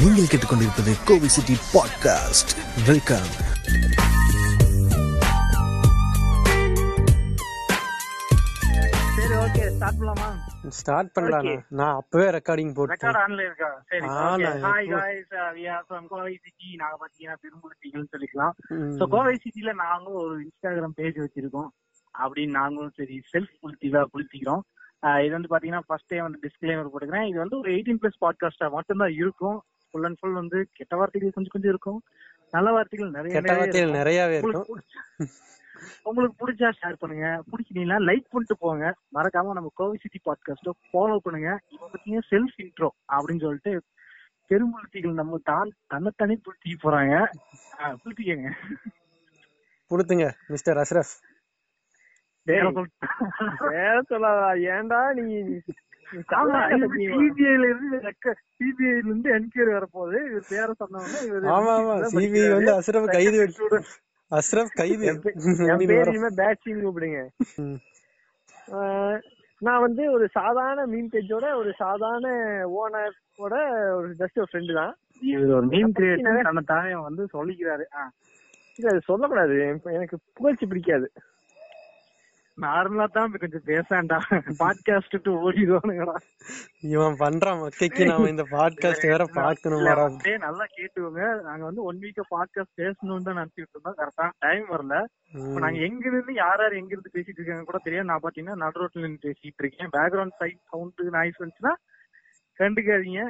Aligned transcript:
நீங்கள் 0.00 0.28
கேட்டுக்கொண்டிருப்பது 0.28 0.92
Kovai 1.06 1.28
city 1.30 1.54
podcast 1.70 2.52
welcome 2.86 3.30
சரி 9.16 9.34
ஓகே 9.40 9.62
ஸ்டார்ட் 9.70 9.98
பண்ணலாமா 9.98 10.28
ஸ்டார்ட் 10.78 11.12
பண்ணலாம் 11.16 11.48
நான் 11.78 11.96
அப்பவே 12.00 12.26
ரெக்கார்டிங் 12.36 12.72
போட்டேன் 12.76 12.94
ரெக்கார்ட் 12.94 13.20
ஆன்ல 13.22 13.42
இருக்கா 13.46 13.70
சரி 13.90 14.06
ஆ, 14.08 14.16
ஓகே 14.26 14.44
நான் 14.44 14.62
ஹாய் 14.66 14.86
எப்போ- 14.86 14.96
guys 14.96 15.28
we 15.56 15.64
are 15.72 15.84
from 15.86 16.06
Kovai 16.12 16.32
city 16.38 16.68
நாங்க 16.80 16.96
பாத்தீங்கன்னா 17.02 17.36
பெரும்புலத்திகள்னு 17.44 18.12
சொல்லிக்கலாம் 18.14 18.54
ம். 18.76 18.90
சோ 18.98 19.06
கோவை 19.14 19.34
சிட்டில 19.44 19.72
நாங்களும் 19.82 20.20
ஒரு 20.24 20.36
இன்ஸ்டாகிராம் 20.44 20.96
பேஜ் 20.98 21.18
வச்சிருக்கோம் 21.24 21.70
அப்படின்னு 22.14 22.54
நாங்களும் 22.60 22.94
சரி 22.98 23.16
செல்ஃப் 23.32 23.54
புளுத்திவா 23.60 24.02
புளுத்திக்கிறோம் 24.12 24.62
ஆஹ் 24.83 24.83
இது 25.05 25.31
வந்து 25.31 25.49
பாத்தீங்கன்னா 25.49 25.79
ஃபர்ஸ்ட் 25.85 26.07
டைம் 26.07 26.21
வந்து 26.21 26.39
டிஸ்க்ளைமர் 26.41 26.89
போட்டுக்கிறேன். 26.93 27.27
இது 27.27 27.37
வந்து 27.37 27.57
ஒரு 27.59 27.71
எயிட்டீன் 27.71 27.99
பிளஸ் 28.01 28.21
பாட்காஸ்டா 28.21 28.71
மட்டும்தான் 28.71 29.13
இருக்கும். 29.13 29.63
ஃபுல் 29.89 30.03
அண்ட் 30.03 30.19
ஃபுல் 30.19 30.33
வந்து 30.33 30.67
கெட்ட 30.71 30.95
வார்த்தைகள் 30.95 31.31
கொஞ்சம் 31.31 31.51
கொஞ்சம் 31.51 31.69
இருக்கும். 31.69 32.03
நல்ல 32.51 32.71
வார்த்தைகள் 32.71 33.09
நிறைய 33.09 33.41
கெட்ட 33.41 33.57
வார்த்தைகள். 33.57 33.91
நிறையவே 33.91 34.37
இருக்கும். 34.37 34.81
உங்களுக்கு 36.03 36.35
பிடிச்சா 36.41 36.71
ஷேர் 36.81 36.93
பண்ணுங்க. 36.99 37.43
பிடிக்கலீங்களா 37.51 37.97
லைக் 38.09 38.31
பண்ணிட்டு 38.31 38.57
போங்க. 38.59 38.95
மறக்காம 39.13 39.53
நம்ம 39.53 39.71
கோவை 39.73 39.97
சிட்டி 40.01 40.21
பாட்காஸ்ட 40.25 40.71
ஃபாலோ 40.93 41.17
பண்ணுங்க. 41.17 41.59
இப்ப 41.67 41.89
பாத்தீங்கன்னா 41.93 42.25
செல்ஃப் 42.31 42.57
இன்ட்ரோ 42.57 42.89
அப்படின்னு 43.13 43.41
சொல்லிட்டு 43.41 43.81
பெரும்புலத்திகள் 44.49 45.13
நம்ம 45.13 45.39
தான் 45.43 45.71
தன்னைத்தானே 45.87 46.39
புளுத்திக்க 46.45 46.75
போறாங்க. 46.83 47.15
ஆஹ் 47.77 47.95
புளுத்திக்கங்க 48.01 48.51
கொடுத்துங்க 49.91 50.31
மிஸ்டர் 50.47 50.75
வேற 50.75 51.01
சொல்லாதா 54.09 54.53
ஏன்டா 54.55 55.13
நீ 55.13 55.59
ஆமா, 56.29 56.75
இது 56.75 56.87
CBI 56.87 57.55
ல 57.55 57.63
இருந்து 57.63 57.97
ரெக்க- 57.97 58.33
CBI 58.57 58.91
ல 58.91 58.97
இருந்து 58.97 59.39
என்கொயரி 59.39 59.69
வரப்போகுது. 59.71 60.29
இவர் 60.29 60.45
பேர 60.49 60.73
இவர் 61.25 61.43
ஆமா 61.43 61.45
ஆமா. 61.45 61.99
தான் 61.99 62.01
சிபி 62.01 62.15
படிக்கிறாரு. 62.15 62.53
வந்து 62.53 62.79
அஸ்ரஃப் 62.79 63.11
கைது. 63.11 63.51
அஸ்ரஃப் 64.31 64.73
கைது. 64.73 65.05
என் 65.05 65.19
பே- 65.19 65.33
என் 65.67 65.75
அப்படின்னு 65.75 65.87
பேர் 65.87 65.97
வரும். 65.97 66.13
இனிமே 66.13 66.27
பேட்சின்னு 66.27 66.89
கூப்பிடுங்க. 66.89 67.29
நான் 69.59 69.79
வந்து 69.79 70.11
ஒரு 70.11 70.29
சாதாரண 70.31 70.85
மீன் 70.85 71.09
பேஜோட 71.11 71.55
ஒரு 71.55 71.73
சாதாரண 71.75 72.29
ஓனரோட 72.67 73.89
ஒரு 73.91 74.15
ஜஸ்ட் 74.19 74.35
ஒரு 74.35 74.47
ஃப்ரெண்டு 74.51 74.73
தான். 74.73 74.97
இவர் 75.21 75.55
ஒரு 75.55 75.65
மீன் 75.65 75.91
கிரியேட்டர் 75.99 76.41
தன்னை 76.41 76.63
தானே 76.65 76.95
வந்து 76.95 77.27
சொல்லிக்கிறாரு. 77.33 77.83
இல்ல 78.75 78.89
அது 78.89 79.01
சொல்லக்கூடாது. 79.01 79.53
எனக்கு- 79.53 79.93
எனக்கு 79.93 80.17
புகழ்ச்சி 80.33 80.65
பிடிக்காது. 80.65 81.11
நார்மலா 82.57 83.05
தான் 83.11 83.31
கொஞ்சம் 83.31 83.63
பேசாண்டா 83.65 84.17
பாட்காஸ்ட் 84.59 85.29
ஓடிடுவானுங்கடா. 85.31 86.15
இவன் 86.93 87.15
பண்றான் 87.19 87.59
மக்கைக்கு 87.61 88.03
நாம 88.05 88.29
இந்த 88.29 88.45
பாட்காஸ்ட் 88.51 89.07
வேற 89.11 89.23
இல்ல, 89.23 89.35
பாக்கணுமாடா 89.39 90.03
அப்படியே 90.05 90.37
நல்லா 90.37 90.65
கேட்டுவோங்க 90.77 91.21
நாங்க 91.41 91.63
வந்து 91.65 91.83
ஒன் 91.83 91.99
வீக் 92.03 92.21
பாட்காஸ்ட் 92.35 92.79
பேசணும்னு 92.81 93.27
தான் 93.27 93.39
நினைச்சிட்டு 93.41 93.73
இருந்தோம். 93.75 93.97
கரெக்டா 94.01 94.27
டைம் 94.39 94.65
வரல. 94.73 94.97
இப்ப 95.33 95.59
நாங்க 95.59 95.79
எங்க 95.79 96.05
இருந்து 96.11 96.33
யார் 96.33 96.61
யார் 96.61 96.79
எங்க 96.81 96.93
இருந்து 96.95 97.15
பேசிட்டு 97.17 97.39
இருக்காங்க 97.39 97.63
கூட 97.63 97.81
தெரியாது. 97.83 98.09
நான் 98.11 98.23
பாத்தீங்கன்னா 98.23 98.55
நடு 98.55 98.79
ரோட்ல 98.81 99.01
நின்று 99.01 99.27
பேசிட்டு 99.27 99.63
இருக்கேன். 99.65 99.91
பேக்ரவுண்ட் 99.97 100.39
சைட் 100.39 100.61
சவுண்ட் 100.71 101.03
நாய்ஸ் 101.17 101.41
வந்துச்சுன்னா 101.41 101.73
கண்டுக்காதீங்க. 102.59 103.23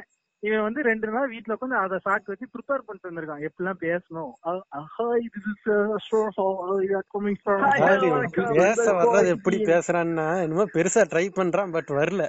இவன் 0.45 0.61
வந்து 0.61 0.81
ரெண்டு 0.83 1.07
நாள் 1.07 1.29
வீட்ல 1.29 1.53
உட்காந்து 1.53 1.77
அதை 1.83 1.97
சாக்கு 2.05 2.31
வச்சு 2.31 2.47
ப்ரிப்பேர் 2.53 2.85
பண்ணிட்டு 2.87 3.09
வந்திருக்கான். 3.09 3.45
எப்படிலாம் 3.47 3.81
பேசணும்? 3.83 4.31
uh. 4.49 4.59
பேச 8.55 8.85
வர்றது 8.91 9.27
எப்படி 9.27 9.57
பேசுறான்னா 9.63 10.27
என்னமோ 10.41 10.65
பெருசா 10.73 11.03
ட்ரை 11.13 11.25
பண்றான் 11.35 11.71
பட் 11.71 11.91
வரல. 11.91 12.25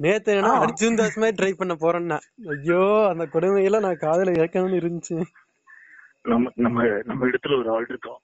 நேத்து 0.00 0.32
என்ன. 0.36 0.52
அர்ஜுன் 0.64 0.96
தாஸ் 0.96 1.18
மாதிரி 1.18 1.36
ட்ரை 1.40 1.52
பண்ண 1.52 1.74
போறேன்னா. 1.74 2.18
ஐயோ 2.48 2.82
அந்த 3.10 3.24
கொடுமையெல்லாம் 3.32 3.86
நான் 3.86 4.02
காதுல 4.04 4.32
கேட்கணும்னு 4.32 4.80
இருந்துச்சு 4.82 5.18
நம்ம 6.22 6.50
நம்ம 6.56 6.82
நம்ம 7.04 7.26
இடத்துல 7.26 7.58
ஒரு 7.58 7.70
ஆள் 7.70 7.86
இருக்கோம் 7.88 8.20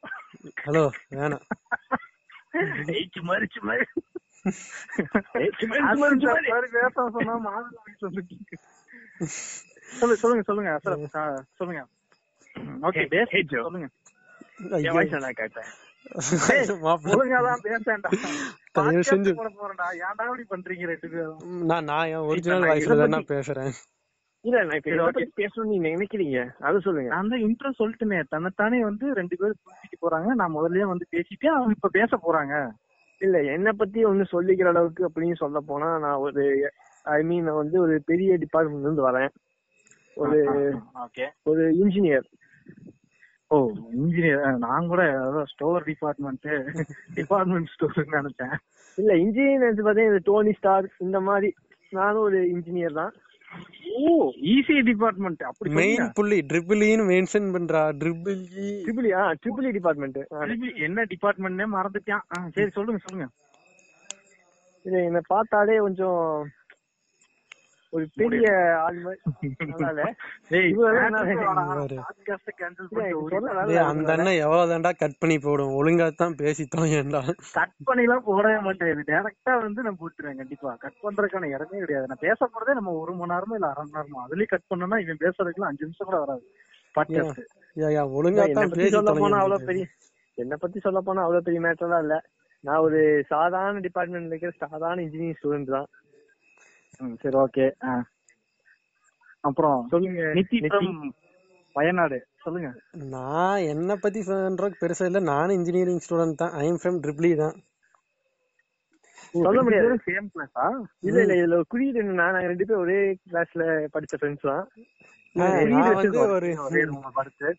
ஹலோ 0.67 0.85
வேணாம். 1.11 1.45
சும்மா 3.15 3.35
ஏச்சு 3.35 3.61
மாதிரி, 5.69 6.51
சொல்லு 9.99 10.17
சொல்லுங்க 10.17 10.43
சொல்லுங்க. 10.43 10.79
சொல்லுங்க 11.55 11.87
ஓகே 12.83 13.49
சொல்லுங்க. 13.51 13.89
நான் 21.65 21.85
நான் 21.85 22.07
என் 22.07 22.17
ஒரிஜினல் 22.17 22.63
வாய்ஸ்ல 22.63 22.99
தானே 22.99 23.25
பேசுறேன். 23.29 23.71
இல்ல 24.41 24.65
நான் 24.65 24.77
இப்ப 24.77 25.27
பேசணும்னு 25.37 25.65
நீங்க 25.65 25.89
நினைக்கிறீங்க. 25.89 26.61
அது 26.61 26.81
சொல்லுங்க. 26.81 27.09
நான் 27.09 27.29
தான் 27.29 27.41
இன்ட்ரோ 27.41 28.29
தன்னைத்தானே 28.29 28.83
வந்து 28.83 29.15
ரெண்டு 29.15 29.37
பேரும் 29.37 29.57
பேசிட்டு 29.67 30.03
போறாங்க. 30.03 30.35
நான் 30.35 30.55
முதல்லயே 30.55 30.81
வந்து 30.81 31.07
பேசிட்டேன் 31.11 31.47
அவங்க 31.47 31.71
இப்ப 31.71 31.89
பேச 31.89 32.17
போறாங்க. 32.17 32.71
இல்ல 33.19 33.43
என்ன 33.43 33.73
பத்தி 33.73 34.05
ஒண்ணு 34.05 34.25
சொல்லிக்கிற 34.33 34.65
அளவுக்கு 34.65 35.09
அப்படின்னு 35.09 35.35
சொல்ல 35.35 35.61
போனா 35.61 35.99
நான் 35.99 36.15
ஒரு 36.15 36.73
ஐ 37.17 37.21
மீன் 37.29 37.47
நான் 37.49 37.61
வந்து 37.63 37.77
ஒரு 37.85 37.95
பெரிய 38.11 38.39
டிபார்ட்மெண்ட்ல 38.45 38.89
இருந்து 38.89 39.09
வரேன். 39.09 39.33
ஒரு 40.23 40.39
ஓகே. 41.05 41.27
ஒரு 41.51 41.65
இன்ஜினியர் 41.83 42.27
ஓ 43.51 43.59
இன்ஜினியர் 44.01 44.43
நான் 44.65 44.89
கூட 44.93 45.03
ஸ்டோர் 45.53 45.87
டிபார்ட்மெண்ட் 45.91 46.49
டிபார்ட்மெண்ட் 47.19 47.71
ஸ்டோர் 47.75 48.13
நினைச்சேன். 48.17 48.57
இல்ல 48.99 49.13
இன்ஜினியர் 49.25 49.87
பாத்தீங்கன்னா 49.89 50.27
டோனி 50.31 50.53
ஸ்டார் 50.59 50.89
இந்த 51.07 51.21
மாதிரி. 51.29 51.51
நானும் 51.99 52.27
ஒரு 52.29 52.41
இன்ஜினியர் 52.55 52.99
தான். 53.01 53.15
ஓ 54.01 54.11
ஈசி 54.55 54.75
டிபார்ட்மெண்ட் 54.89 55.43
அப்படி 55.51 55.71
மெயின். 55.79 56.11
புள்ளி 56.19 56.39
ட்ரிபிள்னு 56.51 57.05
மென்ஷன் 57.13 57.49
பண்றா. 57.55 57.83
ட்ரிபிள் 58.03 58.43
ட்ரிபிள் 58.87 59.09
ஆ 59.21 59.23
ட்ரிபிள் 59.43 59.69
டிபார்ட்மெண்ட் 59.79 60.19
திருப்பி 60.41 60.71
என்ன 60.89 61.07
டிபார்ட்மெண்ட்னே 61.15 61.69
மறந்துட்டான். 61.77 62.27
சரி 62.57 62.71
சொல்லுங்க 62.77 63.01
சொல்லுங்க. 63.07 63.29
இது 64.85 64.99
என்ன 65.09 65.21
பார்த்தாலே 65.35 65.79
கொஞ்சம் 65.87 66.21
ஒரு 67.93 68.05
பெரிய 68.21 68.47
ஆள் 68.85 68.99
பண்ணா, 69.03 69.91
அந்த 73.91 74.11
அண்ணன் 74.15 74.41
எவ்வளவு 74.45 74.71
தாண்டா 74.73 74.91
கட் 75.03 75.19
பண்ணி 75.23 75.37
போடும். 75.45 75.73
ஒழுங்கா 75.79 76.07
தான் 76.23 76.37
பேசித்தோம் 76.43 76.89
ஏன்டா 76.99 77.21
கட் 77.59 77.77
பண்ணிலாம் 77.89 78.25
போடவே 78.29 78.59
மாட்டேன். 78.67 79.01
டைரக்டா 79.11 79.55
வந்து 79.65 79.87
நான் 79.87 79.99
போட்டுருவேன் 80.03 80.41
கண்டிப்பா. 80.43 80.73
கட் 80.85 80.99
பண்றதுக்கான 81.05 81.51
இடமே 81.55 81.83
கிடையாது. 81.85 82.09
நான் 82.11 82.25
பேச 82.27 82.41
போறதே 82.55 82.75
நம்ம 82.79 82.95
ஒரு 83.03 83.15
மணி 83.21 83.33
நேரமோ 83.35 83.57
இல்ல 83.59 83.71
அரை 83.73 83.85
மணி 83.85 83.97
நேரமோ 83.99 84.25
அதுலயே 84.27 84.51
கட் 84.53 84.69
பண்ணனா 84.73 84.99
இவன் 85.05 85.23
பேசுறதுக்குலாம் 85.25 85.71
அஞ்சு 85.73 85.87
நிமிஷம் 85.87 86.11
கூட 86.11 86.19
வராது. 86.25 86.45
பாட்காஸ்ட் 86.95 87.41
ஒழுங்கா 88.19 88.45
என்ன 88.47 88.59
தான் 88.59 88.71
பத்தி 88.73 88.83
பேசி 88.83 88.97
சொல்ல 88.99 89.15
போனா 89.23 89.39
அவ்வளவு. 89.45 89.69
பெரிய 89.71 89.85
என்ன 90.39 90.57
பத்தி 90.65 90.79
சொல்ல 90.87 91.01
போனா 91.09 91.25
அவ்வளவு 91.27 91.47
பெரிய 91.49 91.61
மேட்டர்லாம் 91.67 92.05
இல்ல. 92.07 92.17
நான் 92.65 92.85
ஒரு 92.87 93.01
சாதாரண 93.33 93.81
டிபார்ட்மெண்ட்ல 93.87 94.33
இருக்கிற 94.35 94.53
சாதாரண 94.65 94.99
இன்ஜினியரிங் 95.07 95.39
ஸ்டூடெண்ட் 95.41 95.75
தான். 95.77 95.89
சரி 97.23 97.37
ஓகே 97.45 97.67
அப்புறம் 99.49 99.79
சொல்லுங்க. 99.93 100.23
நித்தி 100.37 100.59
வயநாடு. 101.77 102.19
சொல்லுங்க. 102.45 102.69
நான் 103.13 103.65
என்ன 103.73 103.91
பத்தி 104.05 104.21
சொல்றதுக்கு 104.29 104.83
பெருசா 104.83 105.07
இல்ல. 105.09 105.21
நானும் 105.33 105.57
இன்ஜினியரிங் 105.59 106.03
ஸ்டூடெண்ட் 106.05 106.41
தான். 106.43 106.55
ஐஎம் 106.63 106.81
ஃப்ரம் 106.83 106.99
ட்ரிபிளி 107.05 107.31
தான். 107.43 107.57
சொல்ல 109.47 109.61
முடியாது. 109.65 109.99
சேம் 110.07 110.29
கிளாஸா 110.35 110.67
இல்ல 111.09 111.19
இல்ல 111.25 111.35
இதுல 111.41 111.57
குறியீடு 111.73 112.01
என்னன்னா 112.03 112.27
நாங்க 112.35 112.51
ரெண்டு 112.53 112.67
பேரும் 112.69 112.85
ஒரே 112.85 112.99
கிளாஸ்ல 113.27 113.65
படிச்ச 113.95 114.15
ஃப்ரெண்ட்ஸ் 114.21 114.49
தான். 114.51 114.65
ஒரு 115.37 117.13
படுத்து 117.19 117.51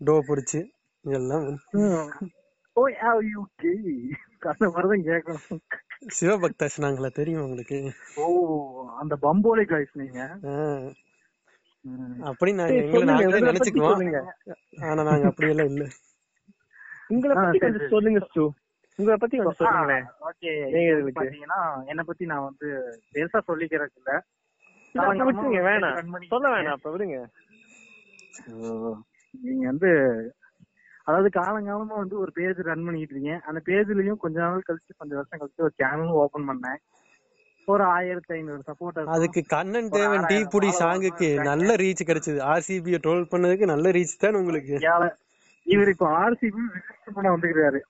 டோ 0.00 0.14
பிடிச்சு. 0.28 0.60
இதெல்லாம் 1.04 1.44
ஓ 2.76 2.82
ஹவ் 3.02 3.22
யூ 3.32 3.40
கே 3.62 3.72
அந்த 4.52 4.66
மாதிரிதான் 4.74 5.06
கேட்கணும். 5.10 5.62
சிவபக்தாஸ் 6.18 6.82
நாங்களா 6.84 7.08
தெரியும் 7.18 7.44
உங்களுக்கு? 7.44 7.78
ஓ 8.22 8.24
அந்த 9.00 9.14
பம்போலி 9.22 9.64
காய்ஸ் 9.70 9.94
நீங்க. 9.94 10.20
அப்படி 12.30 12.50
நாங்க 12.52 12.74
எங்களை 12.80 13.04
நாங்களே 13.10 13.40
நினைச்சுக்குவோம். 13.48 14.26
ஆனா 14.88 15.00
நாங்க 15.10 15.26
அப்படி 15.30 15.50
எல்லாம் 15.52 15.70
இல்ல. 15.72 15.84
உங்களை 17.14 17.34
பத்தி. 17.36 17.88
சொல்லுங்க 17.94 18.20
ஸ்டூ 18.28 18.44
உங்களை 18.98 19.16
பத்தி 19.20 19.36
கொஞ்சம் 19.36 19.58
சொல்லுங்களேன் 19.60 20.06
ஓகே. 20.28 20.52
பாத்தீங்கன்னா 21.18 21.60
என்ன 21.86 22.02
பத்தி 22.10 22.24
நான் 22.32 22.46
வந்து 22.48 22.68
பெருசா 23.14 23.40
சொல்லிக்கிறது 23.50 23.96
இல்ல. 24.00 24.12
வேணாம். 25.68 26.26
சொல்ல 26.34 26.46
வேணாம் 26.54 26.76
அப்ப 26.78 26.90
விடுங்க. 26.96 27.18
நீங்க 29.44 29.64
வந்து 29.66 29.90
அதாவது 31.04 31.28
காலங்காலமா 31.40 31.96
வந்து 32.02 32.18
ஒரு 32.18 32.32
பேஜ் 32.32 32.60
ரன் 32.70 32.84
பண்ணிட்டு 32.84 33.14
இருக்கேன். 33.14 33.40
அந்த 33.40 33.60
பேஜ்லயும் 33.64 34.20
கொஞ்ச 34.24 34.36
நாள் 34.40 34.66
கழிச்சு 34.68 34.92
கொஞ்சம் 34.96 35.18
வருஷம் 35.18 35.40
கழிச்சு 35.40 35.64
ஒரு 35.66 35.74
சேனலும் 35.82 36.18
ஓபன் 36.22 36.48
பண்ணேன். 36.48 36.80
ஒரு 37.68 37.84
ஆயிரத்தி 37.84 38.32
ஐநூறு 38.34 38.62
சப்போர்ட்டர் 38.68 39.12
அதுக்கு 39.16 39.40
கண்ணன் 39.46 39.88
தேவன் 39.88 40.24
டீ 40.26 40.38
புடி 40.54 40.70
சாங்குக்கு. 40.80 41.28
நல்ல 41.50 41.74
ரீச் 41.74 42.08
கிடைச்சது. 42.08 42.38
ஆர்சிபிய 42.52 42.98
ட்ரோல் 43.06 43.30
பண்ணதுக்கு 43.32 43.66
நல்ல 43.74 43.90
ரீச் 43.90 44.14
தான் 44.18 44.34
உங்களுக்கு? 44.34 44.76
இவர் 45.66 45.88
இப்போ 45.88 46.06
ஆர்சிபி 46.22 46.62
விசிட் 46.74 47.14
பண்ண 47.14 47.28
வந்துக்கிறாரு 47.36 47.80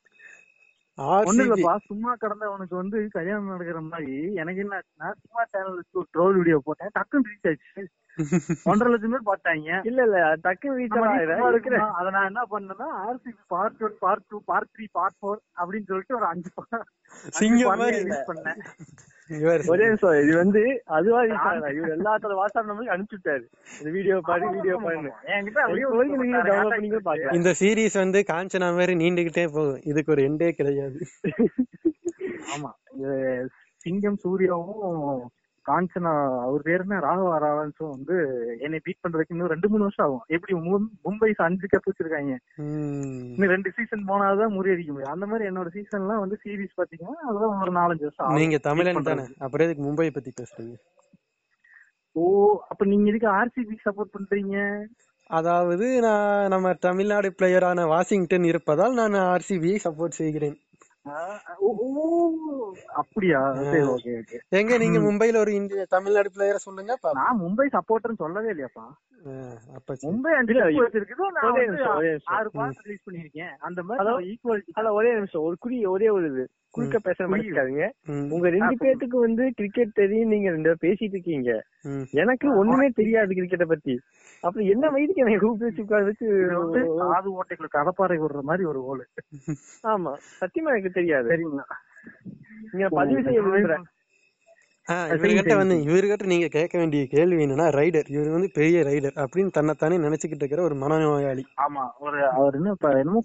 ஒண்ணு 0.99 1.11
ஆர்சிபி 1.11 1.45
இல்லப்பா 1.45 1.75
சும்மா 1.87 2.11
கடந்தவனுக்கு 2.23 2.75
வந்து 2.77 2.99
கல்யாணம் 3.15 3.53
நடக்கிற 3.53 3.81
மாதிரி 3.85 4.11
எனக்கு 4.35 4.63
என்ன 4.65 4.81
சும்மா 5.23 5.43
சேனல் 5.53 5.79
ட்ரோல் 6.15 6.39
வீடியோ 6.39 6.59
போட்டேன் 6.67 6.95
டக்குன்னு 6.99 7.31
ரீச் 7.31 7.49
ஆயிடுச்சு. 7.51 7.83
ஒன்றரை 8.71 8.89
லட்சம் 8.93 9.13
பேர் 9.15 9.29
பார்த்தாங்க. 9.29 9.69
இல்ல 9.89 10.01
இல்ல 10.07 10.19
டக்கு 10.43 10.75
ரீச். 10.75 10.97
அத 11.99 12.11
நான் 12.11 12.29
என்ன 12.31 12.43
பண்ணேன்னா 12.51 12.89
RCB 13.05 13.33
part 13.55 13.83
one 13.83 13.97
part 14.03 14.27
two 14.31 14.39
part 14.51 14.73
three 14.75 14.87
part 14.99 15.17
four 15.19 15.41
அப்படின்னு 15.57 15.89
சொல்லிட்டு 15.91 16.19
ஒரு 16.19 16.29
அஞ்சு 16.33 16.51
பண்ணேன். 16.59 16.87
ஒரே 19.73 19.85
நிமிஷம் 19.89 20.17
இது 20.23 20.33
வந்து 20.37 20.63
அதுவா 20.97 21.21
இவர் 21.25 21.93
எல்லாத்தோட 21.97 22.35
வாட்ஸ்அப் 22.39 22.69
நம்பருக்கு 22.71 22.95
அனுப்பிச்சு 22.95 23.19
விட்டாரு 23.19 23.45
இந்த 23.81 23.91
வீடியோ 23.97 24.17
பாரு 24.29 24.49
வீடியோ 24.57 24.77
பாருன்னு. 24.85 25.13
இந்த 27.39 27.53
சீரிஸ் 27.61 27.99
வந்து 28.03 28.21
காஞ்சனா 28.33 28.71
மாதிரி 28.79 28.95
நீண்டுகிட்டே 29.03 29.45
போகும். 29.57 29.81
இதுக்கு 29.85 30.13
ஒரு 30.13 30.25
எண்டே 30.29 30.51
கிடையாது. 30.53 30.99
ஆமா 32.55 32.71
இது 32.97 33.13
சிங்கம் 33.87 34.19
சூர்யாவும் 34.25 35.23
காஞ்சனா 35.69 36.41
அவர் 36.41 36.63
பேர் 36.63 36.81
என்ன? 36.81 36.99
ராகவா 36.99 37.43
ராவன்ஸும் 37.43 37.91
வந்து 37.91 38.47
என்னை 38.61 38.81
பீட் 38.83 38.99
பண்றதுக்கு 39.09 39.25
இன்னும் 39.29 39.49
ரெண்டு 39.49 39.69
மூணு 39.69 39.83
வருஷம் 39.83 40.07
ஆகும். 40.07 40.23
எப்படி 40.27 40.59
மும்- 40.59 40.89
மும்பை 41.05 41.33
அஞ்சு 41.33 41.67
கப் 41.67 41.91
வச்சிருக்காங்க. 41.91 42.37
இன்னும் 42.57 43.49
ரெண்டு 43.49 43.71
சீசன் 43.71 44.05
போனாதான் 44.05 44.51
முறியடிக்க 44.51 44.87
முடியும். 44.87 45.13
அந்த 45.13 45.27
மாதிரி 45.27 45.49
என்னோட 45.49 45.67
சீசன்லாம் 45.75 46.19
வந்து 46.19 46.39
சீரிஸ் 46.45 46.81
பாத்தீங்கன்னா 46.81 47.29
அதெல்லாம் 47.29 47.61
ஒரு 47.61 47.73
நாலஞ்சு 47.73 48.01
வருஷம் 48.01 48.27
ஆகும். 48.27 48.37
நீங்க 48.37 48.59
தமிழன் 48.59 49.03
தானே? 49.03 49.23
அப்புறம் 49.39 49.69
எதுக்கு 49.69 49.91
மும்பை 49.91 50.11
பத்தி 50.13 50.33
பேசுறீங்க? 50.41 50.75
ஓ 52.13 52.59
அப்ப 52.69 52.85
நீங்க 52.85 53.11
எதுக்கு 53.11 53.29
ஆர்சிபி 53.29 53.77
சப்போர்ட் 53.85 54.19
பண்றீங்க? 54.19 54.85
அதாவது 55.27 56.01
நான் 56.01 56.49
நம்ம 56.49 56.73
தமிழ்நாடு 56.73 57.35
பிளேயரான 57.43 57.87
வாஷிங்டன் 57.87 58.43
இருப்பதால் 58.43 58.95
நான் 58.95 59.13
ஆர்சிபியை 59.13 59.79
சப்போர்ட் 59.85 60.09
செய்கிறேன். 60.09 60.57
அப்படியா 63.01 63.39
சரி 63.63 63.81
ஓகே 63.93 64.13
ஓகே 64.19 64.37
எங்க 64.59 64.77
நீங்க 64.83 64.99
மும்பைல 65.07 65.41
ஒரு 65.41 65.53
இந்திய 65.59 65.85
தமிழ்நாடு 65.95 66.31
பிளேயர 66.35 66.59
சொல்லுங்க 66.65 66.95
நான் 67.19 67.41
மும்பை 67.43 67.67
சப்போர்ட்டர்னு 67.75 68.23
சொல்லவே 68.23 68.53
இல்லையாப்பா 68.53 68.87
அப்ப 69.77 69.97
மும்பை 70.05 70.33
அஞ்சு 70.39 70.55
கப் 70.55 70.79
வச்சிருக்குது 70.79 71.29
நான் 71.37 71.59
ஆறு 72.37 72.49
பாயிண்ட் 72.53 72.83
ரிலீஸ் 72.85 73.05
பண்ணிருக்கேன் 73.07 73.53
அந்த 73.61 73.81
மாதிரி 73.83 74.01
ஹலோ? 74.03 74.15
ஈக்குவல் 74.31 74.63
அதான் 74.75 74.97
ஒரே 74.99 75.13
நிமிஷம் 75.19 75.47
ஒரு 75.49 75.57
குறி 75.61 75.79
ஒரே 75.93 76.09
ஒரு 76.11 76.27
இது 76.33 76.45
குறுக்க 76.75 76.99
பேச 77.01 77.27
மாட்டேங்காதீங்க 77.27 77.87
உங்க 78.35 78.47
ரெண்டு 78.55 78.75
பேத்துக்கு 78.83 79.19
வந்து 79.19 79.45
கிரிக்கெட் 79.59 79.99
தெரியும் 79.99 80.33
நீங்க 80.33 80.49
ரெண்டு 80.51 80.69
பேரும் 80.69 80.85
பேசிட்டு 80.85 81.15
இருக்கீங்க. 81.17 81.51
எனக்கு 82.23 82.47
ஒண்ணுமே 82.61 82.87
தெரியாது 83.01 83.37
கிரிக்கெட்டை 83.39 83.67
பத்தி. 83.67 83.95
அப்புறம் 84.45 84.69
என்ன 84.75 84.91
வயதுக்கு 84.91 85.25
எனக்கு 85.25 85.43
கூப்பிட்டு 85.43 85.85
உட்கார 85.85 86.05
வச்சு 86.09 86.27
காது 87.05 87.31
ஓட்டைக்குள்ள 87.37 87.71
கடப்பாறை 87.77 88.19
விடுற 88.23 88.43
மாதிரி 88.43 88.65
ஒரு 88.65 88.83
கோல் 88.83 89.05
ஆமா. 89.95 90.13
சத்தியமா 90.41 90.73
எனக்கு 90.75 90.93
தெரியாது. 90.93 91.29
சரிங்களா 91.33 91.67
நீங்க 92.71 92.89
பதிவு 92.93 93.23
செய்ய 93.23 93.41
விரும்புறேன் 93.41 93.89
இவர்கிட்ட 95.13 95.55
வந்து 95.57 95.75
இவர்கிட்ட 95.85 96.25
நீங்க 96.27 96.47
கேட்க 96.49 96.75
வேண்டிய 96.79 97.03
கேள்வி 97.07 97.45
என்னன்னா 97.45 97.67
ரைடர் 97.77 98.09
இவர் 98.09 98.31
வந்து 98.31 98.49
பெரிய 98.55 98.79
ரைடர் 98.83 99.19
அப்படின்னு 99.23 99.51
தன்னைத்தானே 99.51 99.99
நினைச்சுக்கிட்டு 99.99 100.43
இருக்கிற 100.45 100.63
ஒரு 100.63 100.77
மனநோயாளி. 100.77 101.45
ஆமா. 101.67 101.85
ஒரு 101.99 102.19
அவர் 102.31 102.57
என்ன 102.57 102.73
இப்ப 102.73 102.91
என்னமோ 102.99 103.23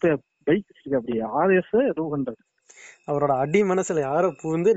பைக் 0.47 0.67
அப்படி 0.91 1.15
ஆர்எஸ் 1.39 1.73
டூ 1.95 2.05
ஹண்ட்ரட் 2.13 2.41
அவரோட 3.07 3.33
அடி 3.41 3.59
மனசுல 3.69 4.01
யாரோ 4.03 4.29
புகுந்து. 4.41 4.71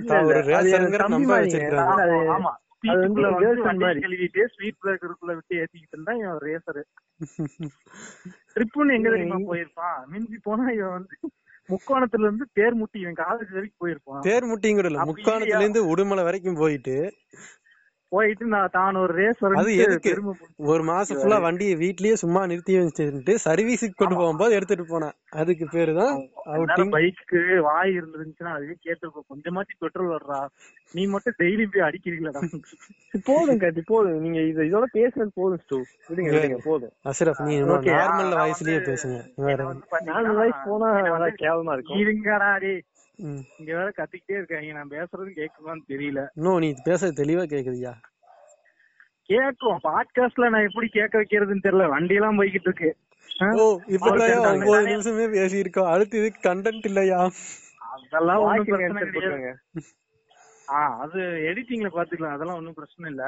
கழுவிட்டு 4.00 4.42
ஸ்வீட் 4.52 4.78
பிரேக்கருக்குள்ள 4.82 5.32
விட்டு 5.36 5.54
ஏத்திக்கிட்டு 5.60 5.96
இருந்தா 5.96 6.14
இவன் 6.20 6.40
ரேசர் 6.46 6.80
ட்ரிப்புன்னு 8.54 8.94
எங்க 8.96 9.08
தெரியுமா 9.10 9.38
போயிருப்பான்? 9.48 9.98
மிஞ்சி 10.10 10.38
போனா 10.44 10.64
இவன் 10.76 10.94
வந்து 10.96 11.16
முக்கோணத்துல 11.68 12.26
இருந்து 12.26 12.44
தேர்முட்டி 12.58 12.98
இவன் 13.02 13.18
காலேஜ் 13.20 13.50
வரைக்கும் 13.56 13.82
போயிருப்பான். 13.82 14.22
பேர் 14.26 14.48
முட்டியும் 14.50 14.78
கூட 14.78 14.88
இல்ல 14.90 15.02
அப்படி 15.02 15.12
முக்காணத்துல 15.14 15.60
இருந்து 15.60 15.82
உடுமலை 15.90 16.22
வரைக்கும் 16.28 16.60
போயிட்டு 16.60 16.96
போயிட்டு 18.12 18.44
நான் 18.46 18.72
தான் 18.76 18.96
ஒரு 18.96 19.12
ரேசர் 19.18 19.56
அது 19.58 19.72
எதுக்கு? 19.76 20.12
ஒரு 20.70 20.82
மாசம் 20.82 21.18
ஃபுல்லா 21.18 21.38
வண்டியை 21.44 21.74
வீட்லயே 21.82 22.14
சும்மா 22.14 22.40
நிறுத்தி 22.46 22.74
வச்சுட்டு 22.78 23.34
சர்வீஸுக்கு 23.44 23.96
கொண்டு 23.96 24.16
போகும்போது 24.16 24.56
எடுத்துட்டு 24.58 24.84
போனேன். 24.84 25.14
அதுக்கு 25.32 25.66
பேரு 25.74 25.94
தான் 25.94 26.14
அவுட்டிங் 26.54 26.92
பைக்கு 26.96 27.40
வாய் 27.68 27.92
இருந்துருந்துச்சுன்னா 27.98 28.54
அதுவே 28.56 28.76
கேட்டிருப்போம் 28.86 29.28
கொஞ்சமாச்சு 29.32 29.76
பெட்ரோல் 29.78 30.12
வர்றா. 30.14 30.40
நீ 30.94 31.02
மட்டும் 31.06 31.38
டெய்லி 31.40 31.64
போய் 31.66 31.86
அடிக்கிறீங்களா? 31.88 32.42
போதும் 33.26 33.60
கார்த்தி 33.64 33.84
போதும். 33.92 34.20
நீங்க 34.20 34.40
இது 34.50 34.68
இதோட 34.70 34.86
பேசுனது 34.96 35.32
போதும் 35.34 35.62
ஸ்டூ. 35.64 35.78
விடுங்க 36.08 36.60
போதும். 36.64 36.94
அஷ்ரப் 37.04 37.42
நீ 37.48 37.56
நார்மல் 37.90 38.38
வாய்ஸ்லயே 38.40 38.80
பேசுங்க. 38.90 39.18
வேற 39.48 39.58
நாலு 40.10 40.32
வயசு 40.34 40.62
போனா 40.66 40.88
கேவலமா 41.44 41.74
இருக்கும். 41.74 42.00
இருங்கடா 42.04 42.50
டேய். 42.58 42.80
இங்க 43.58 43.70
வேற 43.78 43.88
கத்திக்கிட்டே 43.96 44.36
இருக்காங்க 44.40 44.72
நான் 44.72 44.94
பேசுறது 44.94 45.30
கேக்குமான்னு 45.40 45.84
தெரியல. 45.92 46.20
இன்னும் 46.34 46.62
நீ 46.64 46.68
பேச 46.84 47.10
தெளிவா 47.20 47.44
கேக்குதுயா 47.52 47.92
கேக்கும் 49.28 49.80
பாட்காஸ்ட்ல 49.86 50.48
நான் 50.52 50.66
எப்படி 50.68 50.88
கேட்க 50.88 51.14
வைக்கிறதுன்னு 51.18 51.64
தெரியல. 51.66 51.88
வண்டி 51.88 52.14
எல்லாம் 52.14 52.38
போய்கிட்டு 52.40 52.68
இருக்கு? 52.70 52.90
ஓ 53.62 53.64
இப்பதான் 53.96 54.46
ஒன்பது 54.52 54.86
நிமிஷமே 54.86 55.26
பேசி 55.28 55.58
இருக்கோம் 55.58 55.90
அடுத்து 55.90 56.18
இதுக்கு 56.20 56.40
கண்டென்ட் 56.48 56.88
இல்லையா? 56.90 57.20
அதெல்லாம் 57.94 58.42
ஒண்ணும் 58.42 58.64
பிரச்சனை 58.64 59.02
headset 59.02 59.12
கிடையாது. 59.12 59.12
போட்டுருங்க. 59.14 59.52
ஆ 60.68 60.80
அது 60.98 61.20
எடிட்டிங்ல 61.50 61.88
பாத்துக்கலாம். 61.96 62.34
அதெல்லாம் 62.36 62.56
ஒண்ணும் 62.56 62.74
பிரச்சனை 62.74 63.10
இல்ல. 63.10 63.24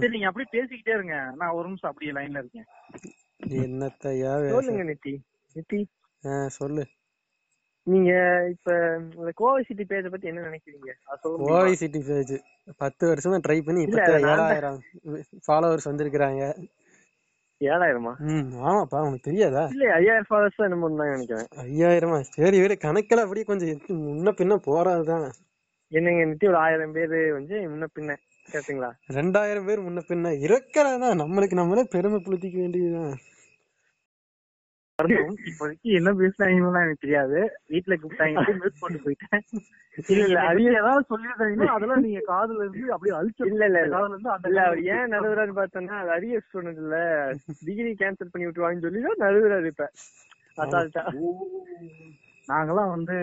சரி 0.00 0.12
நீங்க 0.12 0.26
அப்படியே 0.26 0.50
பேசிக்கிட்டே 0.56 0.94
இருங்க. 0.98 1.16
நான் 1.36 1.56
ஒரு 1.58 1.66
நிமிஷம் 1.66 1.90
அப்படியே 1.90 2.12
லைன்ல 2.12 2.42
இருக்கேன். 2.42 2.68
என்னத்தையா 3.64 4.32
சொல்லுங்க 4.50 4.84
நித்தி. 4.92 5.14
நித்தி. 5.56 5.80
சொல்லு. 6.58 6.84
நீங்க 7.86 8.12
இப்ப 8.50 8.70
இந்த 9.16 9.32
கோவை 9.34 9.62
சிட்டி 9.62 9.84
பேஜ 9.84 10.08
பத்தி 10.08 10.26
என்ன 10.26 10.40
நினைக்கிறீங்க? 10.40 10.90
அது 11.04 11.20
சொல்ல 11.22 11.36
முடியுமா? 11.36 11.58
கோவை 11.58 11.74
சிட்டி 11.74 12.00
பேஜ் 12.00 12.34
பத்து 12.76 13.04
வருஷமா 13.12 13.38
ட்ரை 13.46 13.58
பண்ணி 13.60 13.80
இப்ப 13.82 14.00
ஏழாயிரம் 14.32 14.78
ஃபாலோவர்ஸ் 15.46 15.88
வந்திருக்கிறாங்க. 15.90 16.42
ஏழாயிரமா? 17.60 18.12
ம் 18.30 18.48
ஆமாப்பா 18.62 19.00
உனக்கு 19.00 19.28
தெரியாதா? 19.30 19.62
இல்ல 19.66 19.92
ஐயாயிரம் 19.92 20.28
ஃபாலோவர்ஸ் 20.30 20.56
தான் 20.56 20.68
என்னமோ 20.70 20.90
தான் 20.96 21.12
நினைக்கிறேன். 21.12 21.46
ஐயாயிரமா? 21.64 22.20
சரி 22.20 22.60
விட 22.60 22.74
கணக்கில் 22.76 23.18
அப்படியே 23.18 23.44
கொஞ்சம் 23.44 23.80
முன்ன 24.08 24.34
பின்ன 24.40 24.58
போறாதுதான். 24.66 25.26
என்னங்க 25.92 26.24
நித்தி 26.24 26.48
ஒரு 26.48 26.56
ஆயிரம் 26.56 26.92
பேரு 26.92 27.32
வந்து 27.32 27.54
முன்ன 27.68 27.86
பின்ன 27.96 28.16
கேட்டீங்களா? 28.48 28.90
ரெண்டாயிரம் 29.08 29.64
பேர் 29.64 29.86
முன்ன 29.86 30.00
பின்ன 30.08 30.32
இருக்கிறதான் 30.40 31.20
நம்மளுக்கு 31.22 31.52
நம்மளே 31.52 31.84
பெருமை 31.90 32.20
புளுத்திக்க 32.20 32.58
வேண்டியதுதான். 32.60 33.14
இப்போதைக்கு 35.46 35.88
என்ன 35.98 36.10
பேசுறாங்கன்னு 36.18 36.80
எனக்கு 36.80 37.02
தெரியாது. 37.02 37.38
வீட்டுல 37.72 37.94
கூப்பிட்டாங்க 37.96 38.44
மியூட் 38.52 38.78
போட்டு 38.80 38.98
போயிட்டேன். 39.02 39.42
இல்ல, 40.04 40.22
இல்ல, 40.22 40.38
அது 40.42 40.60
அது- 40.60 40.72
ஏதாவது 40.74 41.04
சொல்லிருந்தாங்கன்னா 41.10 41.66
அதெல்லாம் 41.74 42.02
நீங்க 42.04 42.20
காதுல 42.28 42.62
இருந்து 42.62 42.94
அப்படியே 42.94 43.14
அழிச்சு 43.18 43.42
இல்ல, 43.46 43.66
இல்ல. 43.70 43.80
காதுல 43.94 44.14
இருந்து 44.14 44.30
அந்த 44.34 44.48
ஏன் 44.94 45.12
நடுவுறாரு 45.14 45.52
பார்த்தோன்னா 45.58 45.96
அது 46.00 46.10
அரியர் 46.16 46.44
ஸ்டூடெண்ட் 46.46 46.80
இல்ல. 46.84 46.96
டிகிரி 47.66 47.92
கேன்சல் 48.00 48.32
பண்ணி 48.32 48.46
விட்டுருவாங்கன்னு 48.46 48.86
சொல்லி 48.86 49.02
தான் 49.06 49.22
நடுவுறாரு 49.24 49.68
இப்ப 49.72 49.86
அசால்ட்டா 50.58 51.04
நாங்கெல்லாம் 52.48 52.92
வந்து 52.92 53.16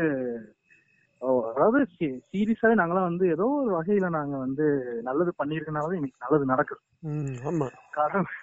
அதாவது 1.51 1.79
சீரியஸாவே 2.29 2.73
நாங்கெல்லாம் 2.77 3.09
வந்து 3.09 3.25
ஏதோ 3.33 3.45
ஒரு 3.57 3.71
வகையில 3.75 4.07
நாங்க 4.15 4.35
வந்து 4.39 4.65
நல்லது 5.05 5.31
பண்ணிருக்கனால 5.37 5.93
எனக்கு 5.99 6.23
நல்லது 6.23 6.45
நடக்குது. 6.47 6.81
ஆமா. 7.47 7.67
கடவுள் 7.95 8.33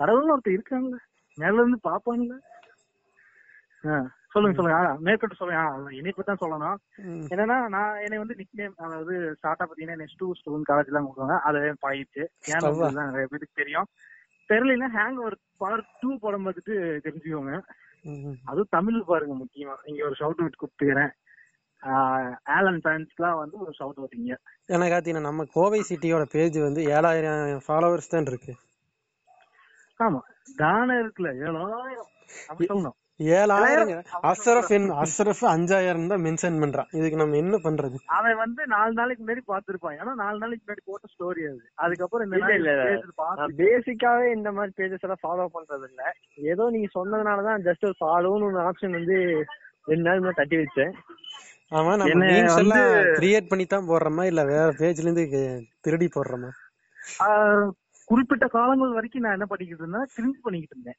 கடவுள்னு 0.00 0.34
ஒருத்தர் 0.34 0.56
இருக்காங்கல்ல 0.56 0.98
மேல 1.38 1.60
இருந்து 1.60 1.78
பாப்பான்ல 1.84 2.34
ஆ, 2.34 2.55
சொல்லுங்க 4.34 4.56
சொல்லுங்க. 4.58 4.78
மேற்கொண்டு 5.06 5.38
சொல்லுங்க. 5.38 5.92
என்னை 5.98 6.12
தான் 6.30 6.42
சொல்லணும். 6.42 6.78
என்னன்னா 7.32 7.56
நான் 7.74 8.00
என்னை 8.04 8.18
வந்து 8.18 8.34
நிக் 8.34 8.58
நேம் 8.60 8.74
அதாவது 8.76 9.14
ஸ்டார்டா 9.38 9.66
பாத்தீங்கன்னா 9.68 10.00
நெக்ஸ்ட் 10.02 10.20
டூ 10.22 10.28
ஸ்டூடெண்ட் 10.38 10.68
காலேஜ் 10.70 10.90
எல்லாம் 10.92 11.06
கொடுப்பாங்க 11.06 11.36
அது 11.48 11.60
பயிற்சி 11.80 12.22
ஏன்னா 12.52 12.90
நிறைய 13.10 13.26
பேருக்கு 13.32 13.60
தெரியும். 13.62 13.88
தெரியலன்னா 14.50 14.88
ஹேங் 14.96 15.20
ஒரு 15.28 15.36
பார்ட் 15.56 15.92
டூ 16.00 16.18
படம் 16.18 16.44
பார்த்துட்டு 16.46 16.74
தெரிஞ்சுக்கோங்க. 17.06 17.54
அதுவும் 18.44 18.72
தமிழ் 18.76 18.98
பாருங்க 19.04 19.34
முக்கியமா. 19.34 19.76
இங்க 19.84 20.02
ஒரு 20.04 20.16
ஷவுட் 20.20 20.42
அவுட் 20.42 20.60
கூப்பிட்டுக்கிறேன் 20.60 21.12
ஆலன் 22.56 22.80
ஃபேன்ஸ்க்குலாம் 22.84 23.40
வந்து 23.40 23.56
ஒரு 23.58 23.72
ஷவுட் 23.78 23.98
அவுட்டிங்க 24.00 24.36
எனக்கு 24.68 24.94
பார்த்தீங்கன்னா 24.94 25.28
நம்ம 25.30 25.44
கோவை 25.56 25.80
சிட்டியோட 25.88 26.24
பேஜ் 26.34 26.58
வந்து 26.58 26.82
ஏழாயிரம் 26.96 27.64
ஃபாலோவர்ஸ் 27.66 28.12
தான் 28.14 28.30
இருக்கு. 28.32 28.54
ஆமா. 30.00 30.20
தானே 30.56 30.94
இருக்குல்ல. 30.94 31.30
ஏழாயிரம். 31.46 32.10
அப்படி 32.48 32.68
சொல்லணும். 32.70 32.96
ஏழாயிரம்? 33.20 33.90
அசரஃப் 34.30 34.70
அசரஃப் 35.02 35.42
அஞ்சாயிரம் 35.52 36.08
தான் 36.10 36.22
மென்ஷன் 36.26 36.58
பண்றான். 36.62 36.88
இதுக்கு 36.98 37.20
நம்ம 37.20 37.36
என்ன 37.42 37.56
பண்றது? 37.66 37.98
அவன் 38.16 38.36
வந்து 38.42 38.62
நாலு 38.74 38.92
நாளைக்கு 38.92 39.22
முன்னாடி 39.22 39.42
பாத்துருப்பான் 39.52 39.96
ஏன்னா 40.00 40.14
நாலு 40.22 40.36
நாளைக்கு 40.42 40.64
முன்னாடி 40.64 40.84
போட்ட 40.90 41.06
ஸ்டோரி 41.14 41.44
அது. 41.50 41.62
அதுக்கப்புறம் 41.84 42.26
இந்த 42.26 43.46
பேசிக்காவே 43.62 44.26
இந்த 44.38 44.52
மாதிரி 44.58 44.74
பேஜஸ் 44.80 45.06
எல்லாம் 45.08 45.24
ஃபாலோ 45.24 45.46
பண்றது 45.56 45.88
இல்ல 45.90 46.02
ஏதோ 46.52 46.66
நீங்க 46.76 46.90
சொன்னதுனாலதான் 46.98 47.64
ஜஸ்ட் 47.68 47.88
ஒரு 47.90 47.98
ஃபாலோன்னு 48.02 48.50
ஒரு 48.50 48.60
ஆப்ஷன் 48.68 48.98
வந்து 49.00 49.18
ரெண்டு 49.90 50.06
நாள் 50.08 50.20
முன்னாடி 50.20 50.40
தட்டி 50.40 50.56
வச்சேன். 50.62 50.92
ஆமா 51.72 51.92
நம்ம 52.00 52.26
எல்லாம் 52.60 52.88
கிரியேட் 53.18 53.50
பண்ணி 53.50 53.64
தான் 53.66 53.88
போடுறோமா? 53.88 54.24
இல்ல 54.30 54.42
வேற 54.52 54.68
பேஜ்ல 54.80 55.06
இருந்து 55.06 55.24
திருடி 55.80 56.08
போடுறோமா? 56.08 56.50
குறிப்பிட்ட 58.08 58.46
காலங்கள் 58.48 58.96
வரைக்கும் 58.96 59.24
நான் 59.24 59.36
என்ன 59.36 59.46
பண்ணிக்கிட்டு 59.50 59.82
இருந்தேன் 59.84 60.10
கிரிஞ்ச் 60.16 60.42
பண்ணிக்கிட்டு 60.44 60.74
இருந்தேன். 60.76 60.98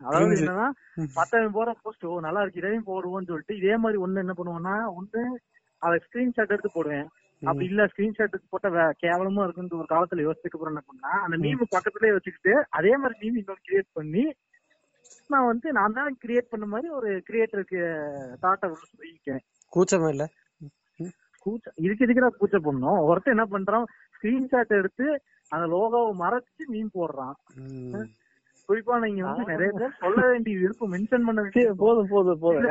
அதாவது. 0.00 0.34
என்னன்னா 0.38 0.66
ம். 0.98 1.08
மத்தவன் 1.16 1.56
போற 1.56 1.70
போஸ்ட் 1.80 2.04
நல்லா 2.26 2.42
இருக்கு 2.42 2.60
இதையும் 2.62 2.88
போடுவோம்னு 2.88 3.30
சொல்லிட்டு 3.30 3.58
இதே 3.60 3.76
மாதிரி 3.82 3.98
ஒண்ணு 4.04 4.22
என்ன 4.24 4.34
பண்ணுவேன்னா 4.38 4.76
ஒண்ணு 4.98 5.22
அதை 5.82 5.96
ஸ்கிரீன்ஷாட் 6.04 6.54
எடுத்து 6.54 6.70
போடுவேன். 6.72 7.08
அப்படி 7.42 7.66
இல்ல 7.68 7.82
ஸ்கிரீன்ஷாட் 7.90 8.34
போட்டா 8.50 8.70
கேவலமா 9.02 9.44
இருக்குன்னு 9.44 9.78
ஒரு 9.78 9.90
காலத்துல 9.92 10.24
யோசிச்சுக்கு 10.24 10.56
அப்புறம் 10.56 10.74
என்ன 10.74 10.84
பண்ணா 10.88 11.12
அந்த 11.24 11.36
மீம் 11.44 11.62
பக்கத்துலயே 11.66 12.16
வச்சுக்கிட்டு 12.16 12.54
அதே 12.78 12.92
மாதிரி 12.96 13.18
மீம் 13.22 13.38
இன்னொரு 13.40 13.62
கிரியேட் 13.66 13.90
பண்ணி 13.94 14.24
நான் 15.30 15.48
வந்து 15.48 15.68
நான் 15.76 15.96
தான் 15.96 16.18
கிரியேட் 16.22 16.52
பண்ண 16.52 16.66
மாதிரி 16.68 16.88
ஒரு 16.98 17.10
கிரியேட்டருக்கு 17.26 17.80
தாட்டை 18.42 18.66
சொல்லியிருக்கேன். 18.82 19.42
கூச்சமா 19.72 20.08
இல்ல. 20.14 20.24
கூச்ச 21.46 21.66
இதுக்கு 21.78 22.04
இதுக்கு 22.06 22.30
பூச்சை 22.40 22.58
பண்ணோம் 22.64 22.98
ஒருத்தன் 23.06 23.34
என்ன 23.34 23.46
பண்றான் 23.50 23.86
ஸ்கிரீன்ஷாட் 24.16 24.78
எடுத்து 24.78 25.06
அந்த 25.52 25.64
லோகோவை 25.72 26.10
மறைச்சு 26.20 26.64
மீன் 26.68 26.94
போடுறான். 26.94 27.36
குறிப்பா 28.70 28.96
நீங்க 28.98 29.22
வந்து 29.24 29.44
நிறைய 29.52 29.72
பேர் 29.76 29.96
சொல்ல 29.98 30.26
வேண்டியது 30.26 30.62
இருக்கும் 30.62 30.92
மென்ஷன் 30.92 31.24
பண்ண 31.24 31.40
சரி, 31.40 31.42
வேண்டியது 31.42 31.74
போதும் 31.76 32.10
போதும் 32.10 32.38
போதும். 32.38 32.62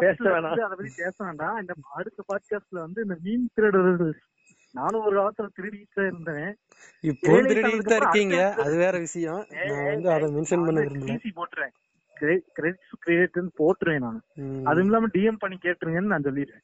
பேச 0.00 0.24
வேணாம். 0.24 0.50
அதை 0.50 0.64
பத்தி 0.68 0.92
பேச 0.96 1.24
வேண்டாம். 1.24 1.60
இந்த 1.60 1.74
அடுத்த 1.94 2.24
பாட்காஸ்ட்ல 2.30 2.78
வந்து 2.86 3.02
இந்த 3.02 3.16
மீன் 3.22 3.50
திருடர்கள். 3.54 4.14
நானும் 4.72 5.04
ஒரு 5.04 5.16
காலத்துல 5.20 5.48
திருடிட்டு 5.58 6.02
இருந்தேன். 6.06 6.54
இப்போ 7.00 7.32
திருடிட்டு 7.32 7.96
இருக்கீங்க? 7.96 8.54
அது 8.54 8.76
வேற 8.76 8.98
விஷயம். 8.98 9.46
நான் 9.66 9.84
வந்து 9.84 10.10
அதை 10.10 10.28
மென்ஷன் 10.34 10.64
பண்ண 10.64 10.80
விரும்பல. 10.80 11.14
சிசி 11.14 11.30
போட்டுறேன். 11.36 11.74
கிரெடிட்ஸ் 12.20 12.92
கிரியேட்னு 13.06 13.50
போட்டுருவேன் 13.58 13.98
நான். 13.98 14.20
அதுவும் 14.64 14.84
இல்லாம 14.84 15.06
டிஎம் 15.06 15.38
பண்ணி 15.38 15.58
கேட்டுருங்கன்னு 15.62 16.12
நான் 16.12 16.22
சொல்லிடுறேன் 16.22 16.62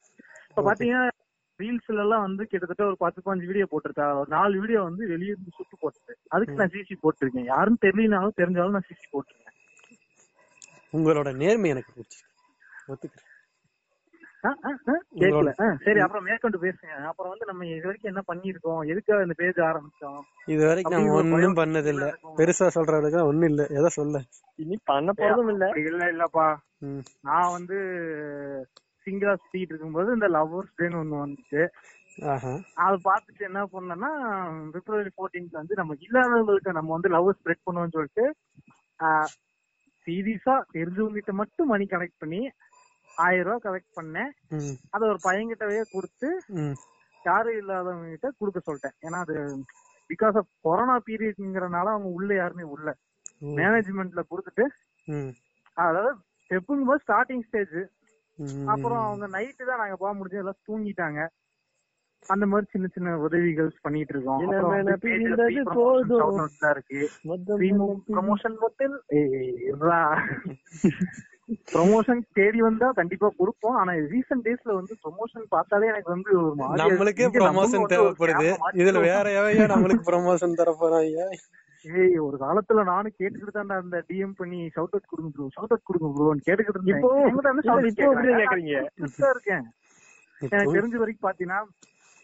இப்ப 0.49 0.61
பாத்தீங்கன்னா 0.61 1.09
ரீல்ஸ்ல 1.63 2.03
எல்லாம் 2.03 2.21
வந்து 2.21 2.45
கிட்டத்தட்ட 2.45 2.85
ஒரு 2.85 2.97
பத்து 2.97 3.21
பாஞ்சு 3.25 3.45
வீடியோ 3.45 3.67
போட்டிருக்கா. 3.71 4.13
ஒரு 4.13 4.29
நாலு 4.29 4.59
வீடியோ 4.59 4.81
வந்து 4.81 5.07
வெளியே 5.07 5.31
இருந்து 5.31 5.51
சுட்டு 5.51 5.75
போட்டுருக்கு 5.81 6.15
அதுக்கு 6.27 6.55
நான் 6.55 6.73
சிசி 6.73 6.95
போட்டிருக்கேன். 7.03 7.45
யாரும் 7.45 7.77
தெரியலனாலும் 7.81 8.37
தெரிஞ்சாலும் 8.37 8.75
நான் 8.77 8.89
சிசி 8.89 9.07
போட்டிருக்கேன். 9.13 9.41
உங்களோட 10.93 11.35
நேர்மை 11.35 11.69
எனக்கு 11.69 11.91
பிடிச்சிருக்கு 11.93 12.31
ஒத்துக்கிறேன். 12.87 13.29
ஆ, 14.45 15.75
சரி 15.83 15.99
அப்புறம் 15.99 16.23
மேற்கொண்டு 16.23 16.57
பேசுங்க. 16.59 16.93
அப்புறம் 17.03 17.29
வந்து 17.29 17.45
நம்ம 17.45 17.65
இது 17.65 17.83
வரைக்கும் 17.83 18.11
என்ன 18.13 18.21
பண்ணிருக்கோம் 18.27 18.87
எதுக்காக 18.87 19.21
இந்த 19.21 19.33
பேஜ் 19.37 19.59
ஆரம்பிச்சோம்? 19.69 20.19
இது 20.45 20.67
வரைக்கும் 20.67 21.09
ஒரு 21.09 21.29
ஒண்ணும் 21.31 21.55
பண்ணது 21.55 21.85
இல்ல. 21.85 22.05
பெருசா 22.37 22.67
சொல்ற 22.75 22.93
அளவுக்கு 22.93 23.25
ஒண்ணும் 23.25 23.49
இல்ல. 23.49 23.67
எதை 23.69 23.87
சொல்ல? 23.87 24.21
இனி 24.55 24.79
பண்ண 24.83 25.11
போறதும் 25.17 25.49
இல்ல. 25.49 25.65
இல்ல 25.75 26.11
இல்லப்பா. 26.11 26.47
நான் 27.21 27.51
வந்து 27.51 27.77
சிங்கிளா 29.05 29.33
சுத்திட்டு 29.41 29.71
இருக்கும்போது 29.73 30.09
இந்த 30.17 30.27
லவ்வர்ஸ் 30.35 30.77
டேன்னு 30.79 30.99
ஒண்ணு 31.01 31.21
வந்துச்சு. 31.23 31.61
அதை 32.83 32.95
பார்த்துட்டு 33.07 33.43
என்ன 33.49 33.61
பண்ணேன்னா 33.73 34.09
பிப்ரவரி 34.73 35.11
14th 35.19 35.55
வந்து 35.59 35.79
நம்ம 35.79 35.95
இல்லாதவங்களுக்கு 36.05 36.77
நம்ம 36.79 36.91
வந்து 36.95 37.13
லவ் 37.15 37.29
ஸ்ப்ரெட் 37.37 37.65
பண்ணுவோம்னு 37.67 37.95
சொல்லிட்டு 37.97 38.25
சீரியஸா 40.07 40.55
தெரிஞ்சவங்க 40.75 41.17
கிட்ட 41.19 41.33
மட்டும் 41.41 41.71
மணி 41.73 41.85
கலெக்ட் 41.93 42.21
பண்ணி 42.23 42.41
ஆயிரம் 43.25 43.47
ரூபாய் 43.47 43.65
கலெக்ட் 43.65 43.97
பண்ணேன். 43.99 44.31
அதை 44.93 45.03
ஒரு 45.11 45.19
பையன்கிட்டவே 45.25 45.81
கொடுத்து 45.93 46.29
யாரும் 47.25 47.57
இல்லாதவங்க 47.61 48.07
கிட்ட 48.13 48.29
கொடுக்க 48.41 48.59
சொல்லிட்டேன். 48.67 48.95
ஏன்னா 49.05 49.19
அது 49.25 49.35
பிகாஸ் 50.09 50.37
ஆஃப் 50.39 50.49
கொரோனா 50.67 50.95
பீரியட்ங்கிறனால 51.07 51.93
அவங்க 51.95 52.09
உள்ள 52.17 52.31
யாருமே 52.41 52.65
உள்ள. 52.75 52.89
மேனேஜ்மெண்ட்ல 53.59 54.23
கொடுத்துட்டு 54.31 54.65
அதாவது 55.77 56.11
ஸ்டெப்புங்கும் 56.43 56.89
போது 56.91 57.03
ஸ்டார்டிங் 57.05 57.45
ஸ்டேஜ். 57.47 57.77
அப்புறம் 58.65 59.05
அவங்க 59.05 59.25
நைட்டு 59.27 59.63
தான் 59.65 59.77
நாங்க 59.77 59.95
போக 59.95 60.13
முடிஞ்சு 60.13 60.37
எல்லாம் 60.37 60.61
தூங்கிட்டாங்க. 60.67 61.21
அந்த 62.25 62.45
மாதிரி 62.45 62.67
சின்ன 62.71 62.87
சின்ன 62.87 63.15
உதவிகள் 63.17 63.71
பண்ணிட்டு 63.81 64.13
இருக்கோம். 64.13 64.41
இருக்கு. 66.69 66.99
ப்ரமோஷன் 68.13 68.55
பத்தில் 68.59 68.95
ப்ரமோஷன் 71.73 72.21
தேடி 72.33 72.59
வந்தா 72.61 72.91
கண்டிப்பா 72.91 73.27
கொடுப்போம். 73.37 73.75
ஆனா 73.75 73.91
ரீசெண்ட் 74.13 74.45
டேஸ்ல 74.45 74.73
வந்து 74.73 74.93
ப்ரமோஷன் 75.03 75.45
பார்த்தாலே 75.49 75.87
எனக்கு 75.87 76.09
வந்து 76.09 76.29
ஒரு. 76.37 76.53
நம்மளுக்கே 76.83 77.27
ப்ரமோஷன் 77.39 77.91
தேவைப்படுது. 77.93 78.49
இதுல 78.81 78.99
வேற 79.09 79.25
எவையா 79.39 79.67
நம்மளுக்கு 79.73 80.05
ப்ரமோஷன் 80.11 80.53
தர 80.53 80.71
போறாங்க 80.79 81.27
ஏய் 81.85 82.17
ஒரு 82.25 82.37
காலத்துல 82.43 82.83
நானும் 82.89 83.15
கேட்டுக்கிட்டு 83.17 83.53
தான் 83.55 83.71
அந்த 83.77 83.97
டிஎம் 84.09 84.35
பண்ணி 84.39 84.59
ஷவுட் 84.75 84.93
அவுட் 84.95 85.09
கொடுங்க 85.11 85.29
ப்ரோ 85.35 85.47
ஷவுட் 85.55 85.73
அவுட் 85.73 85.87
கொடுங்க 85.89 86.09
ப்ரோன்னு 86.15 86.45
கேட்டுக்கிட்டு 86.47 86.79
இருந்தேன். 86.79 87.01
இப்போ 89.01 89.29
இருக்கேன். 89.33 89.65
எனக்கு 90.41 90.75
தெரிஞ்ச 90.77 90.95
வரைக்கும் 91.01 91.27
பாத்தீங்கன்னா 91.27 91.59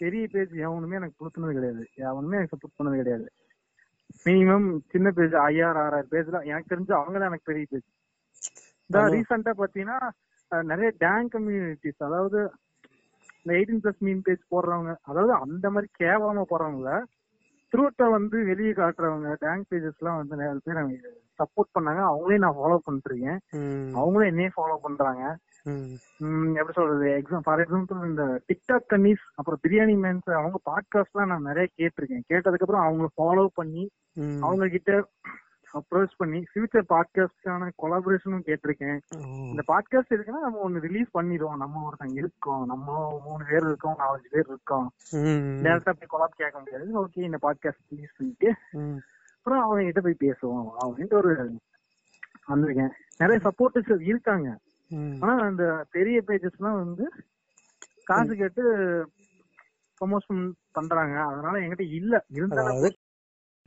பெரிய 0.01 0.23
பேஜ் 0.33 0.53
எவனுமே 0.65 0.97
எனக்கு 0.99 1.19
கொடுத்தது 1.21 1.55
கிடையாது. 1.57 1.83
எவனுமே 2.07 2.37
எனக்கு 2.39 2.53
சப்போர்ட் 2.53 2.77
பண்ணது 2.79 2.99
கிடையாது. 3.01 3.27
மினிமம் 4.25 4.67
சின்ன 4.93 5.07
பேஜ் 5.17 5.35
ஐயாயிரம் 5.47 5.83
ஆறாயிரம் 5.83 6.11
பேஜ்ல 6.13 6.37
எனக்கு 6.51 6.71
தெரிஞ்சு 6.73 6.93
அவங்க 6.99 7.15
தான் 7.17 7.31
எனக்கு 7.31 7.49
பெரிய 7.51 7.65
பேஜ் 7.71 7.87
ஆமா. 8.89 9.03
ரீசெண்டா 9.15 9.51
பாத்தீங்கன்னா 9.59 9.99
நிறைய 10.71 10.89
டேங் 11.03 11.29
கம்யூனிட்டிஸ் 11.33 12.05
அதாவது 12.07 12.39
இந்த 13.35 13.51
எயிட்டீன் 13.57 13.81
பிளஸ் 13.83 14.01
மீன் 14.07 14.23
பேஜ் 14.27 14.43
போடுறவங்க 14.53 14.93
அதாவது 15.09 15.33
அந்த 15.45 15.65
மாதிரி 15.75 15.89
கேவலமா 16.01 16.43
போடுறவங்கள 16.51 16.93
த்ரூட்டை 17.71 18.09
வந்து 18.09 18.37
வெளியே 18.45 18.71
காட்டுறவங்க 18.71 19.35
டேங் 19.39 19.65
பேஜஸ் 19.69 19.99
எல்லாம் 19.99 20.17
வந்து 20.17 20.35
நிறைய 20.35 20.59
பேர் 20.63 20.79
சப்போர்ட் 21.39 21.73
பண்ணாங்க. 21.79 22.01
அவங்களையும் 22.11 22.45
நான் 22.45 22.57
ஃபாலோ 22.57 22.77
ம், 23.51 23.91
அவங்களும் 23.95 24.27
என்னையே 24.27 24.49
ஃபாலோ 24.55 24.77
பண்றாங்க. 24.81 25.23
எப்படி 26.55 26.73
சொல்றது? 26.73 27.07
எக்ஸாம் 27.19 27.43
ஃபார் 27.43 27.59
எக்ஸாம்பிள் 27.59 28.09
இந்த 28.09 28.23
டிக்டாக் 28.47 28.89
கன்னிஸ் 28.93 29.25
அப்புறம் 29.35 29.59
பிரியாணி 29.67 29.95
மேன்ஸ் 30.05 30.29
அவங்க 30.33 30.59
பாட்காஸ்ட்லாம் 30.69 31.25
நான் 31.25 31.41
நிறைய 31.41 31.67
கேட்டிருக்கேன். 31.77 32.25
கேட்டதுக்கு 32.29 32.65
அப்புறம் 32.67 32.87
அவங்கள 32.87 33.07
ஃபாலோ 33.17 33.45
பண்ணி. 33.53 33.83
அவங்க 34.41 34.67
கிட்ட 34.67 34.91
அப்ரோச் 35.73 36.15
பண்ணி 36.17 36.43
ஃபியூச்சர் 36.53 36.83
பாட்காஸ்டான 36.89 37.69
கொலாபரேஷனும் 37.81 38.45
கேட்டிருக்கேன். 38.47 38.99
இந்த 39.49 39.63
பாட்காஸ்ட் 39.67 40.13
இருக்குன்னா 40.13 40.39
நம்ம 40.41 40.57
ஒன்னு 40.57 40.79
ரிலீஸ் 40.79 41.17
பண்ணிடுவோம். 41.17 41.55
நம்ம 41.55 41.89
ஒருத்தங்க 41.89 42.11
இருக்கோம். 42.11 42.65
நம்ம 42.65 43.21
மூணு 43.25 43.43
பேர் 43.49 43.65
இருக்கோம். 43.65 43.97
நாலஞ்சு 43.99 44.29
பேர் 44.29 44.45
இருக்கோம். 44.47 44.91
டேரக்டா 45.65 45.93
போய் 45.99 46.13
கொலாப் 46.13 46.35
கேட்க 46.35 46.59
முடியாது. 46.59 47.05
ஓகே 47.05 47.19
இந்த 47.19 47.39
பாட்காஸ்ட் 47.41 47.85
ரிலீஸ் 47.89 48.15
பண்ணிட்டு 48.17 48.55
அப்புறம் 49.37 49.61
அவங்க 49.61 49.83
கிட்ட 49.83 50.01
போய் 50.01 50.23
பேசுவோம். 50.25 50.69
அப்படின்ட்டு 50.85 51.13
ஒரு 51.13 51.51
வந்திருக்கேன். 52.49 52.93
நிறைய 53.17 53.41
சப்போர்ட்டர்ஸ் 53.43 54.01
இருக்காங்க. 54.01 54.57
ஆனா 55.19 55.33
அந்த 55.39 55.85
பெரிய 55.91 56.23
பேஜஸ் 56.27 56.57
எல்லாம் 56.59 56.77
வந்து 56.85 57.11
காசு 58.03 58.35
கேட்டு 58.35 58.63
ப்ரமோஷன் 59.99 60.51
பண்றாங்க. 60.71 61.15
அதனால 61.21 61.59
என்கிட்ட 61.59 61.93
இல்ல. 61.93 62.25
இருந்தா 62.27 62.61
அதாவது 62.61 62.95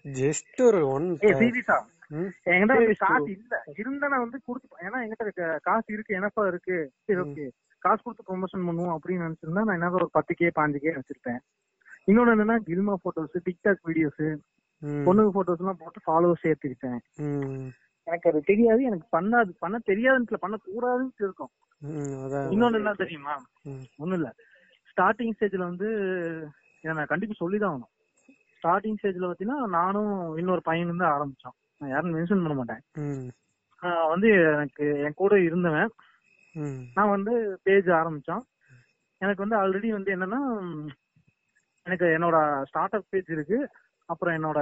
ஜஸ்ட் 0.02 0.60
ஒரு 0.60 0.88
ஒன் 0.88 1.16
சீரியஸா. 1.20 1.76
என்கிட்ட 2.52 2.94
காசு 3.04 3.28
இல்ல. 3.34 3.56
இருந்தா 3.80 4.08
வந்து 4.24 4.38
கொடுத்து 4.46 4.84
ஏன்னா 4.86 4.98
என்கிட்ட 5.04 5.44
காசு 5.68 5.88
இருக்கு 5.96 6.18
எனப்பா 6.20 6.42
இருக்கு. 6.52 6.76
சரி 7.06 7.20
ஓகே. 7.24 7.46
காசு 7.84 8.00
கொடுத்து 8.02 8.26
ப்ரொமோஷன் 8.30 8.66
பண்ணுவோம் 8.68 8.94
அப்படின்னு 8.96 9.26
நினைச்சிருந்தா 9.26 9.64
நான் 9.66 9.78
என்ன 9.78 9.90
ஒரு 10.00 10.08
பத்து 10.16 10.32
கே 10.40 10.50
பாஞ்சு 10.58 10.82
கே 10.84 10.92
வச்சிருப்பேன். 10.98 11.40
இன்னொன்னு 12.10 12.34
என்னன்னா 12.34 12.56
கில்மா 12.68 12.94
போட்டோஸ் 13.04 13.44
டிக்டாக் 13.48 13.82
வீடியோஸ் 13.88 14.24
பொண்ணுங்க 15.06 15.30
போட்டோஸ் 15.36 15.62
எல்லாம் 15.62 15.80
போட்டு 15.82 16.00
ஃபாலோவர்ஸ் 16.06 16.44
சேர்த்துக்கிட்டேன். 16.46 17.00
எனக்கு 18.06 18.28
அது 18.30 18.40
தெரியாது 18.50 18.80
எனக்கு 18.90 19.06
பண்ணாது. 19.16 19.50
பண்ண 19.64 19.76
தெரியாதுன்னு 19.90 20.42
பண்ண 20.44 20.56
கூடாதுன்னு 20.68 21.26
இருக்கும் 21.26 21.52
இன்னொன்னு 22.52 22.80
என்ன 22.80 22.92
தெரியுமா. 23.02 23.34
ஒண்ணும் 24.00 24.18
இல்ல. 24.18 24.28
ஸ்டார்டிங் 24.90 25.34
ஸ்டேஜ்ல 25.36 25.64
வந்து 25.70 25.88
நான் 26.84 27.10
கண்டிப்பா 27.12 27.34
சொல்லிதான் 27.38 27.72
ஆகணும். 27.72 27.92
ஸ்டார்டிங் 28.62 28.98
ஸ்டேஜ்ல 29.00 29.28
பாத்தீங்கன்னா 29.28 29.58
நானும் 29.78 30.12
இன்னொரு 30.40 30.62
பையனும் 30.68 31.02
தான் 31.02 31.14
ஆரம்பிச்சோம். 31.16 31.56
நான் 31.82 31.92
யாரும் 31.92 32.14
மென்ஷன் 32.14 32.42
பண்ண 32.42 32.56
மாட்டேன். 32.56 32.82
வந்து 34.10 34.28
எனக்கு 34.54 34.84
என் 35.04 35.20
கூட 35.20 35.34
இருந்தவன் 35.46 35.92
நான் 36.96 37.14
வந்து 37.14 37.32
பேஜ் 37.66 37.88
ஆரம்பிச்சோம். 38.00 38.42
எனக்கு 39.20 39.44
வந்து 39.44 39.58
ஆல்ரெடி 39.60 39.88
வந்து 39.96 40.10
என்னன்னா 40.14 40.40
எனக்கு 41.86 42.06
என்னோட 42.16 42.36
ஸ்டார்ட் 42.68 42.94
அப் 42.98 43.08
பேஜ் 43.12 43.30
இருக்கு. 43.36 43.58
அப்புறம் 44.08 44.36
என்னோட 44.38 44.60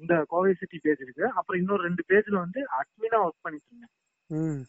இந்த 0.00 0.14
கோவை 0.28 0.52
சிட்டி 0.58 0.78
பேஜ் 0.82 1.02
இருக்கு. 1.04 1.24
அப்புறம் 1.38 1.60
இன்னொரு 1.60 1.82
ரெண்டு 1.86 2.02
பேஜ்ல 2.10 2.36
வந்து 2.44 2.60
அட்மினா 2.78 3.18
ஒர்க் 3.24 3.44
பண்ணிட்டு 3.44 3.68
இருந்தேன். 3.70 3.92
ம், 4.30 4.60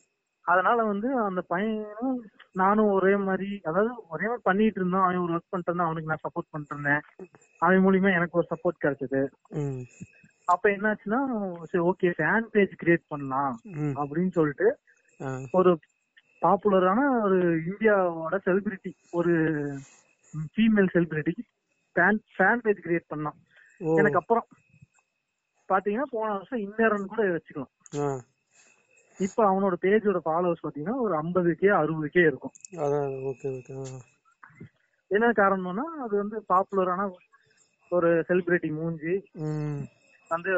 அதனால 0.45 0.77
வந்து 0.83 1.09
அந்த 1.27 1.41
பையனும் 1.51 2.17
நானும் 2.61 2.91
ஒரே 2.97 3.13
மாதிரி 3.27 3.49
அதாவது 3.69 3.91
ஒரே 4.13 4.25
மாதிரி 4.25 4.45
பண்ணிட்டு 4.49 4.79
இருந்தோம். 4.81 5.05
அவன் 5.05 5.23
ஒரு 5.25 5.35
ஒர்க் 5.37 5.51
பண்ணிட்டு 5.51 5.71
இருந்தான். 5.71 5.89
அவனுக்கு 5.89 6.11
நான் 6.11 6.25
சப்போர்ட் 6.25 6.51
பண்ணிட்டு 6.51 6.75
இருந்தேன். 6.75 7.01
அவன் 7.61 7.83
மூலியமா 7.85 8.11
எனக்கு 8.19 8.39
ஒரு 8.41 8.49
சப்போர்ட் 8.53 8.83
கிடைச்சது. 8.85 9.21
ம், 9.61 9.83
அப்ப 10.49 10.65
என்னாச்சுன்னா 10.69 11.19
சரி 11.63 11.83
ஓகே 11.89 12.09
ஃபேன் 12.17 12.49
பேஜ் 12.51 12.73
கிரியேட் 12.81 13.03
பண்ணலாம். 13.07 13.55
அப்படின்னு 14.01 14.31
சொல்லிட்டு 14.31 14.67
ஒரு 15.51 15.71
பாப்புலரான 16.41 16.99
ஒரு 17.23 17.37
இந்தியாவோட 17.69 18.35
செலிபிரிட்டி 18.45 18.91
ஒரு 19.11 19.33
ஃபீமேல் 20.53 20.91
செலிபிரிட்டிக்கு 20.93 21.43
ஃபேன் 21.95 22.19
ஃபேன் 22.35 22.61
பேஜ் 22.61 22.83
கிரியேட் 22.85 23.11
பண்ணான். 23.13 23.37
ஓ, 23.81 23.95
எனக்கு 23.99 24.19
அப்புறம் 24.21 24.47
பாத்தீங்கன்னா 25.69 26.07
போன 26.11 26.27
வருஷம் 26.33 26.63
இன்னரன் 26.67 27.09
கூட 27.11 27.21
வச்சுக்கலாம். 27.29 27.73
இப்ப 29.19 29.39
அவனோட 29.47 29.75
பேஜோட 29.81 30.19
ஃபாலோவர்ஸ் 30.25 30.65
பாத்தீங்கன்னா 30.65 30.97
ஒரு 30.97 31.13
ஐம்பது 31.15 31.55
கே 31.55 31.69
அறுபது 31.79 32.09
கே 32.09 32.21
இருக்கும் 32.21 32.55
என்ன 35.11 35.27
காரணம்னா 35.37 35.85
அது 36.03 36.13
வந்து 36.17 36.37
பாப்புலரான 36.49 37.07
ஒரு 37.91 38.09
செலிபிரிட்டி 38.27 38.69
மூஞ்சி. 38.71 39.13
வந்து 40.29 40.51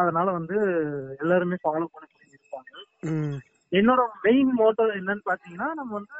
அதனால 0.00 0.30
வந்து 0.30 0.56
எல்லாருமே 1.18 1.56
ஃபாலோ 1.62 1.86
பண்ண 1.92 2.06
இருப்பாங்க. 2.34 2.72
என்னோட 3.72 4.02
மெயின் 4.26 4.50
மோட்டோ 4.60 4.84
என்னன்னு 5.00 5.28
பாத்தீங்கன்னா 5.30 5.68
நம்ம 5.80 5.90
வந்து 5.98 6.16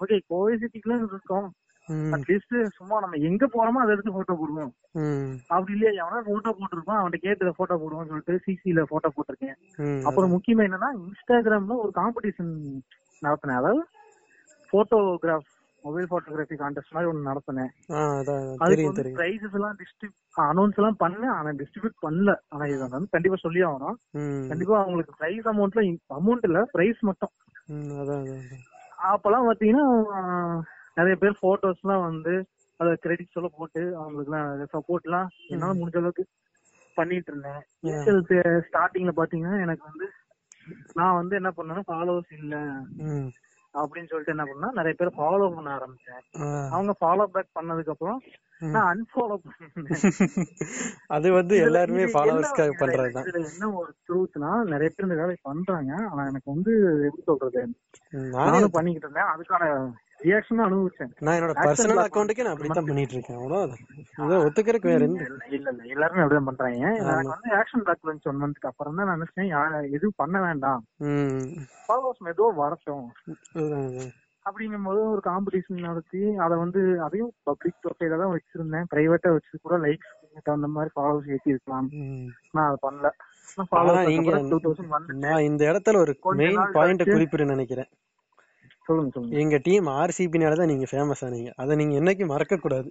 ஓகே 0.00 0.16
கோவை 0.30 0.54
சிட்டிக்குள்ள 0.60 0.96
இருக்கோம். 1.12 1.48
அட்லீஸ்ட் 2.16 2.56
சும்மா 2.76 2.96
நம்ம 3.00 3.16
எங்க 3.28 3.44
போறோமோ 3.46 3.80
அதை 3.82 3.94
எடுத்து 3.94 4.12
போட்டோ 4.12 4.34
போடுவோம். 4.40 4.72
அப்படி 5.54 5.72
இல்லையா? 5.72 5.92
எவனா 6.02 6.20
போட்டோ 6.28 6.50
போட்டிருப்பான். 6.58 7.00
அவன்கிட்ட 7.00 7.20
கேட்டு 7.26 7.54
போட்டோ 7.60 7.76
போடுவோம்னு 7.82 8.10
சொல்லிட்டு 8.12 8.42
சிசில 8.46 8.82
போட்டோ 8.82 9.10
போட்டிருக்கேன். 9.16 9.56
அப்புறம் 10.08 10.34
முக்கியமா 10.34 10.66
என்னன்னா 10.68 10.90
இன்ஸ்டாகிராம்ல 11.04 11.76
ஒரு 11.84 11.92
காம்படிஷன் 12.00 12.52
நடத்தினேன். 13.22 13.60
அதாவது 13.62 13.82
போட்டோகிராஃப் 14.72 15.50
மொபைல் 15.84 16.08
போட்டோகிராஃபி 16.10 16.56
கான்டெஸ்ட் 16.62 16.94
மாதிரி 16.94 17.10
ஒண்ணு 17.10 17.28
நடத்தினேன். 17.30 17.70
அதுக்கு 18.64 18.84
பிரைசஸ் 19.18 19.56
எல்லாம் 19.58 19.76
டிஸ்ட்ரிபியூட் 19.80 20.42
அனௌன்ஸ் 20.50 20.78
எல்லாம் 20.80 20.98
பண்ணேன் 21.04 21.34
ஆனா 21.36 21.50
டிஸ்ட்ரிபியூட் 21.60 21.96
பண்ணல. 22.06 22.34
ஆனா 22.52 22.66
இதை 22.74 22.86
வந்து 22.94 23.14
கண்டிப்பா 23.16 23.38
சொல்லி 23.44 23.62
ஆகணும். 23.68 23.96
கண்டிப்பா 24.50 24.76
அவங்களுக்கு 24.82 25.18
பிரைஸ் 25.20 25.48
அமௌண்ட்ல 25.52 25.84
அமௌண்ட் 26.18 26.46
இல்ல 26.50 26.62
பிரைஸ் 26.76 27.00
மட்டும். 27.10 27.32
அப்பெல்லாம் 29.12 29.48
பாத்தீங்கன்னா 29.48 29.86
நிறைய 30.98 31.16
பேர் 31.22 31.42
போட்டோஸ் 31.44 31.82
எல்லாம் 31.84 32.06
வந்து 32.08 32.32
அத 32.80 32.90
கிரெடிட்ஸ் 33.04 33.38
எல்லாம் 33.38 33.56
போட்டு 33.58 33.82
அவங்களுக்கு 34.00 34.30
எல்லாம் 34.30 34.70
சப்போர்ட் 34.74 35.06
எல்லாம் 35.08 35.28
என்னால 35.54 35.72
முடிஞ்ச 35.80 35.98
அளவுக்கு 36.00 36.24
பண்ணிட்டு 36.96 37.30
இருந்தேன். 37.32 37.60
இனிஷியல் 37.88 38.22
ஸ்டார்டிங்ல 38.68 39.12
பாத்தீங்கன்னா 39.20 39.60
எனக்கு 39.64 39.84
வந்து 39.90 40.06
நான் 40.98 41.18
வந்து 41.20 41.34
என்ன 41.40 41.50
பண்ணேன்னா 41.56 41.84
ஃபாலோவர்ஸ் 41.88 42.32
இல்ல. 42.40 42.56
அப்படின்னு 43.74 44.08
சொல்லிட்டு 44.08 44.34
என்ன 44.34 44.44
பண்ணா 44.44 44.68
நிறைய 44.72 44.94
பேர் 44.98 45.16
ஃபாலோ 45.16 45.54
பண்ண 45.54 45.70
ஆரம்பிச்சேன். 45.76 46.22
அவங்க 46.70 46.94
ஃபாலோ 47.00 47.24
பேக் 47.24 47.56
பண்ணதுக்கு 47.60 47.88
அப்புறம். 47.88 48.20
நான் 48.58 48.88
அன்ஃபாலோ 48.90 49.36
பண்ணேன். 49.44 49.76
அது 51.06 51.32
வந்து 51.32 51.56
எல்லாருமே 51.56 52.04
ஃபாலோவர்ஸ்க்காக 52.04 52.72
பண்றதுதான் 52.80 53.48
என்ன 53.50 53.70
ஒரு 53.72 53.94
ட்ரூத்னா 54.08 54.50
நிறைய 54.62 54.88
பேர் 54.88 55.06
இந்த 55.06 55.14
வேலையை 55.14 55.38
பண்றாங்க. 55.42 55.92
ஆனா 56.10 56.22
எனக்கு 56.22 56.52
வந்து 56.54 56.72
எப்படி 57.04 57.22
சொல்றது? 57.24 57.62
நானும் 58.10 58.70
பண்ணிக்கிட்டு 58.70 59.08
இருந்தேன். 59.08 59.30
அதுக்கான 59.34 59.64
ரியாக்ஷனும் 60.20 60.64
அனுபவிச்சேன். 60.66 61.10
நான் 61.18 61.36
என்னோட 61.38 61.52
பர்சனல் 61.58 61.92
block 61.92 62.06
அக்கௌண்ட்டுக்கே 62.08 62.44
நான் 62.44 62.54
அப்படித்தான் 62.54 62.84
பண்ணிட்டு 62.84 63.14
இருக்கேன் 63.14 63.36
அவ்வளவுதான் 63.36 63.82
இதை 64.24 64.38
ஒத்துக்கிறதுக்கு 64.46 64.90
வேற 64.92 65.04
இல்ல 65.04 65.20
இல்ல 65.48 65.70
இல்ல. 65.70 65.84
எல்லாருமே 65.84 66.22
அப்படிதான் 66.22 66.44
பண்றாங்க. 66.44 66.88
எனக்கு 67.02 67.34
வந்து 67.34 67.50
ஆக்ஷன் 67.56 67.84
பேக் 67.84 68.04
வந்துச்சு 68.04 68.30
ஒன் 68.32 68.42
மந்த்க்கு 68.42 68.66
அப்புறம் 68.66 68.94
தான் 68.94 69.06
நான் 69.06 69.20
நினைச்சேன். 69.20 69.52
எதுவும் 69.90 70.16
பண்ண 70.16 70.40
வேண்டாம். 70.40 70.82
ம். 70.98 71.44
ஃபாலோவர்ஸ் 71.86 72.24
மெதுவா 72.24 72.54
வரட்டும். 72.54 73.06
அப்படிங்கும் 74.46 74.84
போது 74.84 75.00
ஒரு 75.10 75.20
காம்படிஷன் 75.24 75.86
நடத்தி 75.86 76.34
அதை 76.36 76.58
வந்து 76.58 77.02
அதையும் 77.02 77.32
பப்ளிக் 77.42 77.80
ப்ரொஃபைல 77.82 78.18
தான் 78.18 78.32
வச்சிருந்தேன். 78.34 78.86
பிரைவேட்டா 78.94 79.32
வச்சு 79.32 79.58
கூட 79.62 79.78
லைக்ஸ் 79.78 80.14
தகுந்த 80.42 80.66
மாதிரி 80.66 80.90
ஃபாலோவர்ஸ் 80.96 81.30
ஏத்தி 81.30 81.50
இருக்கலாம். 81.50 81.88
நான் 82.52 82.66
அதை 82.66 82.78
பண்ணல. 82.86 83.08
வந்து 83.58 85.16
நான் 85.16 85.42
இந்த 85.42 85.64
இடத்துல 85.64 85.96
ஒரு 85.96 86.12
மெயின் 86.34 86.60
பாயிண்ட் 86.72 87.02
குறிப்பிட 87.04 87.44
நினைக்கிறேன். 87.44 87.90
சொல்லுங்க 88.90 89.10
சொல்லுங்க. 89.10 89.38
எங்க 89.38 89.56
டீம் 89.62 89.86
ஆர்சிபினால 89.94 90.54
தான் 90.54 90.66
நீங்க 90.66 90.86
ஃபேமஸ் 90.90 91.24
ஆனீங்க. 91.26 91.50
அதை 91.56 91.76
நீங்க 91.76 91.94
என்னைக்கும் 92.00 92.26
மறக்க 92.26 92.56
கூடாது 92.56 92.90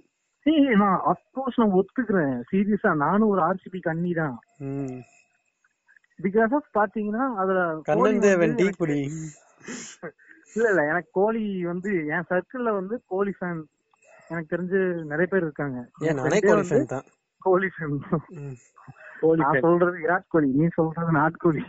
நான் 0.76 1.00
அப்கோர்ஸ் 1.06 1.56
நான் 1.56 1.74
ஒத்துக்கிறேன். 1.74 2.34
சீரியஸா 2.50 2.90
நானும் 2.96 3.28
ஒரு 3.28 3.40
ஆர்சிபி 3.42 3.80
கண்ணி 3.80 4.12
தான். 4.12 4.36
ம். 4.68 5.00
பிகாஸ் 6.22 6.54
ஆஃப் 6.54 6.70
பாத்தீங்கன்னா 6.74 7.24
அதுல 7.36 7.60
கோலி 7.64 7.84
கண்ணன் 7.88 8.20
தேவன் 8.20 8.54
டீ 8.54 8.64
எனக்கு- 8.64 8.78
குடி. 8.78 8.98
இல்ல 10.56 10.68
இல்ல 10.68 10.82
எனக்கு 10.86 11.10
கோலி 11.12 11.64
வந்து 11.64 11.90
என் 12.08 12.26
சர்க்கிள்ல 12.30 12.70
வந்து 12.74 12.94
கோலி 13.06 13.32
ஃபேன் 13.38 13.60
எனக்கு 14.30 14.56
தெரிஞ்சு 14.56 14.80
நிறைய 15.04 15.26
பேர் 15.26 15.42
இருக்காங்க. 15.42 15.78
நானே 16.18 16.40
கோலி 16.40 16.64
ஃபேன் 16.68 16.84
தான். 16.86 17.06
கோலி 17.42 17.68
ஃபேன் 17.68 17.94
ம். 18.40 18.56
நான் 19.40 19.60
சொல்றது 19.60 19.96
விராட் 19.98 20.28
கோலி 20.28 20.48
நீ 20.52 20.66
சொல்றது 20.74 21.12
நாட் 21.12 21.36
கோலி 21.36 21.62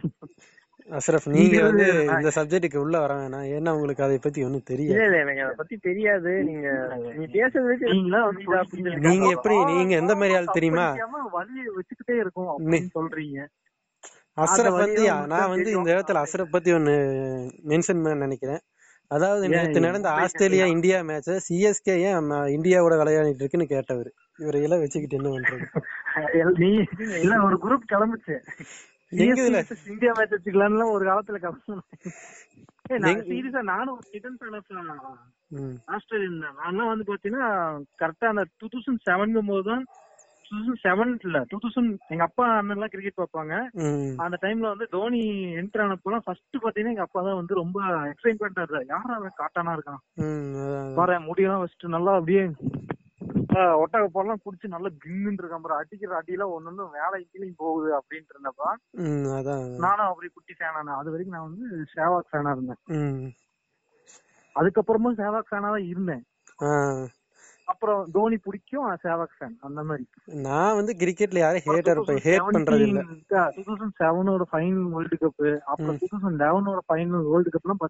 அஷ்ரஃப் 0.89 1.29
நீங்க 1.29 1.61
வந்து 1.61 1.85
இந்த 2.01 2.31
சப்ஜெக்ட்டுக்கு 2.35 2.77
உள்ள 2.77 2.99
வர 2.99 3.13
வேணாம். 3.15 3.47
ஏன்னா 3.49 3.69
உங்களுக்கு 3.69 4.03
அதை 4.03 4.17
பத்தி 4.21 4.43
ஒண்ணும் 4.43 4.63
தெரியாது. 4.63 5.03
இல்ல 5.03 5.17
எனக்கு 5.17 5.41
அதை 5.41 5.53
பத்தி 5.57 5.77
தெரியாது. 5.77 6.43
நீங்க 6.43 6.97
நீ 7.17 7.23
பேசுறதுக்கு 7.23 8.99
நீங்க 8.99 9.27
எப்படி 9.29 9.63
நீங்க 9.63 9.95
எந்த 9.95 10.15
மாதிரி 10.15 10.35
ஆள் 10.35 10.45
தெரியுமா? 10.45 10.95
வலியை 11.31 11.65
வச்சுக்கிட்டே 11.65 12.15
இருக்கும் 12.15 12.59
அப்படின்னு 12.59 12.87
சொல்றீங்க. 12.99 13.45
வந்து 14.33 15.03
வழியா 15.03 15.25
நான் 15.25 15.49
வந்து 15.49 15.71
இந்த. 15.71 15.93
இடத்துல 15.93 16.23
அஷ்ரப் 16.23 16.51
பத்தி 16.51 16.73
ஒன்னு 16.73 16.91
மென்ஷன் 17.67 17.81
பண்ண 17.87 18.13
நினைக்கிறேன். 18.13 18.59
அதாவது 19.07 19.49
நேற்று 19.49 19.69
இது 19.69 19.79
நடந்த 19.79 20.09
ஆஸ்திரேலியா 20.09 20.65
இந்தியா 20.65 20.99
மேட்ச 20.99 21.39
சிஎஸ்கே 21.49 21.95
ஏன் 21.99 22.15
இந்தியாவோட 22.57 22.93
விளையாடிட்டு 22.95 23.43
இருக்குன்னு 23.43 23.67
கேட்டவர். 23.69 24.09
இவரை 24.37 24.61
எல்லாம் 24.61 24.79
வச்சுக்கிட்டு 24.79 25.15
என்ன 25.15 25.37
பண்றது? 25.37 25.65
ஒரு 27.45 27.59
குரூப் 27.63 27.93
கிளம்புச்சு. 27.93 28.35
இந்தியா 29.11 30.11
மேட்ச் 30.17 30.35
வச்சுக்கலாம்னு 30.35 30.87
ஒரு 30.95 31.05
காலத்துல 31.09 31.39
சீரியஸா 33.27 33.61
நானும் 33.67 33.95
ஒரு 33.95 34.07
uh, 34.71 34.95
ம். 35.51 35.75
ஆஸ்திரேலியன் 35.87 36.37
நான்லாம் 36.59 36.91
வந்து 36.91 37.05
பாத்தீங்கன்னா 37.07 37.47
கரெக்டா 38.01 38.27
அந்த 38.31 38.43
டூ 38.59 38.67
தௌசண்ட் 38.67 39.01
செவன்கும் 39.07 39.49
போது 39.51 39.63
தான் 39.69 39.83
டூ 40.45 40.53
தௌசண்ட் 40.53 40.81
செவன் 40.83 41.11
இல்ல 41.27 41.39
டூ 41.49 41.57
தௌசண்ட் 41.63 41.91
எங்க 42.13 42.23
அப்பா 42.27 42.45
அண்ணன் 42.51 42.75
எல்லாம் 42.75 42.91
கிரிக்கெட் 42.93 43.19
பார்ப்பாங்க. 43.19 43.53
அந்த 44.23 44.37
டைம்ல 44.43 44.71
வந்து 44.73 44.87
தோனி 44.95 45.21
என்டர் 45.61 45.83
ஆனப்பெல்லாம் 45.85 46.25
ஃபர்ஸ்ட் 46.25 46.61
பாத்தீங்கன்னா 46.63 46.93
எங்க 46.95 47.05
அப்பா 47.07 47.21
தான் 47.21 47.39
வந்து 47.39 47.59
ரொம்ப 47.61 47.79
எக்ஸைட்மெண்டா 48.13 48.63
இருந்தாரு 48.63 48.91
யாரா 48.93 49.13
அவன் 49.19 49.39
காட்டானா 49.39 49.75
இருக்கான். 49.77 50.01
பாரு 50.97 51.19
முடியெல்லாம் 51.27 51.63
வச்சுட்டு 51.63 51.95
நல்லா 51.95 52.13
அப்படியே 52.17 52.43
ஒட்டக 53.81 54.05
போலாம் 54.15 54.41
குடிச்சு 54.43 54.73
நல்லா 54.73 54.89
கிங்குன்னு 55.03 55.41
இருக்கான் 55.41 55.63
பாரு. 55.63 55.79
அடிக்கிற 55.81 56.11
அடியெல்லாம் 56.19 56.53
ஒன்னொன்னு 56.55 56.83
கீழையும் 57.31 57.59
போகுது 57.63 57.89
அப்படின்ட்டு 57.99 58.35
இருந்தப்ப. 58.35 58.65
நானும் 59.85 60.09
அப்படி 60.09 60.27
குட்டி 60.29 60.53
ஃபேனா 60.59 60.97
அது 60.99 61.13
வரைக்கும் 61.13 61.37
நான் 61.37 61.49
வந்து 61.49 61.65
சேவாக் 61.95 62.29
ஃபேனா 62.31 62.53
இருந்தேன். 62.57 62.81
அதுக்கப்புறமும் 64.55 65.19
சேவாக் 65.21 65.49
ஃபேனா 65.49 65.71
தான் 65.75 65.89
இருந்தேன். 65.91 66.23
அப்புறம் 67.71 68.01
தோனி 68.15 68.37
பிடிக்கும் 68.45 68.87
சேவாக் 69.03 69.35
ஃபேன் 69.35 69.55
அந்த 69.67 69.81
மாதிரி. 69.89 70.05
நான் 70.45 70.77
வந்து 70.79 70.93
கிரிக்கெட்ல 71.01 71.41
யாரும் 71.41 71.65
ஹேட்டர் 71.67 72.01
ஹேட் 72.27 72.51
பண்றது 72.55 72.85
இல்ல. 72.87 73.01
டூ 73.55 73.61
தௌசண்ட் 73.69 73.95
செவனோட 74.01 74.45
ஃபைனல் 74.51 74.89
வேர்ல்டு 74.95 75.17
கப் 75.23 75.41
அப்புறம் 75.71 75.97
டூ 76.01 76.07
தௌசண்ட் 76.13 76.41
லெவனோட 76.43 76.81
ஃபைனல் 76.89 77.25
வேர்ல்டு 77.31 77.53
கப் 77.55 77.67
எல்லாம் 77.67 77.83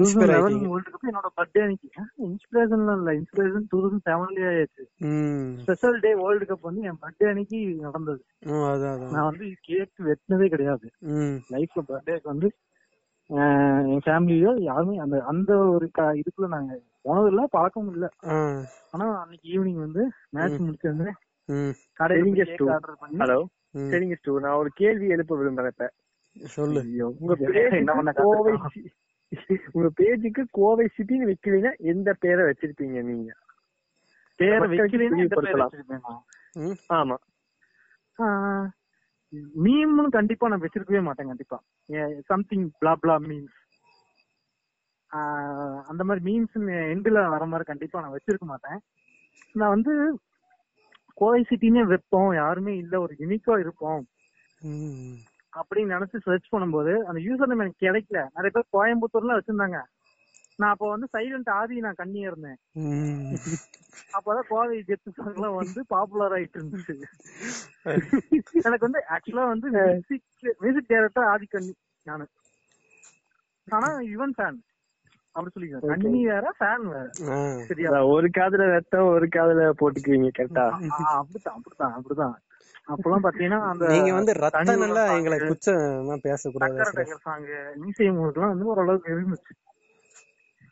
ஆயிட்டீங்க. 0.00 0.68
வேர்ல்டு 0.68 0.90
கப் 0.90 1.10
என்னோட 1.12 1.26
பர்த்டே 1.36 1.60
அன்னைக்கு. 1.60 1.88
இன்ஸ்பிரேஷன் 2.18 2.96
இல்ல. 2.96 3.12
இன்ஸ்பிரேஷன் 3.12 3.64
டூ 3.68 3.80
தௌசண்ட் 3.80 4.08
செவன்லயே 4.08 4.66
ஆயிடுச்சு. 5.06 5.58
ஸ்பெஷல் 5.58 6.00
டே 6.00 6.14
வேர்ல்டு 6.14 6.44
கப் 6.44 6.60
வந்து 6.60 6.80
என் 6.80 6.98
பர்த்டே 7.02 7.28
அன்னைக்கு 7.28 7.76
நடந்தது. 7.80 8.24
நான் 9.10 9.24
வந்து 9.24 9.54
கேக் 9.60 9.92
வெட்டினதே 9.98 10.48
கிடையாது. 10.48 10.90
லைஃப்ல 11.50 11.80
பர்த்டேக்கு 11.88 12.22
வந்து 12.22 12.50
என் 13.26 14.00
ஃபேமிலியோ 14.06 14.62
யாருமே 14.62 14.96
அந்த 14.96 15.24
அந்த 15.24 15.56
ஒரு 15.56 15.88
க- 15.92 16.14
இதுக்குள்ள 16.14 16.48
நாங்க 16.48 16.80
போனது 17.02 17.28
இல்ல 17.28 17.46
பழக்கமும் 17.50 17.92
இல்ல. 17.92 18.08
ஆனா 18.90 19.20
அன்னைக்கு 19.20 19.48
ஈவினிங் 19.48 19.78
வந்து 19.78 20.10
மேட்ச் 20.30 20.60
முடிச்சு 20.60 20.94
வந்து 20.96 21.12
ம். 21.44 22.02
கடையில. 22.02 22.70
ஆர்டர் 22.70 22.96
பண்ணி 23.00 23.16
ஹலோ. 23.16 23.44
சரிங்க 23.74 24.14
ஸ்டூ 24.14 24.40
நான் 24.40 24.56
ஒரு 24.56 24.70
கேள்வி 24.74 25.08
எழுப்ப 25.08 25.36
விரும்புறேன் 25.36 25.66
இப்ப. 25.66 25.92
சொல்லு. 26.32 27.14
உங்க 27.18 27.34
கோவை 28.14 28.58
உங்க 29.72 29.88
பேஜுக்கு 29.96 30.42
கோவை 30.50 30.88
சிட்டின்னு 30.96 31.30
வைக்கலீங்கன்னா 31.30 31.76
எந்த 31.84 32.12
பேரை 32.14 32.44
வச்சிருப்பீங்க 32.44 33.02
நீங்க 33.02 33.30
பேரை? 34.38 35.66
ம். 36.56 36.76
ஆமா 36.86 37.16
மீம்னு 39.56 40.08
கண்டிப்பா 40.08 40.48
நான் 40.48 40.60
வச்சிருக்கவே 40.60 41.02
மாட்டேன் 41.02 41.26
கண்டிப்பா 41.26 41.58
சம்திங் 42.26 42.70
பிளா 42.80 42.92
பிளா 43.02 43.16
மீம்ஸ் 43.26 43.56
அந்த 45.86 46.04
மாதிரி 46.04 46.24
மீம்ஸ் 46.24 46.56
எண்டுல 46.86 47.28
வர 47.28 47.44
மாதிரி 47.44 47.66
கண்டிப்பா 47.66 48.00
நான் 48.00 48.14
வச்சிருக்க 48.16 48.46
மாட்டேன் 48.46 48.78
நான் 49.52 49.68
வந்து 49.68 49.92
கோவை 51.14 51.42
சிட்டினே 51.42 51.82
வைப்போம் 51.84 52.34
யாருமே 52.34 52.76
இல்ல 52.76 53.00
ஒரு 53.00 53.16
யூனிக்கா 53.18 53.58
இருப்போம். 53.58 54.02
அப்படின்னு 55.60 55.94
நினைச்சு 55.94 56.18
சர்ச் 56.22 56.48
பண்ணும்போது 56.54 56.92
அந்த 57.02 57.20
யூசர் 57.20 57.50
நேம் 57.50 57.62
எனக்கு 57.64 57.84
கிடைக்கல. 57.86 58.22
நிறைய 58.36 58.52
பேர் 58.56 58.72
கோயம்புத்தூர்ல 58.76 59.36
வச்சிருந்தாங்க. 59.38 59.78
நான் 60.58 60.70
அப்ப 60.70 60.88
வந்து 60.88 61.06
சைலண்ட் 61.12 61.50
ஆதி 61.50 61.80
நான் 61.80 61.98
கண்ணியா 61.98 62.28
இருந்தேன். 62.30 62.58
அப்பதான் 64.16 64.48
கோவை 64.48 64.84
ஜெத்து 64.88 65.10
சாங்லாம் 65.18 65.54
வந்து 65.54 65.80
பாப்புலர் 65.86 66.32
ஆயிட்டு 66.32 66.60
இருந்துச்சு. 66.60 66.94
எனக்கு 68.66 68.86
வந்து 68.86 69.02
ஆக்சுவலா 69.14 69.44
வந்து 69.46 69.70
மியூசிக் 69.70 70.24
மியூசிக் 70.58 70.88
டைரக்டர் 70.88 71.28
ஆதி 71.32 71.46
கண்ணி 71.46 71.74
நானு. 72.06 72.26
ஆனா 73.68 73.90
யுவன் 74.14 74.34
ஃபேன் 74.38 74.58
அப்படி 75.34 75.50
சொல்லிக்கிறேன் 75.54 76.00
கண்ணி 76.02 76.26
வேற 76.26 76.52
ஃபேன் 76.58 76.84
வேற. 76.90 77.06
சரியா? 77.68 77.90
ஒரு 78.06 78.28
காதுல 78.38 78.66
ரத்தம் 78.74 79.10
ஒரு 79.14 79.26
காதுல 79.36 79.70
போட்டுக்குவீங்க 79.80 80.30
கரெக்டா 80.38 80.64
அப்படித்தான் 81.16 81.56
அப்படித்தான் 81.56 81.94
அப்படிதான் 81.98 82.36
அப்பெல்லாம் 82.88 83.18
பாத்தீங்கன்னா 83.22 83.60
அந்த 83.60 83.86
நீங்க 83.86 84.12
வந்து 84.12 84.32
ரத்தம் 84.32 84.64
தனி 84.64 84.78
நல்லா 84.78 85.12
எங்களை 85.12 85.38
குச்சமா 85.38 86.16
பேசக்கூடாது 86.20 86.72
டைகர் 86.92 87.20
சாங் 87.20 87.44
மியூசியம் 87.44 88.32
எல்லாம் 88.32 88.48
வந்து 88.48 88.64
ஓரளவுக்கு 88.64 89.12
இருந்துச்சு. 89.12 89.74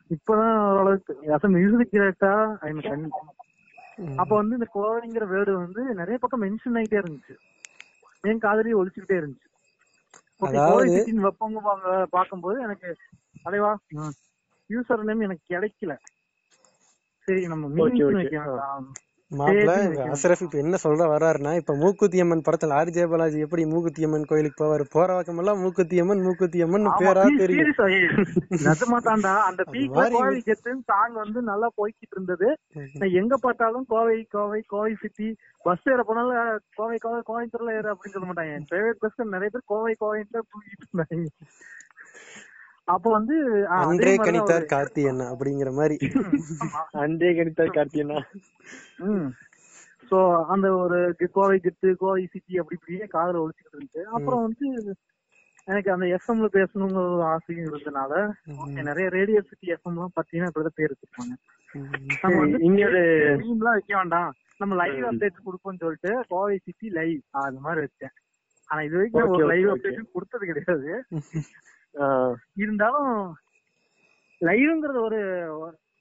இப்பதான் 0.08 0.70
ஓரளவுக்கு 0.70 1.18
அச 1.22 1.48
மியூசிக் 1.48 1.92
டைரக்டா 1.92 2.56
ஐ. 2.58 2.72
அப்ப 4.16 4.36
வந்து 4.36 4.56
இந்த 4.56 4.66
கோவைங்கிற 4.74 5.22
வேர்டு 5.22 5.52
வந்து 5.52 5.82
நிறைய 5.82 6.18
பக்கம் 6.18 6.42
மென்ஷன் 6.42 6.74
ஆயிட்டே 6.74 7.04
இருந்துச்சு. 7.04 7.36
என் 8.20 8.38
காதலி 8.38 8.74
ஒழிச்சுக்கிட்டே 8.74 9.20
இருந்துச்சு. 9.20 9.52
ஓகே 10.40 10.46
அதாவது- 10.46 10.68
கோவை 10.68 10.88
சிட்டின்னு 10.88 11.22
வைப்பவங்க 11.22 11.56
பாங்க- 11.62 12.06
பார்க்கும்போது 12.10 12.62
எனக்கு 12.62 12.96
அலைவா 13.44 13.74
யூசர் 14.68 15.02
நேம் 15.02 15.20
எனக்கு 15.20 15.54
கிடைக்கல. 15.54 15.98
சரி 17.18 17.46
நம்ம 17.48 17.68
மாப்பிள்ள. 19.40 19.72
அசரஃப் 20.14 20.42
இப்ப 20.46 20.58
என்ன 20.62 20.78
சொல்ற 20.82 21.08
வர்றாருன்னா 21.12 21.52
இப்ப 21.60 21.76
மூக்குத்தி 21.82 22.18
அம்மன் 22.24 22.44
படத்துல 22.46 22.76
ஆர் 22.78 22.92
ஜே 22.96 23.04
பாலாஜி 23.12 23.38
எப்படி 23.46 23.64
மூக்குத்தி 23.72 24.06
அம்மன் 24.08 24.28
கோயிலுக்கு 24.30 24.58
போவாரு? 24.62 24.86
போற 24.94 25.08
பக்கமெல்லாம் 25.16 25.60
மூக்குத்தி 25.64 25.98
அம்மன் 26.02 26.24
மூக்குத்தி 26.26 26.60
அம்மன் 26.66 26.88
ஆமா, 26.90 26.94
பேரா 27.02 27.24
தெரியும். 27.42 27.72
நிஜமா 28.66 29.00
தான்டா 29.08 29.34
அந்த 29.48 29.64
கோவை 30.14 30.38
கெத்துன்னு 30.48 30.88
சாங் 30.90 31.16
வந்து 31.22 31.42
நல்லா 31.50 31.70
போய்கிட்டு 31.80 32.14
இருந்தது. 32.16 32.48
எங்க 33.22 33.34
பார்த்தாலும் 33.44 33.86
கோவை 33.94 34.18
கோவை 34.36 34.60
கோவை 34.72 34.92
சிட்டி 35.02 35.28
பஸ் 35.66 35.86
ஏற 35.92 36.00
போனாலும் 36.08 36.58
கோவை 36.78 36.98
கோவை 37.04 37.20
கோயம்புத்தூர்ல 37.28 37.76
ஏறு 37.78 37.92
அப்படின்னு 37.92 38.16
சொல்ல 38.16 38.28
மாட்டாங்க. 38.30 38.56
பிரைவேட் 38.72 39.02
பஸ்ல 39.04 39.30
நிறைய 39.34 39.50
பேர் 39.54 39.70
கோவை 39.72 39.94
கோவைன்னு 40.02 40.42
தூக்கிட்டு 40.50 40.84
இருந்தாங்க. 40.86 41.30
அப்ப 42.84 43.10
வந்து 43.10 43.66
அன்றே 43.68 44.16
கணித்தார் 44.16 44.64
ஒரு- 44.64 44.70
கார்த்தி 44.72 45.08
அண்ணா 45.08 45.32
அப்படிங்கிற 45.32 45.72
மாதிரி. 45.72 45.96
அன்றே 46.90 47.30
கணித்தார் 47.32 47.74
கார்த்தியனா 47.74 48.22
ம். 48.96 49.28
சோ 50.10 50.44
அந்த 50.44 50.76
ஒரு 50.76 51.16
கோவை 51.32 51.58
கிட்டு 51.58 51.96
கோவை 51.96 52.26
சிட்டி 52.26 52.58
அப்படி 52.58 52.78
இப்படியே 52.80 53.06
காதுல 53.12 53.40
ஒழிச்சுக்கிட்டு 53.40 53.76
இருந்துச்சு. 53.76 54.02
அப்புறம் 54.02 54.42
வந்து 54.42 54.94
எனக்கு 55.64 55.92
அந்த 55.92 56.06
எஃப்எம்ல 56.06 56.48
பேசணுங்கிற 56.52 56.94
ஒரு 56.94 57.22
ஆசையும் 57.22 57.64
இருந்தனால 57.64 58.32
okay, 58.46 58.82
நிறைய 58.82 59.08
ரேடியோ 59.08 59.40
சிட்டி 59.40 59.72
எஃப்எம் 59.72 59.92
எல்லாம் 59.92 60.12
பாத்தீங்கன்னா 60.16 60.48
இப்படிதான் 60.54 60.74
பேர் 60.74 60.92
வச்சிருப்பாங்க. 60.92 61.34
நம்ம 62.22 62.38
வந்து 62.38 62.58
இன்னொரு 62.64 63.02
எல்லாம் 63.30 63.58
வைக்க 63.58 63.96
வேண்டாம். 63.96 64.32
நம்ம 64.58 64.74
லைவ் 64.74 65.04
அப்டேட் 65.04 65.36
கொடுப்போம்னு 65.46 65.78
சொல்லிட்டு 65.78 66.24
கோவை 66.28 66.60
சிட்டி 66.64 66.88
லைவ் 66.88 67.18
அது 67.30 67.58
மாதிரி 67.58 67.86
வச்சேன். 67.86 68.14
ஆனா 68.66 68.82
இது 68.82 68.94
வரைக்கும் 68.94 69.28
ஒரு 69.28 69.46
லைவ் 69.46 69.66
அப்டேட் 69.66 70.10
கொடுத்தது 70.12 70.46
கிடையாது. 70.46 71.04
இருந்தாலும் 72.54 73.12
லைவ்ங்கிறது 74.40 75.00
ஒரு 75.00 75.20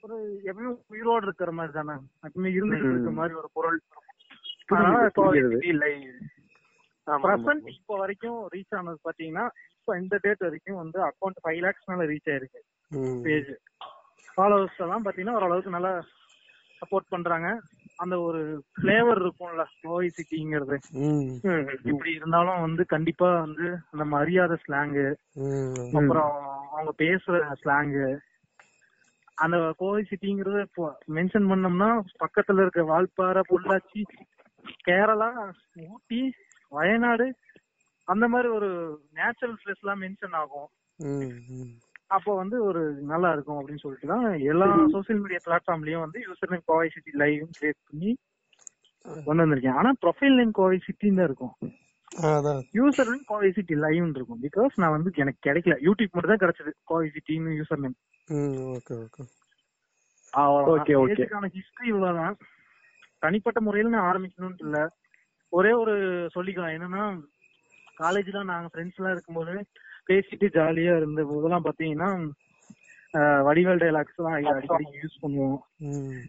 ஒரு 0.05 0.15
எப்பவுமே 0.45 0.71
உயிரோடு 0.87 1.25
இருக்கிற 1.25 1.51
மாதிரி 1.51 1.73
தானே. 1.73 1.95
எப்பவுமே 2.27 2.49
இருந்துட்டு. 2.57 2.89
இருக்கிற 2.91 3.11
மாதிரி 3.11 3.33
ஒரு 3.41 3.49
பொருள். 3.53 3.77
பிரசன்ட் 7.07 7.67
இப்போ 7.67 7.97
வரைக்கும் 7.97 8.49
ரீச் 8.53 8.75
ஆனது 8.77 8.99
பாத்தீங்கன்னா 9.07 9.45
இப்போ 9.79 9.99
இந்த 9.99 10.19
டேட் 10.21 10.43
வரைக்கும் 10.47 10.75
வந்து 10.75 10.99
அக்கௌண்ட் 11.07 11.39
ஃபைவ் 11.43 11.59
லேக்ஸ் 11.65 11.89
மேல 11.89 12.05
ரீச் 12.11 12.29
ஆயிருக்கு. 12.33 12.61
பேஜ் 13.23 13.51
ஃபாலோவர்ஸ் 14.35 14.81
எல்லாம் 14.85 15.05
பாத்தீங்கன்னா 15.05 15.37
ஓரளவுக்கு 15.39 15.69
நல்லா 15.69 15.93
சப்போர்ட் 16.81 17.09
பண்றாங்க. 17.09 17.59
அந்த 17.97 18.15
ஒரு 18.21 18.39
ஃபிளேவர் 18.75 19.19
இருக்கும்ல 19.21 19.63
கோவை 19.81 20.07
சிட்டிங்கிறது 20.09 20.77
இப்படி 21.83 22.11
இருந்தாலும் 22.11 22.61
வந்து 22.61 22.85
கண்டிப்பா 22.85 23.39
வந்து 23.39 23.67
நம்ம 23.91 24.17
அறியாத 24.17 24.57
ஸ்லாங்கு. 24.63 25.07
அப்புறம் 25.99 26.31
அவங்க 26.71 26.91
பேசுற 26.97 27.41
ஸ்லாங்கு 27.63 28.07
அந்த 29.37 29.73
கோவை 29.77 30.01
சிட்டிங்கிறத 30.09 30.63
மென்ஷன் 31.13 31.49
பண்ணோம்னா 31.51 31.89
பக்கத்துல 32.23 32.61
இருக்க 32.61 32.81
வால்பாறை 32.83 33.43
பொள்ளாச்சி 33.49 34.01
கேரளா 34.87 35.29
ஊட்டி 35.87 36.21
வயநாடு 36.71 37.27
அந்த 38.07 38.27
மாதிரி 38.27 38.49
ஒரு 38.49 38.69
நேச்சுரல் 39.11 39.57
பிளேஸ் 39.61 39.81
எல்லாம் 39.83 40.01
மென்ஷன் 40.01 40.37
ஆகும். 40.41 40.69
அப்போ 42.11 42.31
வந்து 42.41 42.57
ஒரு 42.69 42.81
நல்லா 43.11 43.29
இருக்கும் 43.35 43.59
அப்படின்னு 43.59 43.83
சொல்லிட்டு 43.83 44.07
தான் 44.13 44.25
எல்லா 44.51 44.65
சோசியல் 44.95 45.21
மீடியா 45.23 45.41
பிளாட்ஃபார்ம்லயும் 45.45 46.03
வந்து 46.05 46.19
user 46.27 46.51
name 46.53 46.67
Kovai 46.71 46.89
city 46.95 47.11
live 47.21 47.43
create 47.57 47.79
பண்ணி 47.87 48.11
கொண்டு 49.27 49.43
வந்திருக்கேன். 49.43 49.77
ஆனா 49.79 49.89
ப்ரொஃபைல் 50.03 50.37
நேம் 50.39 50.57
கோவை 50.59 50.77
சிட்டின்னு 50.87 51.19
தான் 51.19 51.29
இருக்கும். 51.29 51.53
யூசர் 52.79 53.11
நேம் 53.11 53.27
கோவை 53.31 53.49
சிட்டி 53.57 53.75
லைவ்னு 53.85 54.17
இருக்கும். 54.19 54.41
பிகாஸ் 54.47 54.73
நான் 54.81 54.95
வந்து 54.95 55.11
எனக்கு 55.23 55.41
கிடைக்கல. 55.47 55.77
யூடியூப் 55.87 56.15
மட்டும் 56.15 56.33
தான் 56.33 56.43
கிடைச்சது. 56.43 56.73
Kovai 56.91 57.07
சிட்டின்னு 57.15 57.57
user 57.59 57.83
name. 57.85 57.97
Okay 58.75 58.95
okay 59.03 59.23
okay. 60.73 60.95
பேஜுக்கான 61.09 61.49
ஹிஸ்டரி 61.55 61.87
இவ்வளவுதான். 61.93 62.35
தனிப்பட்ட 63.23 63.59
முறையில 63.65 63.93
நான் 63.95 64.07
ஆரம்பிக்கணும்னு 64.11 64.63
இல்ல. 64.67 64.77
ஒரே 65.53 65.71
ஒரு 65.81 65.93
சொல்லிக்கலாம். 66.35 66.75
என்னன்னா 66.77 67.03
காலேஜ்ல 68.01 68.39
நாங்க 68.51 68.69
ஃப்ரெண்ட்ஸ் 68.71 68.99
எல்லாம் 68.99 69.15
இருக்கும்போது 69.15 69.53
பேசிட்டு 70.09 70.47
ஜாலியா 70.57 70.93
இருந்த 71.01 71.21
போதெல்லாம் 71.31 71.67
பாத்தீங்கன்னா 71.67 72.09
வடிவேல் 73.47 73.81
டைலாக்ஸ் 73.81 74.17
எல்லாம் 74.19 74.35
அடிக்கடி 74.37 74.85
யூஸ் 75.01 75.21
பண்ணுவோம். 75.23 75.59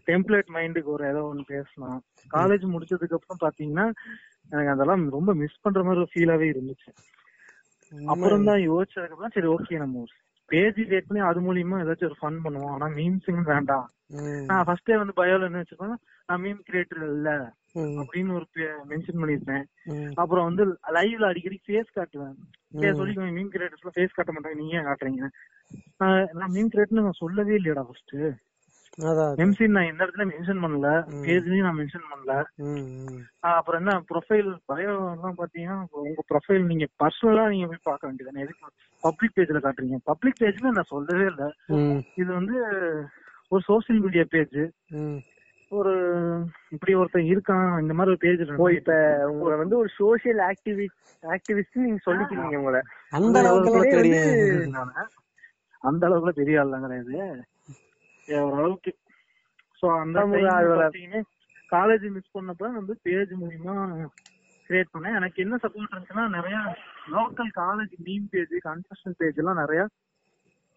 டெம்ப்ளேட் 0.09 0.49
மைண்டுக்கு 0.55 0.89
ஒரு 0.95 1.03
ஏதோ 1.11 1.21
ஒன்று 1.29 1.45
பேசலாம். 1.53 1.99
காலேஜ் 2.35 2.65
முடிச்சதுக்கு 2.73 3.17
அப்புறம் 3.17 3.41
பாத்தீங்கன்னா 3.45 3.85
எனக்கு 4.51 4.73
அதெல்லாம் 4.73 5.03
ரொம்ப 5.17 5.33
மிஸ் 5.41 5.63
பண்ற 5.63 5.81
மாதிரி 5.87 6.03
ஒரு 6.03 6.13
ஃபீலாவே 6.13 6.47
இருந்துச்சு. 6.53 6.91
அப்புறம் 8.13 8.47
தான் 8.49 8.61
யோசிச்சதுக்கு 8.69 9.15
அப்புறம் 9.15 9.35
சரி 9.35 9.49
ஓகே 9.55 9.81
நம்ம 9.83 10.03
பேஜ் 10.49 10.79
கிரியேட் 10.87 11.07
பண்ணி 11.09 11.21
அது 11.29 11.39
மூலியமா 11.47 11.77
ஏதாச்சும் 11.83 12.09
ஒரு 12.09 12.19
ஃபன் 12.21 12.39
பண்ணுவோம். 12.45 12.73
ஆனா 12.75 12.87
மீம்ஸுங்க 12.97 13.43
வேண்டாம். 13.53 13.87
நான் 14.49 14.65
ஃபர்ஸ்டே 14.67 14.97
வந்து 15.01 15.19
பயோல 15.21 15.47
என்ன 15.49 15.61
வச்சிருக்கேன் 15.61 15.99
நான் 16.29 16.43
மீம் 16.45 16.61
கிரியேட்டர் 16.67 17.05
இல்ல. 17.15 17.29
அப்படின்னு 17.99 18.35
ஒரு 18.37 18.45
மென்ஷன் 18.91 19.21
பண்ணிருப்பேன். 19.21 19.65
அப்புறம் 20.21 20.47
வந்து 20.49 20.63
லைவ்ல 20.97 21.29
அடிக்கடி 21.31 21.59
ஃபேஸ் 21.65 21.95
காட்டுவேன். 21.97 22.35
சொல்லி 22.99 23.13
மீம் 23.35 23.51
கிரியேட்டர்ஸ்ல 23.53 23.93
ஃபேஸ் 23.95 24.15
காட்ட 24.15 24.31
மாட்டாங்க. 24.33 24.59
நீங்க 24.61 24.79
ஏன் 24.79 24.87
காட்டுறீங்க? 24.89 25.27
நான் 26.01 26.27
நான் 26.39 26.53
மீம் 26.55 26.71
கிரியேட்டர் 26.73 27.07
நான் 27.07 27.21
சொல்லவே 27.23 27.53
இல்லையடா 27.59 27.83
ஃபர்ஸ்ட். 27.87 28.15
எம்சி 29.43 29.65
நான் 29.67 29.89
எந்த 29.91 30.01
இடத்துல 30.05 30.25
மென்ஷன் 30.31 30.63
பண்ணல. 30.63 30.89
பேஜ்லயும் 31.25 31.67
நான் 31.67 31.79
மென்ஷன் 31.79 32.09
பண்ணல. 32.11 32.33
அப்புறம் 33.51 33.79
என்ன 33.81 33.93
ப்ரொஃபைல் 34.09 34.49
பயோ 34.69 34.93
எல்லாம் 35.15 35.37
பாத்தீங்கன்னா 35.39 35.77
உங்க 36.03 36.23
ப்ரொஃபைல் 36.31 36.63
நீங்க 36.65 36.85
பர்சனலா 37.01 37.43
நீங்க 37.47 37.67
போய் 37.67 37.87
பார்க்க 37.89 38.09
வேண்டியதானே 38.09 38.43
எதுக்கு 38.45 38.71
பப்ளிக் 39.03 39.35
பேஜ்ல 39.37 39.61
காட்டுறீங்க? 39.65 39.97
பப்ளிக் 40.03 40.39
பேஜ்ல 40.41 40.71
நான் 40.77 40.91
சொல்லவே 40.93 41.25
இல்ல. 41.25 41.43
இது 42.17 42.29
வந்து 42.33 42.55
ஒரு 43.51 43.61
சோசியல் 43.67 44.01
மீடியா 44.05 44.25
பேஜ். 44.29 44.59
ஒரு 45.69 45.93
இப்படி 46.69 46.93
ஒருத்தன் 46.93 47.23
இருக்கான் 47.23 47.81
இந்த 47.81 47.93
மாதிரி 47.93 48.15
ஒரு 48.15 48.17
பேஜ் 48.17 48.51
ஓ 48.57 48.67
இப்ப 48.67 48.93
உங்களை 49.31 49.57
வந்து 49.57 49.77
ஒரு 49.77 49.89
சோசியல் 49.99 50.51
ஆக்டிவிஸ்ட் 50.51 51.35
ஆக்டிவிஸ்ட் 51.35 51.73
நீங்க 51.73 51.99
சொல்லிக்கிறீங்க 52.05 52.55
உங்களை. 52.55 52.81
அந்த 53.09 53.39
அளவுக்கு 53.39 53.71
அளவுக்கு 53.71 53.89
தெரியும் 53.89 54.83
அந்த 55.79 56.07
அளவுக்குல 56.07 56.29
பெரிய 56.29 56.61
கிடையாது. 56.81 57.43
ஏ, 58.29 58.39
ஓரளவுக்கு. 58.39 58.97
சோ 59.81 59.99
அந்த 59.99 60.19
ஆர்வலர். 60.49 60.95
காலேஜ் 61.71 62.11
மிஸ் 62.11 62.37
பண்ணப்ப 62.37 62.73
வந்து 62.73 62.99
பேஜ் 63.01 63.31
மூலியமா 63.31 64.05
கிரியேட் 64.69 64.93
பண்ணேன். 64.93 65.15
எனக்கு 65.15 65.43
என்ன 65.43 65.57
சப்போர்ட் 65.63 65.93
இருந்துச்சுன்னா 65.93 66.29
நிறைய 66.29 66.57
local 67.11 67.51
college 67.55 67.95
meme 68.05 68.27
page 68.29 68.55
construction 68.63 69.17
page 69.17 69.37
எல்லாம் 69.37 69.55
நிறைய 69.55 69.87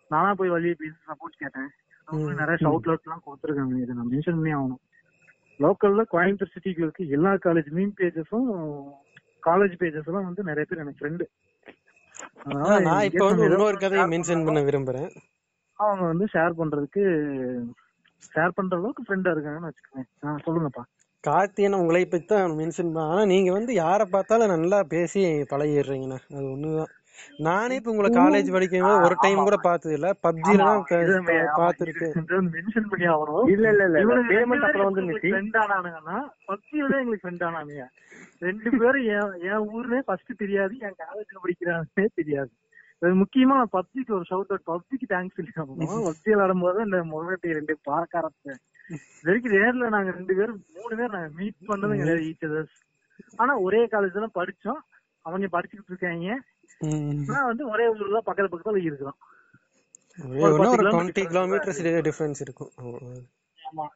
நானா 0.09 0.35
போய் 0.35 0.49
வழியே 0.49 0.75
பேசி 0.79 0.95
சப்போர்ட் 1.07 1.39
கேட்டேன். 1.39 1.71
அவங்க. 2.09 2.33
நிறைய 2.41 2.57
ஷவுட் 2.65 2.89
அவுட் 2.91 3.07
எல்லாம் 3.07 3.25
கொடுத்துருக்காங்க. 3.27 3.75
இதை 3.85 3.95
நான் 3.99 4.13
மென்ஷன் 4.13 4.39
பண்ணி 4.39 4.55
ஆகணும். 4.59 4.83
லோக்கல்ல 5.61 6.03
கோயம்புத்தூர் 6.15 6.55
சிட்டிக்குள்ள 6.55 6.87
இருக்க. 6.87 7.05
எல்லா 7.17 7.31
காலேஜ் 7.47 7.71
மீம் 7.79 7.95
பேஜஸும் 8.01 8.49
காலேஜ் 9.47 9.75
பேஜஸ் 9.81 10.09
எல்லாம் 10.11 10.29
வந்து 10.29 10.43
நிறைய 10.51 10.65
பேர் 10.69 10.83
எனக்கு 10.85 11.01
ஃப்ரெண்டு 11.01 11.27
நான் 12.87 13.05
இப்ப 13.09 13.25
வந்து 13.25 13.45
இன்னொரு 13.49 13.77
கதையை 13.79 14.05
மென்ஷன் 14.13 14.45
பண்ண 14.47 14.61
விரும்புறேன். 14.61 15.11
அவங்க 15.79 16.05
வந்து 16.07 16.25
ஷேர் 16.33 16.59
பண்றதுக்கு 16.61 17.03
ஷேர் 18.33 18.57
பண்ற 18.57 18.73
அளவுக்கு 18.79 19.03
ஃப்ரெண்டா 19.07 19.33
இருக்காங்கன்னு 19.35 19.69
வச்சுக்கோங்க. 19.71 20.05
சொல்லுங்கப்பா. 20.47 20.83
கார்த்தியனை 21.25 21.79
உங்களை 21.83 22.01
பத்தி 22.07 22.27
தான் 22.27 22.57
மென்ஷன் 22.61 22.91
பண்ண 22.95 23.07
ஆனா 23.13 23.23
நீங்க 23.25 23.51
வந்து 23.53 23.73
யார 23.75 24.01
பார்த்தாலும் 24.15 24.53
நல்லா 24.55 24.79
பேசி 24.95 25.21
பழகிடுறீங்கண்ணா. 25.53 26.19
அது 26.37 26.47
ஒண்ணுதான். 26.55 26.93
நானே 27.47 27.77
இப்ப 27.79 27.91
உங்களை 27.93 28.11
காலேஜ் 28.19 28.49
படிக்கும் 28.55 28.87
போது 28.87 29.05
ஒரு 29.07 29.17
டைம் 29.25 29.47
கூட 29.47 29.57
பார்த்தது 29.67 29.95
இல்ல 29.99 30.09
பப்ஜில 30.27 30.59
தான் 30.61 30.85
மென்ஷன் 32.55 32.89
பண்ணி 32.93 33.07
ஆகணும். 33.15 33.47
இல்ல 33.55 33.67
இல்ல 33.75 34.03
பேமெண்ட் 34.31 34.67
அப்புறம் 34.69 34.89
வந்து 34.91 35.19
friend 35.27 35.53
ஆனானுங்கன்னா 35.65 36.19
பப்ஜியோட 36.51 36.95
எங்களுக்கு 37.03 37.25
ஃப்ரெண்ட் 37.25 37.45
ஆனானுங்க. 37.49 37.85
ரெண்டு 38.47 38.71
பேரும் 38.81 39.07
என் 39.51 39.69
ஊர்லயே 39.75 40.03
ஃபர்ஸ்ட் 40.09 40.41
தெரியாது 40.43 40.75
என் 40.87 40.99
காலேஜ்ல 41.03 41.39
படிக்கிறானே 41.45 42.09
தெரியாது. 42.21 42.51
முக்கியமா 43.23 43.57
பப்ஜிக்கு 43.77 44.13
ஒரு 44.17 44.27
ஷவுட் 44.31 44.53
அவுட் 44.53 44.69
பப்ஜிக்கு 44.71 45.07
தேங்க்ஸ் 45.13 45.37
சொல்லணும் 45.59 46.07
பப்ஜி 46.09 46.31
விளையாடும் 46.33 46.65
போது 46.65 46.79
இந்த 46.87 46.99
முகட்டி 47.11 47.59
ரெண்டு 47.59 47.75
பார்க்க 47.91 48.21
ஆரம்பிச்சேன் 48.21 48.61
இது 48.95 49.29
வரைக்கும் 49.29 49.55
நேர்ல 49.57 49.89
நாங்க 49.95 50.11
ரெண்டு 50.19 50.35
பேரும் 50.39 50.61
மூணு 50.77 50.95
பேர் 51.01 51.15
நாங்க 51.17 51.31
மீட் 51.41 51.69
பண்ணதும் 51.71 52.01
கிடையாது 52.01 52.25
ஈச் 52.31 52.47
அதர்ஸ் 52.49 52.77
ஆனா 53.43 53.53
ஒரே 53.67 53.81
காலேஜ்ல 53.93 54.29
படிச்சோம். 54.39 54.81
அவங்க 55.25 55.47
படிச்சுக்கிட்டு 55.55 55.93
இருக்காங்க. 55.93 56.29
நான் 57.31 57.49
வந்து 57.51 57.65
ஒரே 57.73 57.85
ஊர்ல 57.93 58.21
பக்கத்து 58.29 58.51
பக்கத்துல 58.53 58.83
இருக்கிறோம். 58.89 59.19
ஒரே 60.43 60.69
டுவெண்ட்டி 60.95 61.23
கிலோமீட்டர்ஸ் 61.33 61.81
டிஃபரன்ஸ் 62.09 62.43
இருக்கும். 62.47 62.71
ஆமா. 63.59 63.87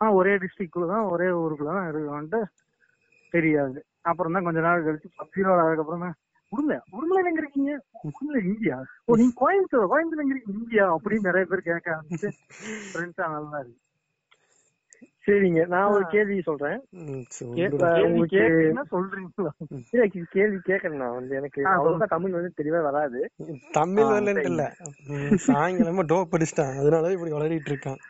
ஆ 0.00 0.06
ஒரே 0.18 0.32
டிஸ்ட்ரிக்ட்குள்ள 0.42 0.86
தான் 0.94 1.08
ஒரே 1.14 1.28
ஊருக்குள்ள 1.42 1.72
தான் 1.78 1.88
இருக்கோன்ட்டு 1.92 2.40
தெரியாது. 3.34 3.78
அப்புறம் 4.10 4.34
தான் 4.36 4.46
கொஞ்ச 4.46 4.60
நாள் 4.66 4.84
கழிச்சு 4.86 5.08
பப்ஜி 5.20 5.42
அதுக்கப்புறம் 5.64 6.04
தான். 6.06 6.16
உடுமலை 6.52 6.76
உடுமலையில 6.96 7.30
எங்க 7.30 7.42
இருக்கீங்க? 7.42 7.74
உடுமலை 8.08 8.40
இந்தியா. 8.50 8.76
ஓ 9.08 9.16
நீங்க 9.20 9.34
கோயம்புத்தூர் 9.42 9.90
கோயம்புத்தூர் 9.92 10.24
எங்க 10.24 10.34
இருக்கீங்க? 10.34 10.58
இந்தியா 10.62 10.84
அப்படின்னு 10.96 11.28
நிறைய 11.30 11.44
பேர் 11.50 11.68
கேட்க 11.68 11.88
ஆரம்பிச்சு 11.96 12.30
ஃப்ரெண்ட்ஸா 12.90 13.28
நல்லா 13.36 13.58
இருக்கு. 13.62 13.80
சரிங்க. 15.24 15.60
நான் 15.66 15.90
ஒரு 15.90 16.04
கேள்வி 16.06 16.36
சொல்றேன். 16.40 16.78
கேள்வி 17.88 18.22
கேக்குறேன் 20.66 21.00
நான் 21.02 21.16
வந்து. 21.18 21.32
எனக்கு 21.36 21.60
ஆ, 21.66 21.72
அவ்வளவுதான் 21.72 22.12
தமிழ் 22.14 22.30
வந்து 22.30 22.52
தெளிவா 22.60 22.80
வராது. 22.82 23.20
தமிழ் 23.72 24.04
வரலன்ட்டு 24.04 24.44
இல்ல. 24.44 24.64
சாயங்காலமா 25.46 26.04
டோப் 26.12 26.34
அடிச்சிட்டான். 26.36 26.74
அதனாலதான் 26.80 27.16
இப்படி 27.16 27.32
வளரிட்டு 27.32 27.72
இருக்கான். 27.72 28.00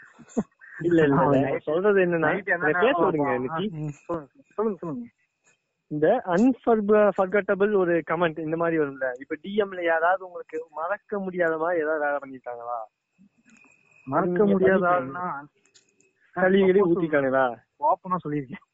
இல்ல 0.80 1.00
இல்ல 1.02 1.58
சொல்றது 1.64 1.98
என்னன்னா 2.04 2.30
பேச 2.76 2.94
சொல்லுங்க 3.00 3.32
சொல்லுங்க 4.54 4.78
சொல்லுங்க. 4.78 5.04
இந்த 5.90 6.08
அன்ஃபர்கட்டபிள் 6.26 7.72
ஒரு 7.76 7.94
கமெண்ட் 8.10 8.38
இந்த 8.38 8.56
மாதிரி 8.56 8.76
வரும்ல. 8.82 9.08
இப்ப 9.18 9.36
டிஎம்ல 9.42 9.82
யாராவது 9.84 10.26
உங்களுக்கு 10.26 10.58
மறக்க 10.74 11.18
முடியாத 11.18 11.54
மாதிரி 11.58 11.82
ஏதாவது 11.82 12.04
வேலை 12.04 12.18
பண்ணிருக்காங்களா 12.22 12.78
மறக்க 14.06 14.44
முடியாத 14.44 14.86
கழுவி 16.36 16.80
ஊத்திட்டாங்களா 16.86 17.44
ஓப்பனா 17.82 18.18
சொல்லியிருக்கேன். 18.24 18.64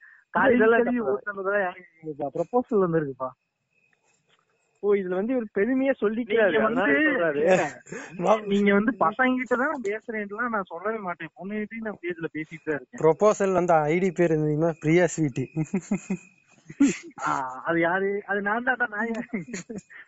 ப்ரொபோசல் 2.37 2.85
வந்திருக்குப்பா 2.87 3.29
ஓ 4.83 4.89
இதுல 4.95 5.15
வந்து 5.15 5.33
இவர் 5.35 5.47
பெருமையா 5.57 5.93
சொல்லிக்கிறாரு. 6.03 6.59
நீங்க 8.49 8.71
வந்து 8.71 8.83
வந்து 8.93 8.93
பசங்க 9.01 9.33
கிட்ட 9.39 9.55
தான் 9.57 9.71
நான் 9.73 9.87
பேசுறேன்லாம் 9.89 10.55
நான் 10.57 10.69
சொல்லவே 10.69 10.99
மாட்டேன். 10.99 11.33
பொண்ணுகிட்டயும் 11.39 11.87
நான் 11.89 12.01
பேஜ்ல 12.03 12.29
பேசிட்டு 12.37 12.67
தான் 12.67 12.79
இருக்கேன். 12.79 13.01
ப்ரொபோசல் 13.03 13.61
அந்த 13.61 13.75
ஐடி 13.95 14.11
பேர் 14.13 14.35
தெரியுமா? 14.37 14.71
பிரியா 14.85 15.07
ஸ்வீட்டி. 15.15 15.47
அது 17.69 17.79
யாரு? 17.81 18.11
அது 18.27 18.41
நான் 18.43 18.69
தான் 18.71 18.95
நான் 18.97 19.11
யாரு? 19.13 19.41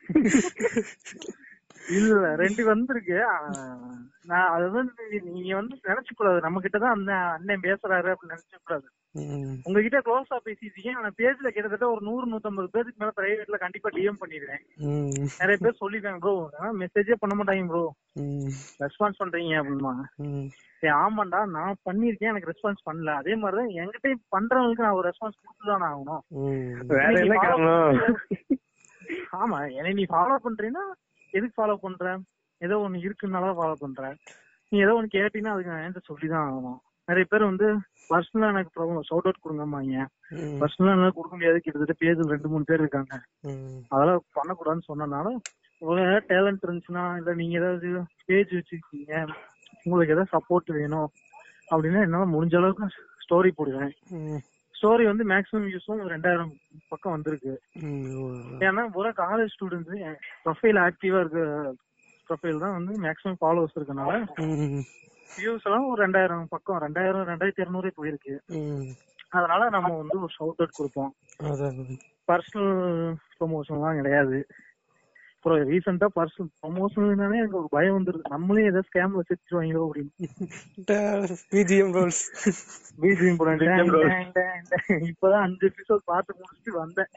இல்ல 1.90 2.29
ரெண்டு 2.37 2.62
வந்திருக்கு. 2.64 3.16
நான் 4.26 4.50
அது 4.50 4.66
வந்து 4.70 5.03
நீங்க 5.29 5.53
வந்து 5.57 5.74
நினைச்சு 5.85 6.12
கூடாது 6.12 6.40
நம்ம 6.40 6.61
கிட்ட 6.61 6.79
தான் 6.79 6.96
அந்த 6.96 7.12
அண்ணன் 7.33 7.62
பேசுறாரு 7.62 8.09
அப்படின்னு 8.12 8.35
நினைச்சு 8.35 8.59
கூடாது 8.61 8.88
உங்ககிட்ட 9.66 9.98
க்ளோஸா 9.98 10.37
பேசிட்டீங்க 10.44 10.90
ஆனா 10.96 11.09
பேஜ்ல 11.18 11.48
கிட்டத்தட்ட 11.48 11.87
ஒரு 11.90 12.03
நூறு 12.03 12.26
நூத்தம்பது 12.26 12.68
பேருக்கு 12.68 13.00
மேல 13.00 13.12
பிரைவேட்ல 13.16 13.59
கண்டிப்பா 13.59 13.88
டிஎம் 13.88 14.20
பண்ணிடுவேன். 14.20 14.62
ம், 14.85 15.24
நிறைய 15.40 15.57
பேர் 15.57 15.81
சொல்லிருக்காங்க 15.81 16.20
ப்ரோ 16.20 16.35
மெசேஜே 16.81 17.16
பண்ண 17.18 17.35
மாட்டாங்க 17.35 17.66
ப்ரோ 17.66 17.83
ம், 18.20 18.50
ரெஸ்பான்ஸ் 18.81 19.20
பண்றீங்க 19.20 19.57
அப்படிமா. 19.61 19.92
ம். 20.24 20.46
சரி 20.83 20.92
ஆமாண்டா 21.00 21.40
நான் 21.50 21.81
பண்ணிருக்கேன் 21.87 22.33
எனக்கு 22.33 22.50
ரெஸ்பான்ஸ் 22.53 22.87
பண்ணல. 22.87 23.14
அதே 23.14 23.35
மாதிரிதான் 23.35 23.74
என்கிட்ட 23.79 24.07
பண்றவங்களுக்கு 24.37 24.87
நான் 24.87 24.98
ஒரு 25.00 25.09
ரெஸ்பான்ஸ் 25.11 25.40
கொடுத்துதான் 25.40 25.88
ஆகணும். 25.90 26.22
ஆமா 29.40 29.59
என்னை 29.74 29.92
நீ 29.92 30.05
ஃபாலோ 30.11 30.37
பண்றீன்னா 30.44 30.85
எதுக்கு 31.35 31.57
ஃபாலோ 31.59 31.77
பண்ற? 31.77 32.05
ஏதோ 32.61 32.77
ஒண்ணு 32.79 33.05
இருக்குன்னால 33.07 33.53
ஃபாலோ 33.59 33.75
பண்ற. 33.75 34.03
நீ 34.73 34.79
ஏதோ 34.79 34.95
ஒண்ணு 34.99 35.14
கேட்டீங்கன்னா 35.14 35.55
அதுக்கு 35.55 35.73
நான் 35.73 35.85
ஆன்சர் 35.87 36.11
சொல்லிதான் 36.11 36.47
ஆகணும். 36.47 36.79
நிறைய 37.09 37.27
பேர் 37.31 37.51
வந்து 37.51 37.66
பர்சனலா 38.11 38.51
எனக்கு 38.53 38.75
ப்ராப்ளம் 38.77 39.09
ஷவுட் 39.09 39.29
அவுட் 39.29 39.45
கொடுங்கம்மாங்க 39.45 40.05
பர்சனலா 40.61 40.95
என்னால 40.95 41.12
கொடுக்க 41.12 41.35
முடியாது. 41.37 41.59
கிட்டத்தட்ட 41.61 41.97
பேஜ்ல 42.03 42.35
ரெண்டு 42.35 42.49
மூணு 42.49 42.64
பேர் 42.64 42.81
இருக்காங்க. 42.81 43.14
அதெல்லாம் 43.90 44.25
பண்ணக்கூடாதுன்னு 44.38 44.88
சொன்னனால 44.88 45.27
உங்களுக்கு 45.83 46.09
ஏதாவது 46.09 46.29
டேலண்ட் 46.33 46.64
இருந்துச்சுன்னா 46.66 47.05
இல்ல 47.16 47.35
நீங்க 47.35 47.55
ஏதாவது 47.59 47.90
பேஜ் 48.27 48.51
வச்சிருக்கீங்க 48.51 49.12
உங்களுக்கு 49.87 50.14
ஏதாவது 50.14 50.35
சப்போர்ட் 50.37 50.71
வேணும் 50.79 51.09
அப்படின்னா 51.71 52.01
என்னால 52.07 52.27
முடிஞ்ச 52.35 52.57
அளவுக்கு 52.57 52.87
ஸ்டோரி 53.25 53.51
போடுவேன். 53.51 53.93
ஸ்டோரி 54.81 55.05
வந்து 55.09 55.25
மேக்ஸிமம் 55.31 55.69
யூஸும் 55.73 56.03
ரெண்டாயிரம் 56.12 56.53
பக்கம் 56.90 57.14
வந்திருக்கு. 57.16 57.55
ஏன்னா 58.66 58.83
ஒரு 59.01 59.11
காலேஜ் 59.23 59.55
ஸ்டூடெண்ட்ஸ் 59.55 60.21
ப்ரொஃபைல் 60.45 60.79
ஆக்டிவா 60.85 61.21
இருக்க 61.23 61.40
ப்ரொஃபைல் 62.29 62.62
தான் 62.64 62.77
வந்து 62.79 62.93
மேக்ஸிமம் 63.07 63.40
ஃபாலோவர்ஸ் 63.40 63.77
இருக்கனால 63.79 64.14
வியூஸ் 65.38 65.66
எல்லாம் 65.69 65.88
ஒரு 65.90 66.01
ரெண்டாயிரம் 66.05 66.47
பக்கம் 66.55 66.81
ரெண்டாயிரம் 66.85 67.29
ரெண்டாயிரத்தி 67.31 67.64
இருநூறு 67.64 67.90
போயிருக்கு. 67.99 68.35
அதனால 69.37 69.69
நம்ம 69.75 69.90
வந்து 70.01 70.16
ஒரு 70.25 70.33
ஷவுட் 70.38 70.61
அவுட் 70.62 70.79
கொடுப்போம். 70.79 71.12
பர்சனல் 72.29 72.73
ப்ரொமோஷன்லாம் 73.38 73.99
கிடையாது. 74.01 74.38
அப்புறம் 75.42 75.68
ரீசெண்டா 75.68 76.07
பர்சனல் 76.16 76.48
ப்ரொமோஷன்னாலே 76.62 77.37
எனக்கு 77.37 77.59
ஒரு 77.59 77.68
பயம் 77.70 77.94
வந்துருது. 77.98 78.29
நம்மளே 78.29 78.62
ஏதாவது 78.62 78.88
ஸ்கேம்ல 78.88 79.20
செத்துருவாங்களோ 79.29 79.83
அப்படின்னு. 79.85 80.12
பிஜிஎம் 81.55 81.94
ரோல்ஸ் 81.98 82.20
பிஜிஎம் 83.00 83.38
இப்பதான் 85.11 85.44
அஞ்சு 85.46 85.70
எபிசோட் 85.70 86.03
பார்த்து 86.05 86.35
முடிச்சுட்டு 86.40 86.72
வந்தேன். 86.72 87.11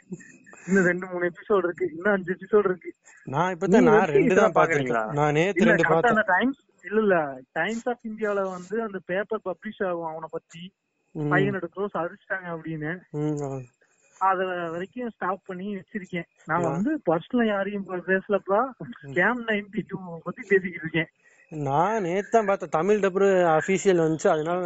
இன்னும் 0.67 0.85
ரெண்டு 0.85 1.07
மூணு 1.07 1.31
எபிசோட் 1.31 1.63
இருக்கு. 1.63 1.91
இன்னும் 1.95 2.13
அஞ்சு 2.13 2.31
எபிசோட் 2.33 2.67
இருக்கு. 2.69 2.93
நான் 3.25 3.53
இப்பதான் 3.55 3.87
நான் 3.89 4.07
ரெண்டு 4.15 4.35
தான் 4.35 4.55
பாக்குறேன் 4.59 5.13
நான் 5.13 5.33
நேத்து 5.33 5.65
ரெண்டு 5.65 5.87
பார்த்தேன். 5.89 6.15
அந்த 6.15 6.25
டைம்ஸ் 6.27 6.61
இல்ல 6.83 7.01
இல்ல. 7.01 7.41
டைம்ஸ் 7.51 7.87
ஆஃப் 7.89 8.05
இந்தியால 8.07 8.49
வந்து 8.55 8.81
அந்த 8.81 8.99
பேப்பர் 9.05 9.45
பப்ளிஷ் 9.45 9.83
ஆகும் 9.87 10.09
அவனை 10.11 10.29
பத்தி. 10.31 10.63
ஹண்ட்ரட் 11.15 11.71
க்ரோஸ் 11.75 11.99
அடிச்சிட்டாங்க 12.03 12.47
அப்படின்னு. 12.55 12.93
அத 14.29 14.45
வரைக்கும் 14.73 15.11
ஸ்டாப் 15.15 15.47
பண்ணி 15.49 15.67
வச்சிருக்கேன். 15.79 16.27
நான் 16.49 16.67
வந்து 16.75 16.91
பர்சனல் 17.09 17.51
யாரையும் 17.53 17.85
பேசலப்பா. 18.09 18.59
ஸ்கேம் 19.03 19.41
நைன்டி 19.49 19.83
டூ 19.91 19.97
பத்தி 20.27 20.41
பேசிக்கிட்டு 20.51 20.85
இருக்கேன். 20.85 21.09
நான் 21.51 22.03
நேத்து 22.07 22.29
தான் 22.29 22.47
பார்த்தேன். 22.49 22.75
தமிழ் 22.77 23.03
டபுள் 23.05 23.27
அபிஷியல் 23.57 24.03
வந்துச்சு. 24.03 24.29
அதனால 24.35 24.65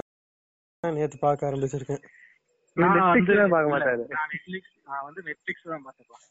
நான் 0.84 0.98
நேத்து 1.00 1.18
பார்க்க 1.26 1.50
ஆரம்பிச்சிருக்கேன். 1.50 2.04
நான் 2.78 2.96
Netflix 2.96 3.14
வந்து 3.18 3.34
எல்லாம் 3.36 3.54
பார்க்க 3.56 3.74
மாட்டாரு. 3.74 4.04
நான் 4.16 4.30
நெட்ஃபிளிக்ஸ் 4.34 4.74
நான் 4.90 5.06
வந்து 5.08 5.22
நெட்ஃபிளிக்ஸ் 5.30 5.72
தான் 5.74 5.86
பாத்துக்கலாம் 5.86 6.26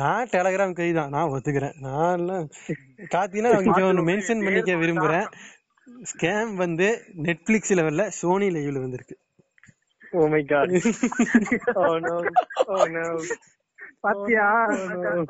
நான் 0.00 0.30
டெலகிராம் 0.32 0.74
கை 0.78 0.92
தான் 0.92 1.12
நான் 1.16 1.30
ஒத்துக்கிறேன். 1.34 1.76
நான் 1.86 2.16
எல்லாம் 2.18 2.48
காத்தினா 3.14 3.50
ஒன்று 3.90 4.08
மென்ஷன் 4.10 4.44
பண்ணிக்க 4.46 4.74
விரும்புறேன். 4.82 5.28
ஸ்கேம் 6.10 6.50
வந்து 6.64 6.88
நெட்ஃபிளிக்ஸ்ல 7.26 7.84
வரல 7.86 8.06
சோனி 8.20 8.48
லைவ்ல 8.56 8.84
வந்திருக்கு. 8.84 9.16
Oh 10.12 10.26
my 10.28 10.42
god 10.46 10.74
oh 11.76 11.84
no 12.04 12.14
oh 12.66 12.78
no 12.88 13.04
பாத்தியா? 14.04 14.46
Oh, 14.96 15.24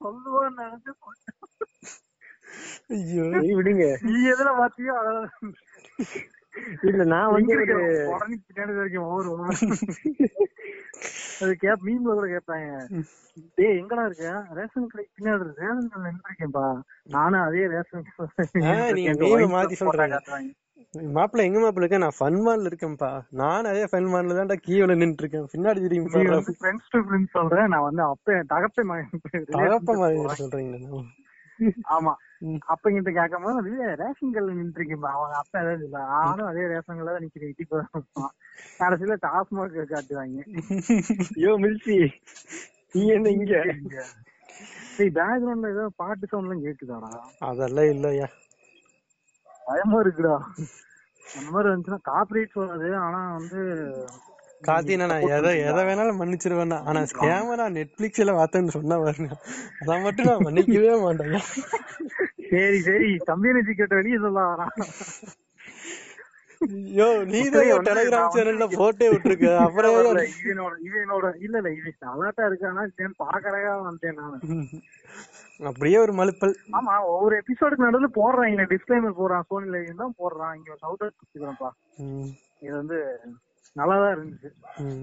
சொல்லுவேன்னு 0.00 0.60
நினைச்சு. 0.60 0.92
ஐயோ 2.90 3.24
விடுங்க. 3.52 3.84
நீ 4.04 4.14
எதுல 4.32 4.50
பாத்தியோ 4.58 4.94
அதான் 5.00 5.54
இல்ல 6.88 7.02
நான் 7.12 7.32
வந்து 7.32 7.56
பின்னாடி 8.48 8.74
வரைக்கும் 8.78 9.08
ஓடுவோம் 9.12 9.50
அது 11.42 11.52
கேப் 11.64 11.84
மீன்ல 11.86 12.14
கூட 12.14 12.28
கேட்பாங்க 12.28 12.70
டேய் 13.58 13.76
எங்கடா 13.80 14.04
இருக்க? 14.06 14.28
ரேஷன் 14.56 14.88
கடை 14.92 15.04
பின்னாடி 15.16 15.42
இருக்கு. 15.42 15.62
ரேஷன் 15.62 15.90
கடை 15.90 16.04
நின்றுருக்கேன்பா 16.06 16.64
நானும் 17.14 17.44
அதே 17.44 17.66
ரேஷன் 17.74 18.06
மாத்தி 19.54 19.76
சொல்றீங்க. 19.82 20.18
மாப்பிள்ள 21.14 21.46
எங்க 21.48 21.58
மாப்பிள்ள 21.58 21.84
இருக்க? 21.84 21.98
நான் 21.98 22.18
ஃபன்மான்ல 22.18 22.70
இருக்கேன்ப்பா. 22.70 23.10
நான் 23.40 23.70
அதே 23.72 23.84
ஃபன்மான்ல 23.92 24.36
தான்டா 24.38 24.56
கீழ 24.66 24.88
நின்று 24.94 25.22
இருக்கேன் 25.24 25.48
பின்னாடி 25.54 25.82
திரும்பி 25.84 26.26
வந்து 26.32 26.54
ஃப்ரெண்ட்ஸ் 26.60 26.90
டு 26.92 27.00
ஃப்ரெண்ட்ஸ் 27.06 27.36
சொல்றேன். 27.38 27.70
நான் 27.74 27.86
வந்து 27.88 28.02
அப்ப 28.06 28.42
தகப்பை 28.54 28.84
தகப்ப 29.56 29.96
மாதிரி 30.02 30.40
சொல்றீங்களா. 30.42 31.02
ஆமா. 31.90 32.12
அப்ப 32.72 32.90
கிட்ட 32.90 33.10
கேட்கும் 33.10 33.44
போது 33.44 33.60
அது 33.60 33.70
ரேஷன் 34.00 34.34
கல்ல 34.34 34.56
நின்றுருக்கேன்பா 34.58 35.10
அவங்க 35.14 35.34
அப்பா 35.38 35.56
ஏதாவது 35.62 35.84
இல்ல 35.84 36.00
நானும் 36.12 36.48
அதே 36.50 36.66
ரேஷன் 36.72 36.98
கல்ல 36.98 37.14
தான் 37.14 37.24
நிக்கிறேன் 37.24 37.50
இட்டி 37.52 37.64
கடைசியில 38.80 39.16
டாஸ்மாக் 39.24 39.78
காட்டுவாங்க. 39.92 40.38
யோ 41.44 41.52
மில்சி 41.62 41.96
நீ 42.94 43.02
என்ன 43.14 43.32
இங்க? 43.34 43.56
பேக்ரவுண்ட்ல 45.16 45.72
ஏதோ 45.74 45.84
பாட்டு 45.96 46.26
சவுண்ட் 46.26 46.46
எல்லாம் 46.46 46.64
கேக்குதாடா? 46.64 47.10
அதெல்லாம் 47.48 47.90
இல்லையா? 47.94 48.28
பயமா 49.66 49.98
இருக்குடா. 50.02 50.36
அந்த 51.30 51.48
மாதிரி 51.50 51.68
வந்துச்சுன்னா 51.70 52.00
காப்பிரைட்ஸ் 52.08 52.60
வராது 52.60 52.88
ஆனா 53.04 53.20
வந்து 53.36 53.60
கார்த்தினா 54.62 55.06
நான் 55.10 55.26
எதை 55.36 55.50
எதை 55.68 55.82
வேணாலும் 55.88 56.20
மன்னிச்சிருவேன் 56.20 56.74
ஆனா 56.88 57.00
ஸ்கேமரா 57.10 57.66
நெட்ஃபிளிக்ஸ்ல 57.76 58.32
பார்த்தேன்னு 58.38 58.74
சொன்னா 58.76 58.96
பாருங்க. 59.04 59.30
அதை 59.82 59.98
மட்டும் 60.06 60.30
நான் 60.30 60.46
மன்னிக்கவே 60.46 60.94
மாட்டேன். 61.04 61.36
சரி 62.52 62.78
சரி. 62.88 63.10
கம்யூனிட்டி 63.30 63.72
கேட்ட 63.74 63.94
வெளியே 64.00 64.18
சொல்லலாம். 64.18 64.72
ஐயோ 66.60 67.08
நீ 67.30 67.40
தான் 67.48 67.84
டெலிகிராம் 67.88 68.32
சேனல்ல 68.36 68.66
போட்டே 68.72 69.08
விட்டுருக்க. 69.10 69.48
அப்புறம் 69.64 69.92
இவனோட 69.96 70.22
இவனோட 70.88 71.26
இல்ல 71.38 71.56
இல்ல 71.58 71.70
இவன் 71.78 71.98
நல்லாட்டா 72.06 72.44
இருக்கானா 72.50 72.84
பாக்குறதா 73.22 73.74
வந்தேன் 73.88 74.18
நானு. 74.20 74.38
அப்படியே 75.60 75.98
ஒரு 76.04 76.12
மலுப்பல் 76.12 76.54
ஆமா 76.78 76.94
ஒவ்வொரு 77.12 77.34
எபிசோடுக்கு 77.42 77.86
நடுவுல 77.86 78.08
போடுறான் 78.18 78.50
இங்க 78.50 78.64
டிஸ்க்ளைமர் 78.72 79.18
போடுறான் 79.20 79.46
சோனில 79.48 79.84
தான் 80.02 80.18
போடுறான் 80.20 80.56
இங்க 80.58 80.70
வச்சுக்கிறேன்ப்பா. 80.94 81.70
ம், 82.04 82.28
இது 82.62 82.74
வந்து 82.76 82.98
நல்லாதான் 83.78 84.16
இருந்துச்சு. 84.16 84.52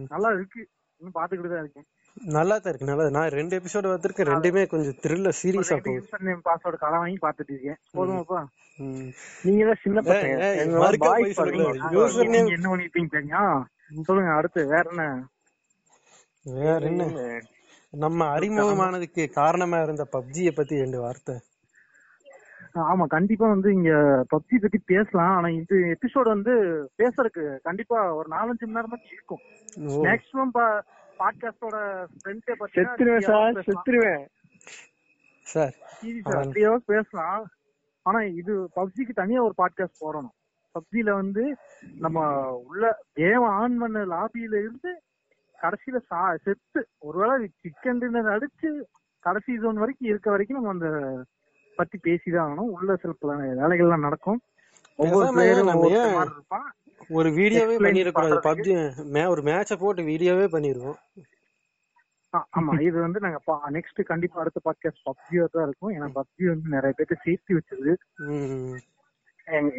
நல்லா 0.09 0.29
இருக்கு 0.29 0.69
இன்னும் 0.97 1.15
பாத்துக்கிட்டு 1.15 1.29
தான் 1.29 1.59
இருக்கேன். 1.59 1.85
நல்லா 2.13 2.57
தான் 2.57 2.73
இருக்கு. 2.73 2.95
நல்லா 2.95 3.09
நான் 3.09 3.29
ரெண்டு 3.29 3.59
எபிசோடு 3.59 3.75
பார்த்திருக்கேன். 3.75 4.17
ரெண்டுமே 4.17 4.67
கொஞ்சம் 4.67 4.91
த்ரில்லர் 4.91 5.33
சீரியஸா 5.43 5.69
போகுது. 5.69 5.91
யூசர் 5.91 6.19
நேம் 6.19 6.37
பாஸ்வேர்டு 6.37 6.61
கடன் 6.61 6.79
வாங்கி 6.79 7.17
பாத்துட்டு 7.21 7.47
இருக்கேன். 7.47 7.77
போதுமாப்பா. 7.93 8.45
நீங்க 9.43 9.65
தான் 9.65 9.75
சின்ன 9.81 10.01
பசங்க. 10.01 10.03
name- 10.03 10.39
நீங்க 12.27 12.43
என்ன 12.43 12.75
பண்ணிருப்பீங்க 12.75 13.09
தெரியும்? 13.09 13.67
சொல்லுங்க 14.03 14.31
அடுத்து 14.31 14.67
வேற 14.67 14.89
என்ன? 14.89 15.27
வேற 16.43 16.79
என்ன? 16.79 17.41
நம்ம 17.89 18.39
அறிமுகமானதுக்கு 18.39 19.29
காரணமா 19.29 19.81
இருந்த 19.81 20.07
பப்ஜிய 20.11 20.51
பத்தி 20.51 20.77
ரெண்டு 20.77 21.01
வார்த்தை. 21.01 21.39
ஆமா 22.75 23.05
கண்டிப்பா 23.07 23.47
வந்து 23.47 23.73
இங்க 23.73 23.91
பப்ஜி 24.35 24.55
பத்தி 24.61 24.79
பேசலாம். 24.85 25.35
ஆனா 25.35 25.49
இது 25.49 25.95
எபிசோட் 25.95 26.33
வந்து 26.33 26.53
பேசுறதுக்கு 26.97 27.57
கண்டிப்பா 27.61 28.15
ஒரு 28.15 28.27
நாலஞ்சு 28.29 28.65
மணி 28.65 28.77
நேரம் 28.77 29.05
இருக்கும். 29.11 29.41
மேக்ஸிமம் 30.05 30.53
பாட்காஸ்டோட 31.19 31.77
ஃப்ரெண்ட்ஸே 32.15 32.55
செத்துருவேன் 32.75 33.19
சார் 33.19 33.53
செத்துருவேன். 33.53 34.25
சார் 35.41 35.75
ஹவர்ஸ் 36.23 36.91
பேசலாம். 36.93 37.45
ஆனா 38.01 38.21
இது 38.23 38.69
பப்ஜிக்கு 38.75 39.13
தனியா 39.13 39.43
ஒரு 39.43 39.53
பாட்காஸ்ட் 39.57 40.01
போடணும். 40.01 40.35
பப்ஜில 40.75 41.11
வந்து 41.11 41.55
நம்ம 41.99 42.51
உள்ள 42.51 42.99
கேம் 43.13 43.43
ஆன் 43.43 43.77
பண்ண 43.77 44.05
லாபியில 44.05 44.55
இருந்து 44.63 45.01
கடைசியில 45.61 45.97
சா 46.07 46.35
செத்து 46.35 46.87
ஒருவேளை 46.99 47.51
சிக்கன் 47.61 47.97
டின்னர் 47.97 48.25
அடிச்சு 48.25 48.83
கடைசி 49.19 49.59
ஜோன் 49.59 49.75
வரைக்கும் 49.75 50.07
இருக்க 50.07 50.29
வரைக்கும் 50.29 50.63
நம்ம 50.63 50.69
அந்த 50.69 50.89
பத்தி 51.75 51.97
பேசிதான் 52.03 52.45
ஆகணும் 52.45 52.71
உள்ள 52.71 52.95
சில 52.95 53.13
பல 53.19 53.35
வேலைகள்லாம் 53.53 54.05
நடக்கும். 54.05 54.39
ஒவ்வொரு 54.99 55.27
பிளேயரும் 55.35 55.71
இருப்பான் 56.25 56.67
ஒரு 57.09 57.29
வீடியோவே 57.31 57.75
பண்ணிருக்கூடாது 57.77 58.35
பண்றதுக்கு. 58.35 58.47
பப்ஜி 58.49 58.73
மே 59.09 59.23
ஒரு 59.25 59.41
மேட்ச 59.43 59.73
போட்டு 59.75 60.03
வீடியோவே 60.03 60.45
பண்ணிருவோம் 60.51 60.99
ஆ, 62.33 62.39
ஆமா. 62.57 62.73
இது 62.81 62.97
வந்து 62.99 63.19
நாங்க 63.19 63.37
நெக்ஸ்ட் 63.71 63.99
கண்டிப்பா 64.03 64.39
அடுத்த 64.41 64.59
பாட்காஸ்ட் 64.65 65.03
பப்ஜியா 65.05 65.43
தான் 65.47 65.65
இருக்கும். 65.67 65.91
ஏன்னா 65.91 66.07
பப்ஜி 66.15 66.45
வந்து 66.49 66.67
நிறைய 66.69 66.93
பேருக்கு 66.97 67.23
சேஃப்டி 67.25 67.53
வச்சது. 67.57 67.91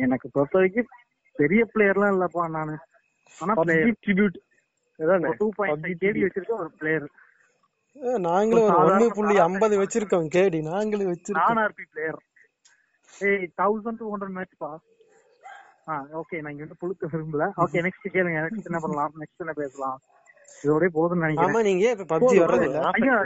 எனக்கு 0.05 0.27
பொறுத்த 0.31 0.57
வரைக்கும் 0.59 0.89
பெரிய 1.37 1.63
பிளேயர்லாம் 1.73 2.15
இல்லப்பா 2.15 2.45
நானு. 2.51 2.75
ஆனா 3.39 3.55
பப்ஜி 3.59 3.91
ட்ரிபியூட் 4.05 4.39
அதானே? 4.99 5.31
டூ 5.41 5.49
பாயிண்ட் 5.57 5.85
PUBG 5.85 5.99
கேடி 6.03 6.21
வச்சிருக்க 6.25 6.55
ஒரு 6.57 6.71
பிளேயர் 6.79 7.07
நாங்களும் 8.27 8.67
ஒரு 8.69 8.79
ஒண்ணு 8.87 9.07
புள்ளி 9.17 9.37
ஐம்பது 9.45 9.75
வச்சிருக்கோம் 9.83 10.29
கேடி 10.35 10.59
நாங்களும் 10.71 11.13
வச்சிருக்கோம். 11.13 11.51
நான் 11.51 11.63
ஆர்பி 11.65 11.85
பிளேயர் 11.93 12.19
ஏய் 13.13 13.47
தௌசண்ட் 13.61 14.01
டூ 14.01 14.09
ஹண்ட்ரட் 14.13 14.37
மேட்ச் 14.37 14.57
பா? 14.59 14.71
ஆ 15.89 15.97
ஓகே 16.21 16.37
நான் 16.43 16.53
இங்க 16.53 16.65
வந்து 16.65 16.81
புழுக்க 16.83 17.09
விரும்பல. 17.13 17.45
ஓகே 17.65 17.83
நெக்ஸ்ட் 17.87 18.15
கேளுங்க 18.15 18.39
நெக்ஸ்ட் 18.47 18.71
என்ன 18.71 18.81
பண்ணலாம்? 18.85 19.13
நெக்ஸ்ட் 19.23 19.45
என்ன 19.45 19.55
பேசலாம்? 19.61 19.99
இதோடய 20.65 20.91
போதும்னு 20.97 21.23
ஆமா 21.23 21.29
நினைக்கிறேன் 21.29 21.67
நீங்க 21.69 21.87
இப்ப 21.95 22.05
பப்ஜி 22.13 22.37
வர்றது 22.43 22.67
இல்ல? 22.69 22.81
ஐயா 22.97 23.17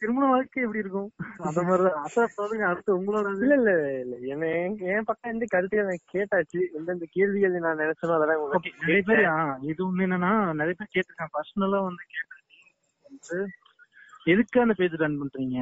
திருமண 0.00 0.24
வாழ்க்கை 0.32 0.62
எப்படி 0.64 0.82
இருக்கும்? 0.84 1.08
அந்த 1.48 1.60
மாதிரி 1.68 1.90
அசை 2.02 2.22
சொல்லுங்க 2.36 2.64
அடுத்து 2.70 2.90
உங்களோட. 2.98 3.26
இல்ல 3.36 3.54
இல்ல 3.60 3.72
இல்ல. 4.04 4.16
என்ன 4.32 4.48
என் 4.60 4.76
என் 4.92 5.06
பக்கம் 5.08 5.30
இருந்து 5.30 5.52
கருத்துக்கள் 5.54 5.86
எனக்கு 5.86 6.12
கேட்டாச்சு. 6.14 6.60
எந்தெந்த 6.78 7.08
கேள்விகள் 7.16 7.56
நான் 7.66 7.82
நினைச்சனோ 7.82 8.16
அதெல்லாம் 8.18 8.42
உங்களுக்கு 8.42 8.72
நிறைய 8.82 9.02
பேர் 9.10 9.22
இது 9.70 9.82
ஒண்ணு 9.88 10.06
என்னன்னா 10.08 10.32
நிறைய 10.60 10.76
பேர் 10.80 10.94
கேட்டிருக்காங்க. 10.94 11.34
பர்சனலா 11.38 11.80
வந்து 11.88 12.04
கேட்டிருக்கீங்க 12.06 13.48
எதுக்கு 14.26 14.58
அந்த 14.62 14.74
பேஜ் 14.78 14.96
ரன் 15.02 15.20
பண்றீங்க? 15.20 15.58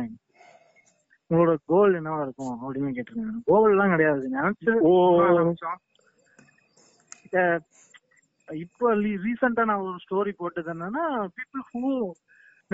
உங்களோட 1.30 1.54
கோல் 1.70 1.96
என்னவா 1.98 2.20
இருக்கும் 2.26 2.54
அப்படின்னு 2.64 2.94
கேட்டிருக்காங்க 2.96 3.40
கோல் 3.50 3.70
எல்லாம் 3.72 3.92
கிடையாது. 3.94 4.22
நினைச்சு 4.36 4.70
இப்போ 8.48 8.86
ரீசெண்டா 9.24 9.62
நான் 9.70 9.82
ஒரு 9.86 9.98
ஸ்டோரி 10.04 10.32
போட்டது 10.36 10.70
என்னன்னா 10.74 11.02
people 11.36 11.64
who 11.72 11.82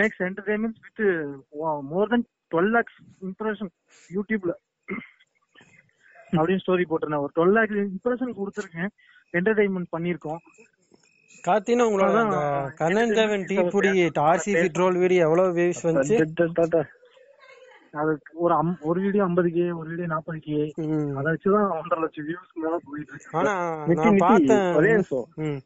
makes 0.01 0.21
entertainment 0.27 0.79
with 0.85 1.03
more 1.93 2.13
then 2.13 2.27
twelve 2.53 2.71
lakhs 2.77 2.99
impression 3.29 3.73
யூடியூப்ல 4.17 4.53
அப்படின்னு 6.39 6.63
ஸ்டோரி 6.65 6.85
போட்டிருந்தேன். 6.91 7.25
ஒரு 7.25 7.33
டுவெல் 7.39 7.57
லேக்ஸ் 7.57 7.81
இம்ப்ரெஷன் 7.97 8.39
கொடுத்துருக்கேன். 8.39 8.93
என்டர்டைன்மெண்ட் 9.39 9.93
பண்ணிருக்கோம் 9.95 10.41
காத்தினா 11.49 11.85
உங்களோட 11.85 12.21
அந்த 12.21 12.73
கண்ணன் 12.75 13.13
தேவன் 13.13 13.45
டீ 13.47 13.57
புடி 13.57 14.09
ஆர்சிபி 14.19 14.69
ட்ரோல் 14.79 14.99
வீடியோ 14.99 15.23
எவ்வளவு 15.23 15.49
வியூஸ் 15.55 15.83
வந்துச்சு? 15.83 16.17
அதுக்கு 17.93 18.39
ஒரு 18.39 18.55
அம்- 18.55 18.81
ஒரு 18.81 19.01
வீடியோ 19.01 19.23
ஐம்பது 19.23 19.51
கே 19.51 19.71
ஒரு 19.71 19.89
வீடியோ 19.89 20.07
நாற்பது 20.07 20.39
கே. 20.39 20.73
அதை 21.17 21.33
வச்சுதான் 21.33 21.71
ஒன்றரை 21.71 22.01
லட்சம் 22.01 22.25
வியூஸ் 22.29 22.55
மேல 22.55 22.79
போயிட்டு 22.85 23.13
இருக்கு. 23.15 23.39
ஆனா 23.39 23.85
நான் 23.87 24.17
பார்த்தேன். 24.17 24.75
ஒரே 24.75 24.91
நிமிஷம். 24.91 25.27
ம். 25.35 25.57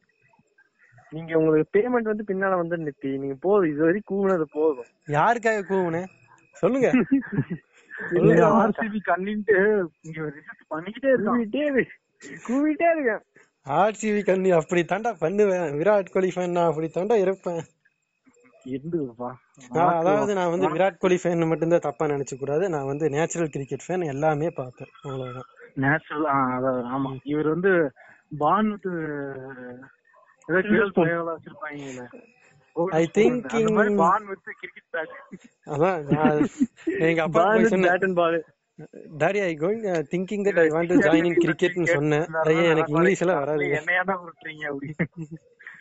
நீங்க 1.11 1.39
உங்களுக்கு 1.39 1.79
பேமெண்ட் 1.79 2.03
வந்து 2.03 2.25
பின்னால 2.27 2.57
வந்து 2.57 2.77
நித்தி 2.77 3.19
நீங்க 3.19 3.35
போதும் 3.41 3.71
இது 3.71 3.85
வரைக்கும் 3.85 4.29
கூவுனது 4.29 4.45
போதும். 4.53 4.85
யாருக்காக 5.07 5.63
கூவுனே? 5.69 6.05
சொல்லுங்க. 6.53 6.91
ஆர்சிபி 8.47 8.99
கண்ணின்ட்டு 9.07 9.85
இங்க 10.01 10.33
பண்ணிக்கிட்டே 10.71 11.03
இருக்கான். 11.03 11.41
கூவிட்டே 11.41 11.65
இரு 11.65 11.87
கூவிட்டே 12.49 12.97
இருக்கேன். 12.97 13.23
ஆர்சிபி 13.77 14.21
கண்ணி 14.23 14.51
அப்படி 14.51 14.83
தாண்டா 14.85 15.11
பண்ணுவேன். 15.21 15.67
விராட் 15.79 16.13
கோலி 16.13 16.31
ஃபேன் 16.35 16.51
நான் 16.51 16.71
அப்படி 16.71 16.89
தாண்டா 16.95 17.17
இருப்பேன் 17.19 17.63
அதாவது 19.99 20.33
நான் 20.35 20.51
வந்து 20.51 20.69
விராட் 20.69 20.99
கோலி 20.99 21.17
ஃபேன் 21.17 21.49
மட்டும்தான் 21.49 21.87
தப்பா 21.87 22.07
நினைச்ச 22.07 22.35
கூடாது 22.39 22.65
நான் 22.69 22.87
வந்து 22.87 23.07
நேச்சுரல் 23.11 23.51
கிரிக்கெட் 23.51 23.87
ஃபேன் 23.87 24.05
எல்லாமே 24.07 24.51
பார்ப்பேன். 24.53 24.93
அவ்வளவுதான். 25.03 25.49
நேச்சுரல் 25.77 26.27
ஆமா. 26.95 27.11
இவர் 27.25 27.49
வந்து 27.49 27.73
பான் 28.39 28.71
மாதிரி 33.71 33.91
in- 33.91 33.99
பான் 33.99 34.27
வித் 34.27 34.51
கிரிக்கெட் 34.61 34.89
பேட் 34.93 35.15
அதான் 35.67 35.99
நான் 36.11 36.39
எங்க 37.09 37.21
அப்பா 37.23 37.43
bat 37.87 38.05
and 38.05 38.17
ball 38.17 38.39
daddy 39.21 39.41
I 39.43 39.53
going 39.63 39.83
thinking 40.13 40.45
that 40.47 40.61
I 40.63 40.69
want 40.75 40.91
to 40.93 40.99
join 41.07 41.29
in 41.31 41.41
கிரிக்கெட்னு 41.45 41.89
சொன்னேன். 41.97 42.27
ஐயா 42.51 42.65
எனக்கு 42.75 42.93
இங்கிலீஷ் 42.95 43.23
எல்லாம் 43.25 43.41
வராது 43.43 43.65
என்னையா 43.79 44.03
தான் 44.11 44.23
விட்டுறீங்க 44.27 44.65
அப்படின்னு 44.71 45.07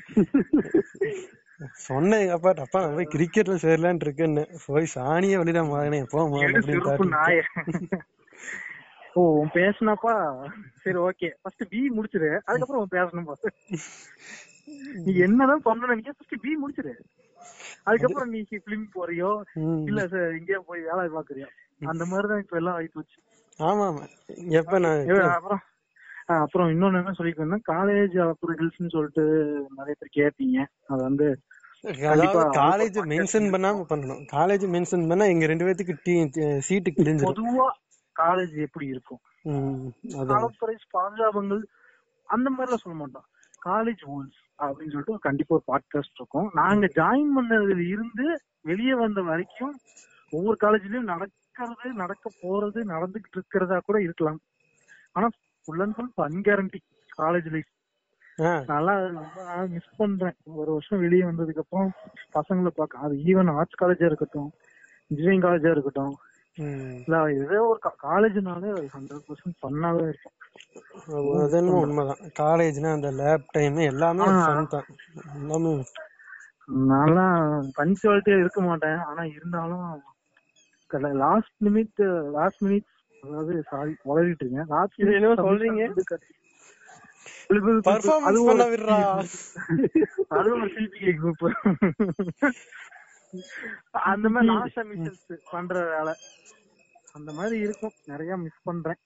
சொன்னேன் 1.85 2.31
அப்பா 2.33 2.49
அப்பா 2.63 2.79
நான் 2.81 2.95
போய் 2.97 3.13
கிரிக்கெட்ல 3.13 3.55
சேரலான்னு 3.63 4.05
இருக்கேன்னு. 4.05 4.43
போய் 4.65 4.91
சாணியே 4.95 5.37
வழிதான் 5.39 5.71
மகனே 5.71 5.99
போமா 6.11 6.39
அப்படின்னு 6.41 7.99
ஓ 9.15 9.21
உன் 9.39 9.51
பேசுனாப்பா? 9.55 10.13
சரி 10.81 10.99
ஓகே. 11.05 11.29
First 11.41 11.63
B 11.71 11.79
முடிச்சிரு. 11.95 12.29
அதுக்கப்புறம் 12.47 12.81
உன் 12.83 12.95
பேசணும் 12.95 13.29
நீ 15.05 15.11
என்னதான் 15.27 15.63
பண்ணணும் 15.67 15.91
நினைக்க 15.93 16.13
ஃபர்ஸ்ட் 16.17 16.35
பி 16.43 16.51
முடிச்சிரு. 16.63 16.93
அதுக்கப்புறம் 17.87 18.31
நீ 18.33 18.41
பிலிம் 18.67 18.87
போறியோ. 18.95 19.31
இல்ல 19.89 20.01
சார் 20.13 20.35
எங்கேயோ 20.39 20.59
போய் 20.69 20.87
வேலை 20.89 21.05
பாக்குறியோ 21.17 21.49
அந்த 21.81 22.03
மாதிரிதான் 22.05 22.41
இப்ப 22.41 22.57
எல்லாம் 22.57 22.73
ஆகி 22.73 22.89
போச்சு. 22.93 23.17
ஆமா 23.59 23.83
ஆமா 23.89 24.03
எப்ப 24.59 24.79
நான் 24.79 25.09
அப்புறம் 25.31 25.63
அப்புறம் 26.37 26.69
இன்னொன்னு 26.69 26.99
என்ன 27.01 27.13
சொல்லிக்கிறேன்னா 27.17 27.59
காலேஜ் 27.71 28.15
அப்புறம் 28.23 28.57
ஹில்ஸ்னு 28.59 28.93
சொல்லிட்டு 28.95 29.23
நிறைய 29.77 29.95
பேர் 29.99 30.15
கேட்பீங்க 30.19 30.57
அது 30.87 31.01
வந்து 31.01 31.27
காலேஜ் 32.57 32.97
மென்ஷன் 33.11 33.47
பண்ணாம 33.53 33.83
பண்ணணும். 33.89 34.21
காலேஜ் 34.31 34.65
மென்ஷன் 34.75 35.07
பண்ணா 35.09 35.25
எங்க 35.25 35.45
ரெண்டு 35.45 35.65
பேத்துக்கு 35.65 35.95
சீட்டு 36.59 36.91
கிழிஞ்சிரும். 36.91 37.29
பொதுவா 37.31 37.67
காலேஜ் 38.15 38.55
எப்படி 38.57 38.85
இருக்கும்? 38.85 39.21
கலப்பறை 40.31 40.75
பாதுகாப்புகள் 40.89 41.63
அந்த 42.29 42.47
மாதிரிலாம் 42.53 42.83
சொல்ல 42.83 42.97
மாட்டோம். 42.97 43.27
காலேஜ் 43.65 44.01
ரூல்ஸ் 44.07 44.39
அப்படின்னு 44.59 44.93
சொல்லிட்டு 44.93 45.25
கண்டிப்பா 45.27 45.55
ஒரு 45.55 45.65
பாட்காஸ்ட் 45.71 46.19
இருக்கும். 46.19 46.49
நாங்க 46.53 46.85
ஜாயின் 46.99 47.31
பண்ணதுல 47.37 47.79
இருந்து 47.93 48.25
வெளியே 48.61 48.93
வந்த 48.93 49.21
வரைக்கும் 49.21 49.75
ஒவ்வொரு 50.33 50.57
காலேஜ்லயும் 50.63 51.09
நடக்கிறது 51.61 52.01
நடக்க 52.03 52.25
போறது 52.43 52.79
நடந்துகிட்டு 52.93 53.37
இருக்கிறதா 53.39 53.77
கூட 53.87 53.97
இருக்கலாம். 54.07 54.39
ஆனா 55.15 55.27
full 55.67 55.83
and 55.85 55.95
full 55.97 56.13
fun 56.17 56.37
guarantee 56.47 56.79
college 57.21 57.49
life 57.55 57.71
நல்லா 58.71 58.93
மிஸ் 59.75 59.97
பண்றேன். 59.99 60.35
ஒரு 60.61 60.69
வருஷம் 60.75 61.03
வெளியே 61.03 61.23
வந்ததுக்கு 61.27 61.63
அப்புறம் 61.63 61.91
பசங்களை 62.35 62.71
பார்க்க 62.79 63.05
அது 63.05 63.15
ஈவன் 63.31 63.51
ஆர்ட்ஸ் 63.55 63.79
காலேஜா 63.81 64.09
இருக்கட்டும் 64.09 64.49
இன்ஜினியரிங் 65.11 65.45
காலேஜா 65.45 65.71
இருக்கட்டும். 65.75 66.15
இல்ல 67.05 67.15
ஏதோ 67.43 67.61
ஒரு 67.71 67.79
காலேஜ்னாலே 68.05 68.69
அது 68.75 68.85
ஹண்ட்ரட் 68.95 69.25
பர்சன்ட் 69.27 69.57
ஃபன்னாவே 69.61 70.03
இருக்கும். 70.11 70.35
அது 71.41 71.57
என்னமோ 71.59 71.81
உண்மைதான். 71.85 72.21
காலேஜ்னா 72.41 72.91
அந்த 72.97 73.09
லேப் 73.21 73.51
டைம் 73.55 73.79
தான். 73.79 73.89
எல்லாமே 73.93 74.27
நான்லாம் 76.91 77.67
பஞ்சுவாலிட்டியா 77.79 78.37
இருக்க 78.43 78.61
மாட்டேன். 78.69 79.01
ஆனா 79.09 79.23
இருந்தாலும் 79.35 79.85
லாஸ்ட் 81.23 81.57
மினிட் 81.67 82.01
லாஸ்ட் 82.37 82.61
மினிட் 82.65 82.87
அதாவது 83.23 83.53
சாரி 83.71 83.93
வளரிட்டு 84.09 84.43
இருக்கேன் 84.43 84.69
லாஸ்ட் 84.75 84.99
இது 85.03 85.13
என்னமோ 85.19 85.35
சொல்றீங்க? 85.47 85.83
பர்ஃபார்மன்ஸ் 87.87 88.47
பண்ண 88.49 88.63
விடுறா. 88.71 88.97
அதுவும் 90.37 90.61
ஒரு 90.63 90.71
சிபிஐ 90.77 91.13
குரூப் 91.21 91.45
அந்த 94.11 94.27
மாதிரி 94.33 94.49
லாஸ்ட் 94.53 94.79
மிஷன்ஸ் 94.91 95.25
பண்ற 95.53 95.75
வேலை. 95.93 96.13
அந்த 97.13 97.31
மாதிரி 97.39 97.57
இருக்கும். 97.65 97.95
நிறைய 98.11 98.37
மிஸ் 98.43 98.65
பண்றேன். 98.69 98.99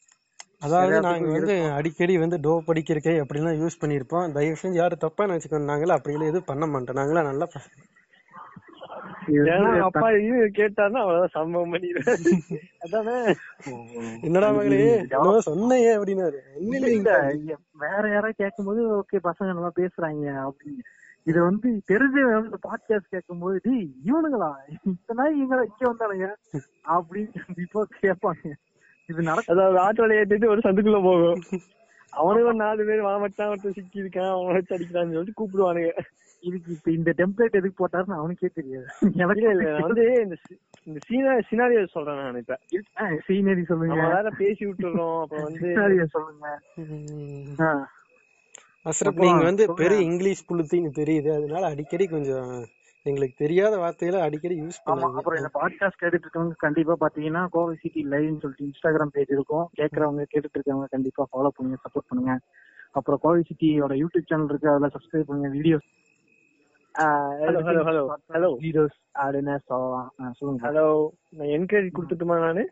அதாவது 0.66 0.98
நாங்க 1.06 1.28
வந்து 1.36 1.54
அடிக்கடி 1.78 2.14
வந்து 2.24 2.38
டோ 2.46 2.52
படிக்கிறக்கே 2.68 3.14
அப்படிலாம் 3.22 3.60
யூஸ் 3.62 3.80
பண்ணிருப்போம் 3.84 4.34
தயவு 4.36 4.60
செஞ்சு 4.62 4.80
யாரும் 4.82 5.04
தப்பா 5.06 5.26
நினைச்சுக்கணும் 5.26 5.72
நாங்களா 5.72 5.98
அப்படிலாம் 5.98 6.32
எதுவும் 6.32 6.50
பண்ண 6.52 6.66
மாட்டோம். 6.74 7.00
நாங்களா 7.00 7.24
நல்லா 7.30 7.48
ஏன்னா 9.28 9.80
அப்பா 9.80 10.12
இது 10.12 10.52
கேட்டாருன்னா 10.56 11.00
அவ்வளவுதான் 11.02 11.28
சம்பவம் 11.28 11.74
பண்ணிடுவேன். 11.74 12.22
அதானே? 12.80 13.34
என்னடா 14.22 14.52
மகளே? 14.52 15.06
சொன்னையே 15.40 15.98
அப்படின்னாரு. 15.98 16.40
வேற 17.74 18.10
யாராவது 18.10 18.34
கேட்கும்போது 18.38 18.98
ஓகே 19.00 19.20
பசங்க 19.24 19.46
நல்லா 19.46 19.72
பேசுறாங்க 19.76 20.50
அப்படின்னு. 20.50 20.82
இது 21.24 21.42
வந்து 21.42 21.82
தெரிஞ்ச 21.92 22.18
பாட்காஸ்ட் 22.64 23.10
கேட்கும்போது 23.10 23.60
டேய் 23.64 23.92
இவனுங்களா? 24.06 24.52
இத்தனை 24.84 25.40
இவங்க 25.40 25.68
இங்க 25.68 25.94
வந்தானுங்க? 25.94 26.28
அப்படின்னு 26.86 27.32
கண்டிப்பா 27.46 27.86
கேட்பாங்க. 28.02 28.52
இது 29.06 29.22
நடக்கும் 29.22 29.58
அதாவது 29.58 29.80
ஆட்டோல 29.80 30.10
ஏத்திட்டு 30.10 30.48
ஒரு 30.48 30.62
சந்துக்குள்ள 30.64 31.04
போகும். 31.04 31.42
அவனுக்கு 32.12 32.54
நாலு 32.54 32.86
பேர் 32.86 33.04
வாமட்டான் 33.04 33.48
ஒருத்தன் 33.48 33.74
சிக்கி 33.74 34.02
இருக்கான் 34.02 34.32
அவனை 34.32 34.54
வச்சு 34.54 34.76
அடிக்கிறான்னு 34.76 35.14
சொல்லிட்டு 35.14 35.34
கூப்பிடுவானுங்க. 35.36 35.92
இதுக்கு 36.44 36.70
இப்ப 36.76 36.90
இந்த 36.92 37.12
டெம்ப்ளேட் 37.18 37.58
எதுக்கு 37.60 37.80
போட்டாருன்னு 37.80 38.20
அவனுக்கே 38.20 38.50
தெரியாது. 38.56 38.88
எனக்கு 39.22 39.46
இல்ல 39.56 39.72
வந்து 39.80 40.04
இந்த 40.24 40.36
இந்த 40.88 41.00
சீனா 41.08 41.32
சினாரியோ 41.50 41.82
சொல்றேன் 41.94 42.20
நான் 42.22 42.42
இப்ப. 42.42 42.56
சீனரி 43.26 43.64
சொல்லுங்க. 43.66 43.94
நம்ம 43.94 44.12
வேற 44.16 44.30
பேசி 44.40 44.64
விட்டுறோம் 44.68 45.18
அப்புறம் 45.24 45.48
வந்து 45.48 45.68
scenario 45.70 46.06
சொல்லுங்க. 46.16 46.46
அஸ்ரப் 48.86 49.24
நீங்க 49.24 49.44
வந்து. 49.50 49.64
பெரிய 49.82 50.00
இங்கிலீஷ் 50.10 50.48
புளுத்தின்னு 50.48 50.92
தெரியுது. 51.00 51.30
அதனால 51.38 51.64
அடிக்கடி 51.74 52.06
கொஞ்சம் 52.10 52.52
எங்களுக்கு 53.06 53.36
தெரியாத 53.38 53.74
வார்த்தைகளை 53.78 54.20
அடிக்கடி 54.22 54.56
யூஸ் 54.58 54.84
பண்ணுங்க 54.86 55.20
அப்புறம் 55.20 55.40
இந்த 55.40 55.52
பாட்காஸ்ட் 55.56 56.02
கேட்டுட்டு 56.02 56.26
இருக்கவங்க 56.26 56.58
கண்டிப்பா 56.60 56.96
பாத்தீங்கன்னா 57.04 57.44
கோவை 57.56 57.76
சிட்டி 57.84 58.02
லைவ்னு 58.12 58.42
சொல்லிட்டு 58.44 58.68
இன்ஸ்டாகிராம் 58.68 59.14
பேஜ் 59.16 59.32
இருக்கும். 59.32 59.66
கேக்குறவங்க 59.80 60.26
கேட்டுட்டு 60.34 60.58
இருக்கவங்க 60.58 60.90
கண்டிப்பா 60.92 61.24
ஃபாலோ 61.32 61.52
பண்ணுங்க 61.56 61.80
சப்போர்ட் 61.84 62.10
பண்ணுங்க. 62.10 62.34
அப்புறம் 62.94 63.22
கோவை 63.24 63.42
சிட்டியோட 63.50 63.94
யூடியூப் 64.02 64.30
சேனல் 64.30 64.52
இருக்கு. 64.52 64.70
அதுல 64.74 64.90
சப்ஸ்கிரைப் 64.96 65.30
பண்ணுங்க 65.30 65.52
videos 65.58 65.88
hello 66.96 67.60
hello 67.66 67.82
hello 67.88 68.02
hello 68.32 68.48
videos 68.62 68.96
அப்படின்னு 69.22 69.54
சொல்லலாம் 69.68 70.08
ஆ, 70.20 70.32
சொல்லுங்க 70.40 70.64
ஹலோ 70.66 70.86
நான் 71.34 71.52
என்கரேஜ் 71.56 71.96
கொடுத்துட்டுமா 71.96 72.36
நானு? 72.40 72.64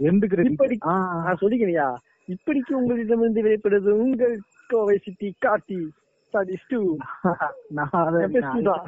எந்த 0.00 0.24
கிரெடிட் 0.26 0.86
நான் 1.24 1.40
சொல்லிக்கிறியா? 1.40 1.86
இப்படிக்கு 2.28 2.72
உங்களிடமிருந்து 2.78 3.44
வெளிப்படுது 3.44 3.90
உங்கள் 3.98 4.34
கோவை 4.70 4.96
சிட்டி 4.98 5.28
காட்டி 5.38 5.78
ஸ்டடிஸ் 6.26 6.68
டூ 6.70 6.80
நான் 7.76 7.94
அதை- 8.00 8.24
நான் 8.38 8.64
தான் 8.68 8.86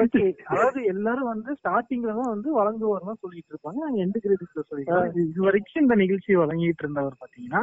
ஓகே 0.00 0.22
அதாவது 0.50 0.80
எல்லாரும் 0.90 1.30
வந்து 1.30 1.52
ஸ்டார்டிங்ல 1.58 2.12
தான் 2.18 2.32
வந்து 2.32 2.48
வழங்குவார் 2.58 3.22
சொல்லிட்டு 3.22 3.52
இருப்பாங்க. 3.52 3.78
நாங்க 3.84 3.98
எந்த 4.04 4.16
கிரெடிட்ல 4.24 4.62
சொல்லிக்கிறோம் 4.64 5.08
இது 5.10 5.20
இது 5.26 5.40
வரைக்கும் 5.46 5.82
இந்த 5.84 5.96
நிகழ்ச்சி 6.02 6.36
வழங்கிட்டு 6.36 6.84
இருந்தவர் 6.84 7.20
பாத்தீங்கன்னா 7.22 7.62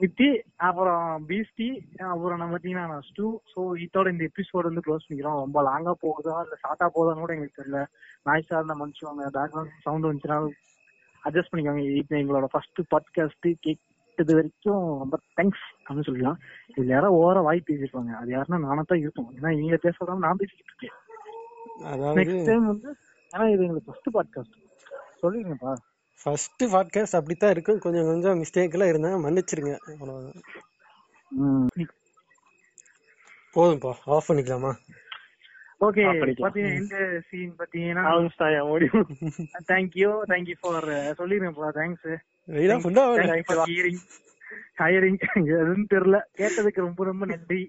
வித்தி 0.00 0.28
அப்புறம் 0.66 1.04
பீஸ்டி 1.28 1.68
அப்புறம் 2.12 2.38
நம்ம 2.40 2.52
பாத்தீங்கன்னா 2.54 2.98
ஸ்டூ 3.08 3.26
சோ 3.52 3.60
இதோட 3.84 4.06
இந்த 4.14 4.24
எபிசோட் 4.30 4.68
வந்து 4.68 4.84
க்ளோஸ் 4.86 5.04
பண்ணிக்கிறோம். 5.04 5.40
ரொம்ப 5.44 5.62
லாங்கா 5.68 5.92
போகுதா 6.04 6.34
இல்ல 6.44 6.56
ஷார்ட்டா 6.62 6.86
போகுதான்னு 6.96 7.24
கூட 7.24 7.34
எங்களுக்கு 7.36 7.60
தெரியல. 7.60 7.80
நாய்ஸா 8.28 8.58
இருந்தா 8.58 8.76
மனுஷங்க 8.82 9.30
பேக்ரவுண்ட் 9.38 9.74
சவுண்ட் 9.86 10.08
வந்துச்சுன்னா 10.08 10.38
அட்ஜஸ்ட் 11.22 11.52
பண்ணிக்கோங்க. 11.52 11.84
இது 12.02 12.20
எங்களோட 12.22 12.48
ஃபர்ஸ்ட் 12.52 12.80
பாட்காஸ்ட் 12.94 13.48
கேட்டது 13.66 14.36
வரைக்கும் 14.38 14.86
ரொம்ப 15.02 15.16
தேங்க்ஸ் 15.38 15.66
அப்படின்னு 15.84 16.08
சொல்லலாம் 16.10 16.38
இதுல 16.76 16.94
யாரோ 16.96 17.10
ஓர 17.22 17.42
வாய் 17.48 17.66
பேசிருப்பாங்க 17.70 18.14
அது 18.20 18.30
யாருன்னா 18.36 18.60
நானா 18.68 18.82
தான் 18.92 19.02
இருக்கும். 19.04 19.30
ஏன்னா 19.36 19.52
இவங்க 19.58 19.80
பேசுறதா 19.86 20.18
நான் 20.26 20.40
பேசிக்கிட்டு 20.42 20.72
இருக்கேன். 20.72 20.96
நெக்ஸ்ட் 22.20 22.48
டைம் 22.50 22.66
வந்து 22.72 22.88
ஏன்னா 23.34 23.46
இது 23.54 23.64
எங்களுக்கு 23.66 23.90
ஃபர்ஸ்ட் 23.90 24.14
பாட்காஸ்ட் 24.18 24.56
சொல்லிருங்கப்பா 25.22 25.74
ஃபர்ஸ்ட் 26.22 26.64
பாட்காஸ்ட் 26.72 27.16
அப்படித்தான் 27.18 27.52
இருக்கும் 27.54 27.78
கொஞ்சம் 27.78 28.08
கொஞ்சம் 28.10 28.38
மிஸ்டேக் 28.42 28.74
எல்லாம் 28.76 28.92
இருந்தா 28.92 29.10
மன்னிச்சிருங்க. 29.24 29.72
அவ்வளவுதான். 29.90 30.40
போதும்பா 33.54 33.92
ஆஃப் 34.14 34.28
பண்ணிக்கலாமா? 34.28 34.72
ஓகே. 35.86 36.02
பாத்தீங்கன்னா 36.42 36.80
இந்த 36.80 36.98
சீன் 37.28 37.54
பாத்தீங்கன்னா 37.58 38.04
ஆன்ஸ்டாயா 38.12 38.62
ஓடி 38.72 38.88
thank you 39.72 40.10
thank you 40.32 40.56
for 40.62 40.88
சொல்லிருங்கப்பா 41.20 41.70
thanks 41.78 42.08
வெயிலா 42.48 42.76
ஃபுல்லா 42.82 43.04
ஹியரிங் 43.70 44.02
ஹையரிங் 44.80 45.18
எதுன்னு 45.54 45.88
தெரியல. 45.94 46.18
கேட்டதுக்கு 46.38 46.86
ரொம்ப 46.88 47.04
ரொம்ப 47.04 47.24
நன்றி. 47.32 47.62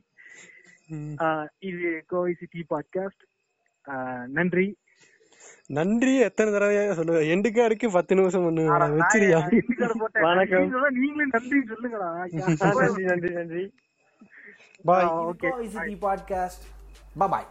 இது 1.69 1.89
கோவை 2.07 2.33
சிட்டி 2.33 2.61
பாட்காஸ்ட் 2.73 3.23
நன்றி. 4.37 4.67
நன்றி 5.69 6.13
எத்தனை 6.19 6.53
தடவையாக 6.53 6.95
சொல்லுவேன் 6.95 7.29
எண்டு 7.33 7.49
கார்டுக்கு 7.55 7.87
பத்து 7.91 8.15
நிமிஷம் 8.15 8.45
பண்ணுவேன் 8.45 8.71
வச்சிரியா. 8.95 9.39
வணக்கம். 10.27 10.67
நீங்களும் 10.99 11.33
நன்றி 11.35 11.59
சொல்லுங்களா 11.71 12.09
நன்றி 12.83 13.05
நன்றி 13.11 13.31
நன்றி 13.39 13.63
பாய் 14.85 15.09
ஓகே. 15.29 15.49
Bye 17.15 17.29
bye. 17.29 17.45